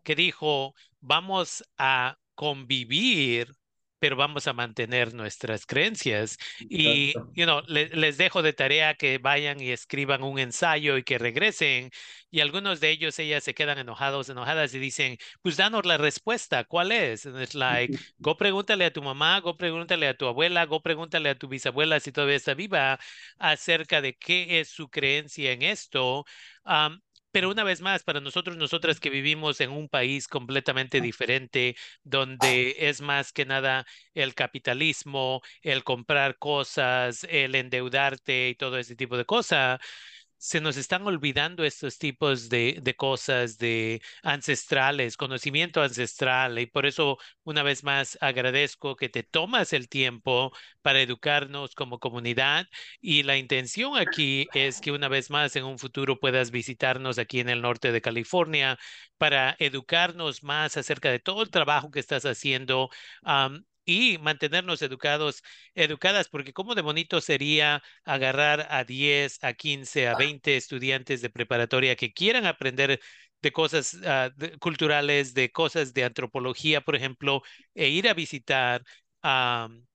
que 0.03 0.15
dijo, 0.15 0.73
vamos 0.99 1.63
a 1.77 2.17
convivir, 2.35 3.53
pero 3.99 4.15
vamos 4.17 4.47
a 4.47 4.53
mantener 4.53 5.13
nuestras 5.13 5.65
creencias. 5.65 6.37
Y, 6.67 7.15
you 7.33 7.45
know, 7.45 7.61
le- 7.67 7.87
les 7.89 8.17
dejo 8.17 8.41
de 8.41 8.51
tarea 8.53 8.95
que 8.95 9.17
vayan 9.17 9.61
y 9.61 9.71
escriban 9.71 10.23
un 10.23 10.39
ensayo 10.39 10.97
y 10.97 11.03
que 11.03 11.17
regresen. 11.17 11.89
Y 12.29 12.41
algunos 12.41 12.79
de 12.81 12.89
ellos, 12.89 13.17
ellas 13.19 13.43
se 13.45 13.53
quedan 13.53 13.77
enojados, 13.77 14.27
enojadas 14.29 14.73
y 14.73 14.79
dicen, 14.79 15.17
pues 15.41 15.55
danos 15.57 15.85
la 15.85 15.97
respuesta, 15.97 16.63
¿cuál 16.65 16.91
es? 16.91 17.25
And 17.25 17.41
it's 17.41 17.53
like, 17.55 17.95
go 18.19 18.35
pregúntale 18.37 18.85
a 18.85 18.91
tu 18.93 19.01
mamá, 19.01 19.39
go 19.39 19.55
pregúntale 19.57 20.07
a 20.07 20.15
tu 20.17 20.27
abuela, 20.27 20.65
go 20.65 20.81
pregúntale 20.81 21.29
a 21.29 21.35
tu 21.37 21.47
bisabuela 21.47 21.99
si 22.01 22.11
todavía 22.11 22.35
está 22.35 22.53
viva 22.55 22.99
acerca 23.37 24.01
de 24.01 24.15
qué 24.17 24.59
es 24.59 24.69
su 24.69 24.89
creencia 24.89 25.51
en 25.51 25.61
esto. 25.61 26.25
Am, 26.63 27.01
pero 27.33 27.51
una 27.51 27.65
vez 27.65 27.81
más, 27.81 28.03
para 28.03 28.21
nosotros, 28.21 28.57
nosotras 28.57 29.01
que 29.01 29.09
vivimos 29.09 29.59
en 29.61 29.71
un 29.71 29.89
país 29.89 30.29
completamente 30.29 31.01
diferente, 31.01 31.75
donde 32.03 32.75
es 32.79 33.01
más 33.01 33.33
que 33.33 33.45
nada 33.45 33.85
el 34.13 34.35
capitalismo, 34.35 35.41
el 35.63 35.83
comprar 35.83 36.37
cosas, 36.37 37.25
el 37.29 37.55
endeudarte 37.55 38.49
y 38.49 38.55
todo 38.55 38.77
ese 38.79 38.95
tipo 38.95 39.17
de 39.17 39.25
cosas, 39.25 39.81
se 40.43 40.59
nos 40.59 40.75
están 40.75 41.07
olvidando 41.07 41.63
estos 41.63 41.97
tipos 41.97 42.49
de, 42.49 42.79
de 42.81 42.95
cosas 42.97 43.57
de 43.57 44.01
ancestrales, 44.23 45.15
conocimiento 45.15 45.81
ancestral, 45.81 46.59
y 46.59 46.65
por 46.65 46.85
eso 46.85 47.17
una 47.43 47.63
vez 47.63 47.83
más 47.85 48.17
agradezco 48.19 48.97
que 48.97 49.07
te 49.07 49.23
tomas 49.23 49.71
el 49.71 49.87
tiempo 49.87 50.51
para 50.81 51.01
educarnos 51.01 51.75
como 51.75 51.97
comunidad 51.99 52.67
y 52.99 53.23
la 53.23 53.37
intención 53.37 53.97
aquí 53.97 54.49
es 54.53 54.81
que 54.81 54.91
una 54.91 55.07
vez 55.07 55.29
más 55.29 55.55
en 55.55 55.63
un 55.63 55.79
futuro 55.79 56.19
puedas 56.19 56.51
visitarnos 56.51 57.17
aquí 57.19 57.39
en 57.39 57.47
el 57.49 57.61
norte 57.61 57.93
de 57.93 58.01
California 58.01 58.77
para 59.17 59.55
educarnos 59.59 60.43
más 60.43 60.75
acerca 60.77 61.09
de 61.09 61.19
todo 61.19 61.41
el 61.43 61.51
trabajo 61.51 61.89
que 61.89 61.99
estás 62.01 62.25
haciendo. 62.25 62.89
Y 63.85 64.17
mantenernos 64.19 64.81
educados, 64.81 65.43
educadas, 65.75 66.29
porque 66.29 66.53
cómo 66.53 66.75
de 66.75 66.81
bonito 66.81 67.21
sería 67.21 67.83
agarrar 68.05 68.67
a 68.69 68.83
10, 68.83 69.39
a 69.43 69.53
15, 69.53 70.07
a 70.07 70.15
20 70.15 70.55
estudiantes 70.57 71.21
de 71.21 71.29
preparatoria 71.29 71.95
que 71.95 72.13
quieran 72.13 72.45
aprender 72.45 72.99
de 73.41 73.51
cosas 73.51 73.97
ah, 74.05 74.29
de- 74.35 74.57
culturales, 74.59 75.33
de 75.33 75.51
cosas 75.51 75.93
de 75.93 76.03
antropología, 76.05 76.81
por 76.81 76.95
ejemplo, 76.95 77.41
e 77.73 77.89
ir 77.89 78.07
a 78.07 78.13
visitar 78.13 78.83
am, 79.21 79.85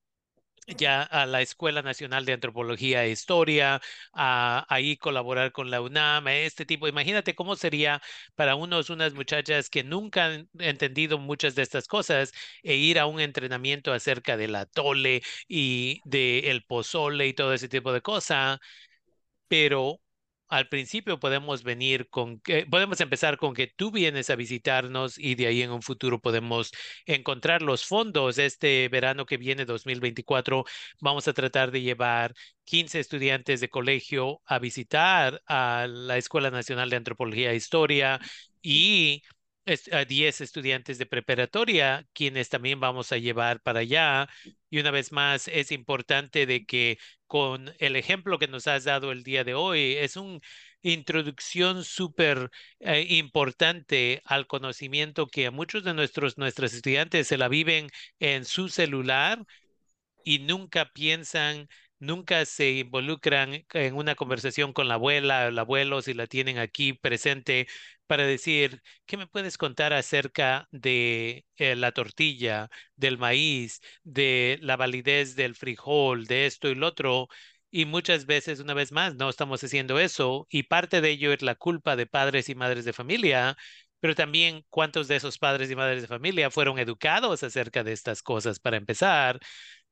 ya 0.77 1.03
a 1.03 1.25
la 1.25 1.41
Escuela 1.41 1.81
Nacional 1.81 2.25
de 2.25 2.33
Antropología 2.33 3.03
e 3.05 3.11
Historia, 3.11 3.81
a 4.13 4.65
ahí 4.69 4.97
colaborar 4.97 5.51
con 5.51 5.69
la 5.71 5.81
UNAM, 5.81 6.27
este 6.29 6.65
tipo. 6.65 6.87
Imagínate 6.87 7.35
cómo 7.35 7.55
sería 7.55 8.01
para 8.35 8.55
unos, 8.55 8.89
unas 8.89 9.13
muchachas 9.13 9.69
que 9.69 9.83
nunca 9.83 10.25
han 10.25 10.49
entendido 10.59 11.17
muchas 11.17 11.55
de 11.55 11.63
estas 11.63 11.87
cosas 11.87 12.31
e 12.63 12.75
ir 12.75 12.99
a 12.99 13.05
un 13.05 13.19
entrenamiento 13.19 13.93
acerca 13.93 14.37
del 14.37 14.55
atole 14.55 15.21
y 15.47 16.01
del 16.05 16.63
pozole 16.65 17.27
y 17.27 17.33
todo 17.33 17.53
ese 17.53 17.69
tipo 17.69 17.91
de 17.93 18.01
cosas 18.01 18.59
pero 19.47 19.99
al 20.49 20.67
principio 20.67 21.19
podemos 21.19 21.63
venir 21.63 22.09
con 22.09 22.39
que, 22.39 22.65
podemos 22.65 22.99
empezar 23.01 23.37
con 23.37 23.53
que 23.53 23.67
tú 23.67 23.91
vienes 23.91 24.29
a 24.29 24.35
visitarnos 24.35 25.17
y 25.17 25.35
de 25.35 25.47
ahí 25.47 25.61
en 25.61 25.71
un 25.71 25.81
futuro 25.81 26.19
podemos 26.19 26.71
encontrar 27.05 27.61
los 27.61 27.85
fondos. 27.85 28.37
Este 28.37 28.89
verano 28.89 29.25
que 29.25 29.37
viene, 29.37 29.65
2024, 29.65 30.65
vamos 30.99 31.27
a 31.27 31.33
tratar 31.33 31.71
de 31.71 31.81
llevar 31.81 32.33
15 32.65 32.99
estudiantes 32.99 33.61
de 33.61 33.69
colegio 33.69 34.41
a 34.45 34.59
visitar 34.59 35.41
a 35.47 35.87
la 35.87 36.17
Escuela 36.17 36.51
Nacional 36.51 36.89
de 36.89 36.97
Antropología 36.97 37.51
e 37.51 37.55
Historia 37.55 38.19
y 38.61 39.23
a 39.91 40.05
10 40.05 40.41
estudiantes 40.41 40.97
de 40.97 41.05
preparatoria, 41.05 42.07
quienes 42.13 42.49
también 42.49 42.79
vamos 42.79 43.11
a 43.11 43.17
llevar 43.17 43.61
para 43.61 43.81
allá. 43.81 44.27
Y 44.69 44.79
una 44.79 44.91
vez 44.91 45.11
más, 45.11 45.47
es 45.47 45.71
importante 45.71 46.45
de 46.45 46.65
que 46.65 46.97
con 47.27 47.71
el 47.79 47.95
ejemplo 47.95 48.39
que 48.39 48.47
nos 48.47 48.67
has 48.67 48.85
dado 48.85 49.11
el 49.11 49.23
día 49.23 49.43
de 49.43 49.53
hoy. 49.53 49.93
Es 49.97 50.17
una 50.17 50.39
introducción 50.81 51.83
súper 51.83 52.49
eh, 52.79 53.05
importante 53.09 54.21
al 54.25 54.47
conocimiento 54.47 55.27
que 55.27 55.47
a 55.47 55.51
muchos 55.51 55.83
de 55.83 55.93
nuestros 55.93 56.37
nuestros 56.37 56.73
estudiantes 56.73 57.27
se 57.27 57.37
la 57.37 57.47
viven 57.47 57.89
en 58.19 58.45
su 58.45 58.69
celular 58.69 59.45
y 60.23 60.39
nunca 60.39 60.91
piensan, 60.93 61.67
nunca 61.99 62.45
se 62.45 62.71
involucran 62.71 63.65
en 63.73 63.95
una 63.95 64.15
conversación 64.15 64.73
con 64.73 64.87
la 64.87 64.95
abuela 64.95 65.47
el 65.47 65.59
abuelo 65.59 66.01
si 66.01 66.13
la 66.13 66.27
tienen 66.27 66.57
aquí 66.59 66.93
presente 66.93 67.67
para 68.09 68.25
decir, 68.25 68.81
¿qué 69.05 69.17
me 69.17 69.27
puedes 69.27 69.57
contar 69.57 69.93
acerca 69.93 70.67
de 70.71 71.45
eh, 71.57 71.75
la 71.75 71.91
tortilla, 71.91 72.69
del 72.95 73.19
maíz, 73.19 73.81
de 74.03 74.57
la 74.63 74.77
validez 74.77 75.35
del 75.35 75.55
frijol, 75.55 76.25
de 76.25 76.47
esto 76.47 76.69
y 76.69 76.75
lo 76.75 76.87
otro? 76.87 77.27
Y 77.71 77.85
muchas 77.85 78.25
veces, 78.25 78.59
una 78.59 78.73
vez 78.73 78.91
más, 78.91 79.15
no 79.15 79.29
estamos 79.29 79.63
haciendo 79.63 79.99
eso 79.99 80.47
y 80.49 80.63
parte 80.63 81.01
de 81.01 81.11
ello 81.11 81.31
es 81.33 81.43
la 81.43 81.53
culpa 81.55 81.95
de 81.95 82.07
padres 82.07 82.49
y 82.49 82.55
madres 82.55 82.83
de 82.85 82.93
familia. 82.93 83.55
Pero 83.99 84.15
también 84.15 84.65
cuántos 84.69 85.07
de 85.09 85.17
esos 85.17 85.37
padres 85.37 85.69
y 85.69 85.75
madres 85.75 86.01
de 86.01 86.07
familia 86.07 86.49
fueron 86.49 86.79
educados 86.79 87.43
acerca 87.43 87.83
de 87.83 87.91
estas 87.93 88.23
cosas 88.23 88.59
para 88.59 88.77
empezar 88.77 89.39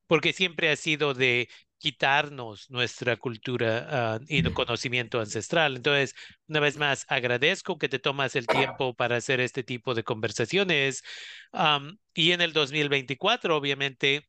porque 0.07 0.33
siempre 0.33 0.69
ha 0.69 0.75
sido 0.75 1.13
de 1.13 1.49
quitarnos 1.77 2.69
nuestra 2.69 3.17
cultura 3.17 4.15
ah, 4.15 4.19
y 4.27 4.41
no- 4.41 4.53
conocimiento 4.53 5.19
ancestral. 5.19 5.75
Entonces, 5.77 6.15
una 6.47 6.59
vez 6.59 6.77
más, 6.77 7.05
agradezco 7.09 7.77
que 7.77 7.89
te 7.89 7.99
tomas 7.99 8.35
el 8.35 8.47
tiempo 8.47 8.95
para 8.95 9.17
hacer 9.17 9.39
este 9.41 9.63
tipo 9.63 9.93
de 9.93 10.03
conversaciones. 10.03 11.03
Am, 11.51 11.97
y 12.13 12.31
en 12.31 12.41
el 12.41 12.53
2024, 12.53 13.55
obviamente. 13.57 14.27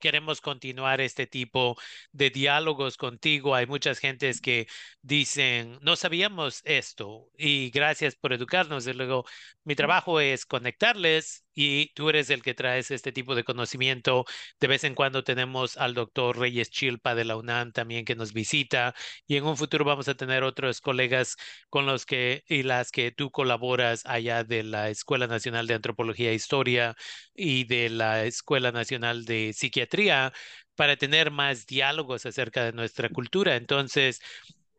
Queremos 0.00 0.40
continuar 0.40 1.00
este 1.00 1.26
tipo 1.26 1.76
de 2.12 2.30
diálogos 2.30 2.96
contigo. 2.96 3.56
Hay 3.56 3.66
muchas 3.66 3.98
gentes 3.98 4.40
que 4.40 4.68
dicen, 5.02 5.76
no 5.82 5.96
sabíamos 5.96 6.60
esto 6.64 7.28
y 7.36 7.70
gracias 7.70 8.14
por 8.14 8.32
educarnos. 8.32 8.86
Y 8.86 8.92
luego, 8.92 9.24
mi 9.64 9.74
trabajo 9.74 10.20
es 10.20 10.46
conectarles 10.46 11.44
y 11.60 11.88
tú 11.94 12.08
eres 12.08 12.30
el 12.30 12.40
que 12.42 12.54
traes 12.54 12.92
este 12.92 13.10
tipo 13.10 13.34
de 13.34 13.42
conocimiento. 13.42 14.24
De 14.60 14.68
vez 14.68 14.84
en 14.84 14.94
cuando 14.94 15.24
tenemos 15.24 15.76
al 15.76 15.92
doctor 15.92 16.38
Reyes 16.38 16.70
Chilpa 16.70 17.16
de 17.16 17.24
la 17.24 17.36
UNAM 17.36 17.72
también 17.72 18.04
que 18.04 18.14
nos 18.14 18.32
visita 18.32 18.94
y 19.26 19.34
en 19.36 19.44
un 19.44 19.56
futuro 19.56 19.84
vamos 19.84 20.06
a 20.08 20.14
tener 20.14 20.44
otros 20.44 20.80
colegas 20.80 21.36
con 21.68 21.84
los 21.84 22.06
que 22.06 22.44
y 22.48 22.62
las 22.62 22.92
que 22.92 23.10
tú 23.10 23.32
colaboras 23.32 24.06
allá 24.06 24.44
de 24.44 24.62
la 24.62 24.88
Escuela 24.90 25.26
Nacional 25.26 25.66
de 25.66 25.74
Antropología 25.74 26.30
e 26.30 26.34
Historia 26.34 26.94
y 27.34 27.64
de 27.64 27.90
la 27.90 28.24
Escuela 28.24 28.70
Nacional 28.70 29.24
de 29.24 29.52
Psiquiatría 29.52 30.32
para 30.76 30.96
tener 30.96 31.32
más 31.32 31.66
diálogos 31.66 32.24
acerca 32.24 32.64
de 32.64 32.72
nuestra 32.72 33.08
cultura. 33.08 33.56
Entonces, 33.56 34.20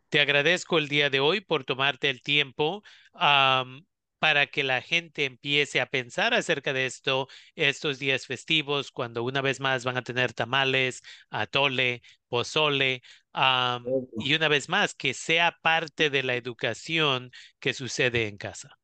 te 0.10 0.20
agradezco 0.22 0.78
el 0.78 0.88
día 0.88 1.10
de 1.10 1.20
hoy 1.20 1.42
por 1.42 1.66
tomarte 1.66 2.10
el 2.10 2.22
tiempo 2.22 2.84
para 4.20 4.48
que 4.48 4.64
la 4.64 4.82
gente 4.82 5.26
empiece 5.26 5.82
a 5.82 5.88
pensar 5.88 6.34
acerca 6.34 6.74
de 6.74 6.86
esto 6.86 7.28
estos 7.56 8.00
días 8.00 8.28
festivos, 8.28 8.92
cuando 8.92 9.24
una 9.24 9.42
vez 9.42 9.60
más 9.60 9.84
van 9.86 9.98
a 9.98 10.04
tener 10.04 10.34
tamales, 10.34 11.02
atole, 11.30 12.02
pozole, 12.28 13.02
y 14.20 14.34
una 14.34 14.48
vez 14.48 14.70
más 14.70 14.94
que 14.94 15.14
sea 15.14 15.58
parte 15.62 16.10
de 16.10 16.24
la 16.24 16.36
educación 16.36 17.32
que 17.60 17.74
sucede 17.74 18.28
en 18.28 18.38
casa. 18.38 18.78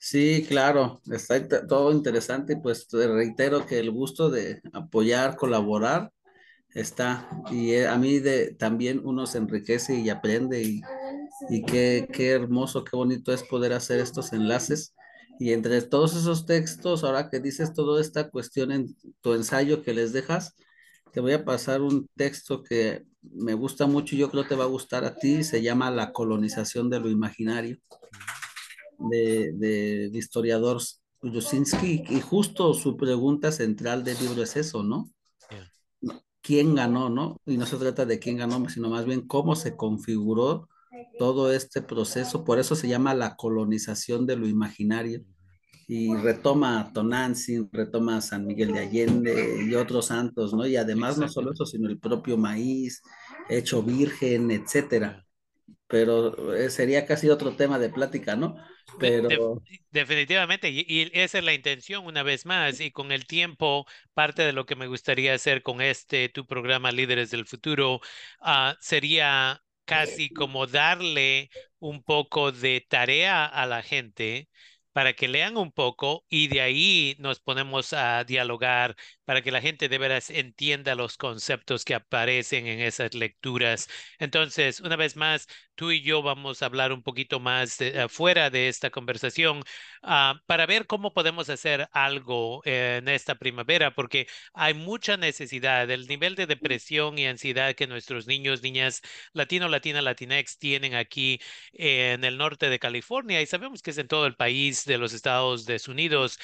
Sí, 0.00 0.44
claro, 0.46 1.00
está 1.10 1.66
todo 1.66 1.92
interesante. 1.92 2.56
Pues 2.56 2.86
te 2.86 3.08
reitero 3.08 3.66
que 3.66 3.78
el 3.78 3.90
gusto 3.90 4.30
de 4.30 4.60
apoyar, 4.72 5.36
colaborar, 5.36 6.12
está. 6.74 7.28
Y 7.50 7.72
eh, 7.72 7.88
a 7.88 7.96
mí 7.98 8.20
de, 8.20 8.54
también 8.54 9.00
uno 9.04 9.26
se 9.26 9.38
enriquece 9.38 9.96
y 9.96 10.10
aprende 10.10 10.62
y, 10.62 10.80
y 11.48 11.62
qué, 11.62 12.08
qué 12.12 12.30
hermoso, 12.30 12.84
qué 12.84 12.96
bonito 12.96 13.32
es 13.32 13.42
poder 13.42 13.72
hacer 13.72 14.00
estos 14.00 14.32
enlaces. 14.32 14.94
Y 15.38 15.52
entre 15.52 15.80
todos 15.82 16.16
esos 16.16 16.46
textos, 16.46 17.04
ahora 17.04 17.30
que 17.30 17.40
dices 17.40 17.72
toda 17.72 18.00
esta 18.00 18.28
cuestión 18.30 18.72
en 18.72 18.96
tu 19.20 19.34
ensayo 19.34 19.82
que 19.82 19.94
les 19.94 20.12
dejas, 20.12 20.56
te 21.12 21.20
voy 21.20 21.32
a 21.32 21.44
pasar 21.44 21.80
un 21.80 22.08
texto 22.16 22.62
que 22.62 23.04
me 23.22 23.54
gusta 23.54 23.86
mucho 23.86 24.14
y 24.14 24.18
yo 24.18 24.30
creo 24.30 24.46
te 24.46 24.56
va 24.56 24.64
a 24.64 24.68
gustar 24.68 25.04
a 25.04 25.14
ti. 25.14 25.44
Se 25.44 25.62
llama 25.62 25.90
La 25.90 26.12
colonización 26.12 26.90
de 26.90 27.00
lo 27.00 27.08
imaginario, 27.08 27.78
de, 28.98 29.52
de, 29.54 30.10
de 30.10 30.18
historiador 30.18 30.82
Yusinski. 31.22 32.04
Y 32.08 32.20
justo 32.20 32.74
su 32.74 32.96
pregunta 32.96 33.52
central 33.52 34.02
del 34.02 34.18
libro 34.18 34.42
es 34.42 34.56
eso, 34.56 34.82
¿no? 34.82 35.10
quién 36.48 36.74
ganó, 36.74 37.10
¿no? 37.10 37.42
Y 37.44 37.58
no 37.58 37.66
se 37.66 37.76
trata 37.76 38.06
de 38.06 38.18
quién 38.18 38.38
ganó, 38.38 38.66
sino 38.70 38.88
más 38.88 39.04
bien 39.04 39.26
cómo 39.26 39.54
se 39.54 39.76
configuró 39.76 40.70
todo 41.18 41.52
este 41.52 41.82
proceso. 41.82 42.44
Por 42.44 42.58
eso 42.58 42.76
se 42.76 42.88
llama 42.88 43.14
la 43.14 43.36
colonización 43.36 44.26
de 44.26 44.36
lo 44.36 44.46
imaginario. 44.46 45.22
Y 45.86 46.14
retoma 46.14 46.80
a 46.80 46.92
Tonantzin, 46.92 47.70
retoma 47.72 48.18
a 48.18 48.20
San 48.20 48.46
Miguel 48.46 48.72
de 48.72 48.80
Allende 48.80 49.64
y 49.66 49.74
otros 49.74 50.06
santos, 50.06 50.52
¿no? 50.52 50.66
Y 50.66 50.76
además 50.76 51.16
no 51.16 51.28
solo 51.28 51.52
eso, 51.52 51.64
sino 51.64 51.88
el 51.88 51.98
propio 51.98 52.36
maíz, 52.36 53.02
hecho 53.48 53.82
virgen, 53.82 54.50
etcétera 54.50 55.24
pero 55.88 56.54
eh, 56.54 56.70
sería 56.70 57.06
casi 57.06 57.30
otro 57.30 57.56
tema 57.56 57.78
de 57.78 57.88
plática, 57.88 58.36
¿no? 58.36 58.56
Pero... 58.98 59.62
definitivamente, 59.90 60.68
y, 60.70 61.10
esa 61.14 61.38
es 61.38 61.44
la 61.44 61.54
intención 61.54 62.04
una 62.04 62.22
vez 62.22 62.46
más, 62.46 62.80
y 62.80 62.90
con 62.90 63.10
el 63.10 63.26
tiempo, 63.26 63.86
parte 64.12 64.42
de 64.42 64.52
lo 64.52 64.66
que 64.66 64.76
me 64.76 64.86
gustaría 64.86 65.34
hacer 65.34 65.62
con 65.62 65.80
este, 65.80 66.28
tu 66.28 66.46
programa 66.46 66.92
Líderes 66.92 67.30
del 67.30 67.46
Futuro, 67.46 68.00
uh, 68.40 68.74
sería 68.80 69.62
casi 69.88 70.30
como 70.30 70.66
darle 70.68 71.50
un 71.80 72.02
poco 72.04 72.52
de 72.52 72.84
tarea 72.88 73.46
a 73.46 73.66
la 73.66 73.82
gente 73.82 74.48
para 74.92 75.12
que 75.14 75.28
lean 75.28 75.56
un 75.56 75.72
poco 75.72 76.24
y 76.28 76.48
de 76.48 76.60
ahí 76.60 77.16
nos 77.18 77.40
ponemos 77.40 77.92
a 77.92 78.24
dialogar 78.24 78.96
para 79.24 79.42
que 79.42 79.50
la 79.50 79.60
gente 79.60 79.88
de 79.88 79.98
veras 79.98 80.30
entienda 80.30 80.94
los 80.94 81.16
conceptos 81.16 81.84
que 81.84 81.94
aparecen 81.94 82.66
en 82.66 82.80
esas 82.80 83.14
lecturas. 83.14 83.88
Entonces, 84.18 84.80
una 84.80 84.96
vez 84.96 85.16
más, 85.16 85.46
tú 85.74 85.92
y 85.92 86.02
yo 86.02 86.22
vamos 86.22 86.62
a 86.62 86.66
hablar 86.66 86.92
un 86.92 87.02
poquito 87.02 87.38
más 87.40 87.78
afuera 87.80 88.50
de 88.50 88.68
esta 88.68 88.90
conversación 88.90 89.62
uh, 90.02 90.34
para 90.46 90.66
ver 90.66 90.86
cómo 90.86 91.12
podemos 91.12 91.48
hacer 91.50 91.88
algo 91.92 92.62
en 92.64 93.08
esta 93.08 93.34
primavera, 93.36 93.94
porque 93.94 94.26
hay 94.52 94.74
mucha 94.74 95.16
necesidad. 95.16 95.90
El 95.90 96.06
nivel 96.06 96.34
de 96.34 96.46
depresión 96.46 97.18
y 97.18 97.26
ansiedad 97.26 97.74
que 97.74 97.86
nuestros 97.86 98.26
niños, 98.26 98.62
niñas 98.62 99.02
latino, 99.32 99.68
latina, 99.68 100.02
latinex 100.02 100.58
tienen 100.58 100.94
aquí 100.94 101.40
en 101.72 102.24
el 102.24 102.38
norte 102.38 102.68
de 102.70 102.78
California 102.78 103.40
y 103.42 103.46
sabemos 103.46 103.82
que 103.82 103.90
es 103.90 103.98
en 103.98 104.08
todo 104.08 104.26
el 104.26 104.36
país 104.36 104.77
de 104.84 104.98
los 104.98 105.12
Estados 105.12 105.66
Unidos. 105.88 106.38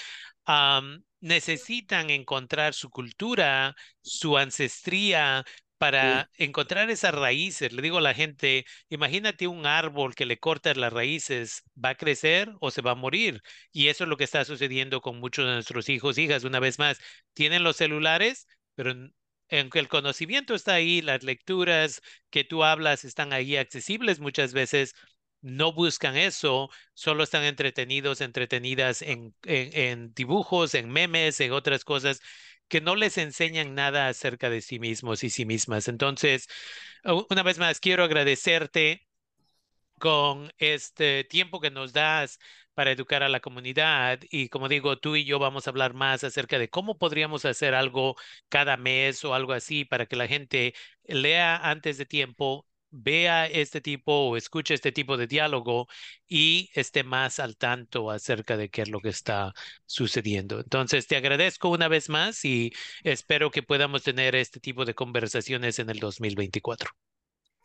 Um, 0.47 1.03
necesitan 1.21 2.11
encontrar 2.11 2.75
su 2.75 2.91
cultura, 2.91 3.75
su 4.03 4.37
ancestría, 4.37 5.45
para 5.79 6.31
encontrar 6.39 6.91
esas 6.91 7.15
raíces. 7.15 7.73
Le 7.73 7.83
digo 7.83 7.99
a 7.99 8.01
la 8.01 8.15
gente, 8.15 8.65
imagínate 8.89 9.47
un 9.47 9.67
árbol 9.67 10.15
que 10.15 10.27
le 10.27 10.39
cortas 10.39 10.77
las 10.77 10.93
raíces, 10.93 11.63
¿va 11.83 11.91
a 11.91 11.95
crecer 11.97 12.53
o 12.61 12.71
se 12.71 12.83
va 12.83 12.93
a 12.93 12.95
morir? 12.95 13.43
Y 13.73 13.89
eso 13.89 14.05
es 14.05 14.11
lo 14.11 14.17
que 14.17 14.25
está 14.25 14.45
sucediendo 14.45 15.01
con 15.01 15.19
muchos 15.21 15.45
de 15.47 15.53
nuestros 15.53 15.89
hijos, 15.89 16.19
hijas. 16.19 16.45
Una 16.45 16.61
vez 16.61 16.79
más, 16.79 16.99
tienen 17.35 17.65
los 17.65 17.77
celulares, 17.77 18.47
pero 18.75 18.95
aunque 19.51 19.79
el 19.79 19.89
conocimiento 19.89 20.55
está 20.55 20.75
ahí, 20.75 21.03
las 21.03 21.23
lecturas 21.23 22.01
que 22.31 22.45
tú 22.45 22.65
hablas 22.65 23.05
están 23.05 23.33
ahí 23.33 23.57
accesibles 23.57 24.21
muchas 24.21 24.53
veces, 24.53 24.95
no 25.45 25.73
buscan 25.73 26.17
eso, 26.17 26.71
solo 26.95 27.23
están 27.23 27.45
entretenidos, 27.45 28.23
entretenidas 28.23 29.03
en, 29.03 29.35
dibujos, 30.15 30.75
en 30.75 30.91
memes, 30.91 31.39
en 31.41 31.53
otras 31.53 31.85
cosas 31.85 32.21
que 32.69 32.81
no 32.81 32.97
les 32.97 33.19
enseñan 33.19 33.75
nada 33.75 34.09
acerca 34.09 34.49
de 34.51 34.63
sí 34.63 34.79
mismos 34.79 35.23
y 35.23 35.31
sí 35.31 35.45
mismas. 35.45 35.89
Entonces, 35.89 36.49
una 37.31 37.43
vez 37.43 37.59
más, 37.59 37.79
quiero 37.81 38.05
agradecerte 38.05 39.07
con 39.99 40.53
este 40.59 41.25
tiempo 41.25 41.61
que 41.61 41.71
nos 41.71 41.93
das 41.93 42.39
para 42.75 42.91
educar 42.93 43.23
a 43.23 43.29
la 43.29 43.41
comunidad. 43.41 44.21
Y 44.31 44.49
como 44.49 44.69
digo, 44.69 44.99
tú 44.99 45.17
y 45.17 45.25
yo 45.25 45.39
vamos 45.39 45.67
a 45.67 45.71
hablar 45.71 45.95
más 45.95 46.25
acerca 46.25 46.59
de 46.59 46.71
cómo 46.71 46.99
podríamos 46.99 47.45
hacer 47.45 47.75
algo 47.75 48.17
cada 48.49 48.77
mes 48.79 49.25
o 49.25 49.35
algo 49.35 49.53
así 49.53 49.85
para 49.85 50.07
que 50.07 50.17
la 50.17 50.27
gente 50.27 50.75
lea 51.05 51.57
antes 51.57 51.99
de 51.99 52.07
tiempo 52.07 52.67
vea 52.95 53.47
este 53.47 53.81
tipo 53.81 54.13
o 54.29 54.37
escuche 54.37 54.75
este 54.75 54.93
tipo 54.93 55.17
de 55.17 55.27
diálogo 55.27 55.89
y 56.29 56.71
esté 56.75 57.05
más 57.05 57.41
al 57.41 57.57
tanto 57.57 58.11
acerca 58.11 58.57
de 58.57 58.71
qué 58.71 58.83
es 58.83 58.89
lo 58.89 59.01
que 59.01 59.09
está 59.09 59.53
sucediendo. 59.87 60.61
Entonces, 60.61 61.07
te 61.07 61.17
agradezco 61.17 61.69
una 61.69 61.89
vez 61.89 62.09
más 62.09 62.45
y 62.45 62.73
espero 63.03 63.51
que 63.51 63.63
podamos 63.63 64.03
tener 64.03 64.35
este 64.37 64.61
tipo 64.61 64.85
de 64.85 64.95
conversaciones 64.95 65.79
en 65.79 65.91
el 65.91 65.99
2024. 65.99 66.91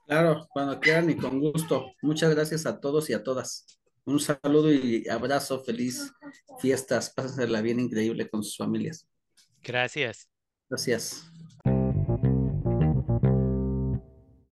Claro, 0.08 0.48
cuando 0.50 0.80
quieran 0.80 1.10
y 1.10 1.16
con 1.16 1.40
gusto. 1.40 1.94
Muchas 2.02 2.34
gracias 2.34 2.66
a 2.66 2.80
todos 2.80 3.10
y 3.10 3.14
a 3.14 3.24
todas. 3.24 3.80
Un 4.06 4.20
saludo 4.20 4.74
y 4.74 5.08
abrazo, 5.08 5.64
feliz 5.64 6.12
fiestas, 6.60 7.12
pásensela 7.12 7.62
bien 7.62 7.80
increíble 7.80 8.28
con 8.28 8.44
sus 8.44 8.58
familias. 8.58 9.08
Gracias. 9.62 10.28
Gracias. 10.68 11.30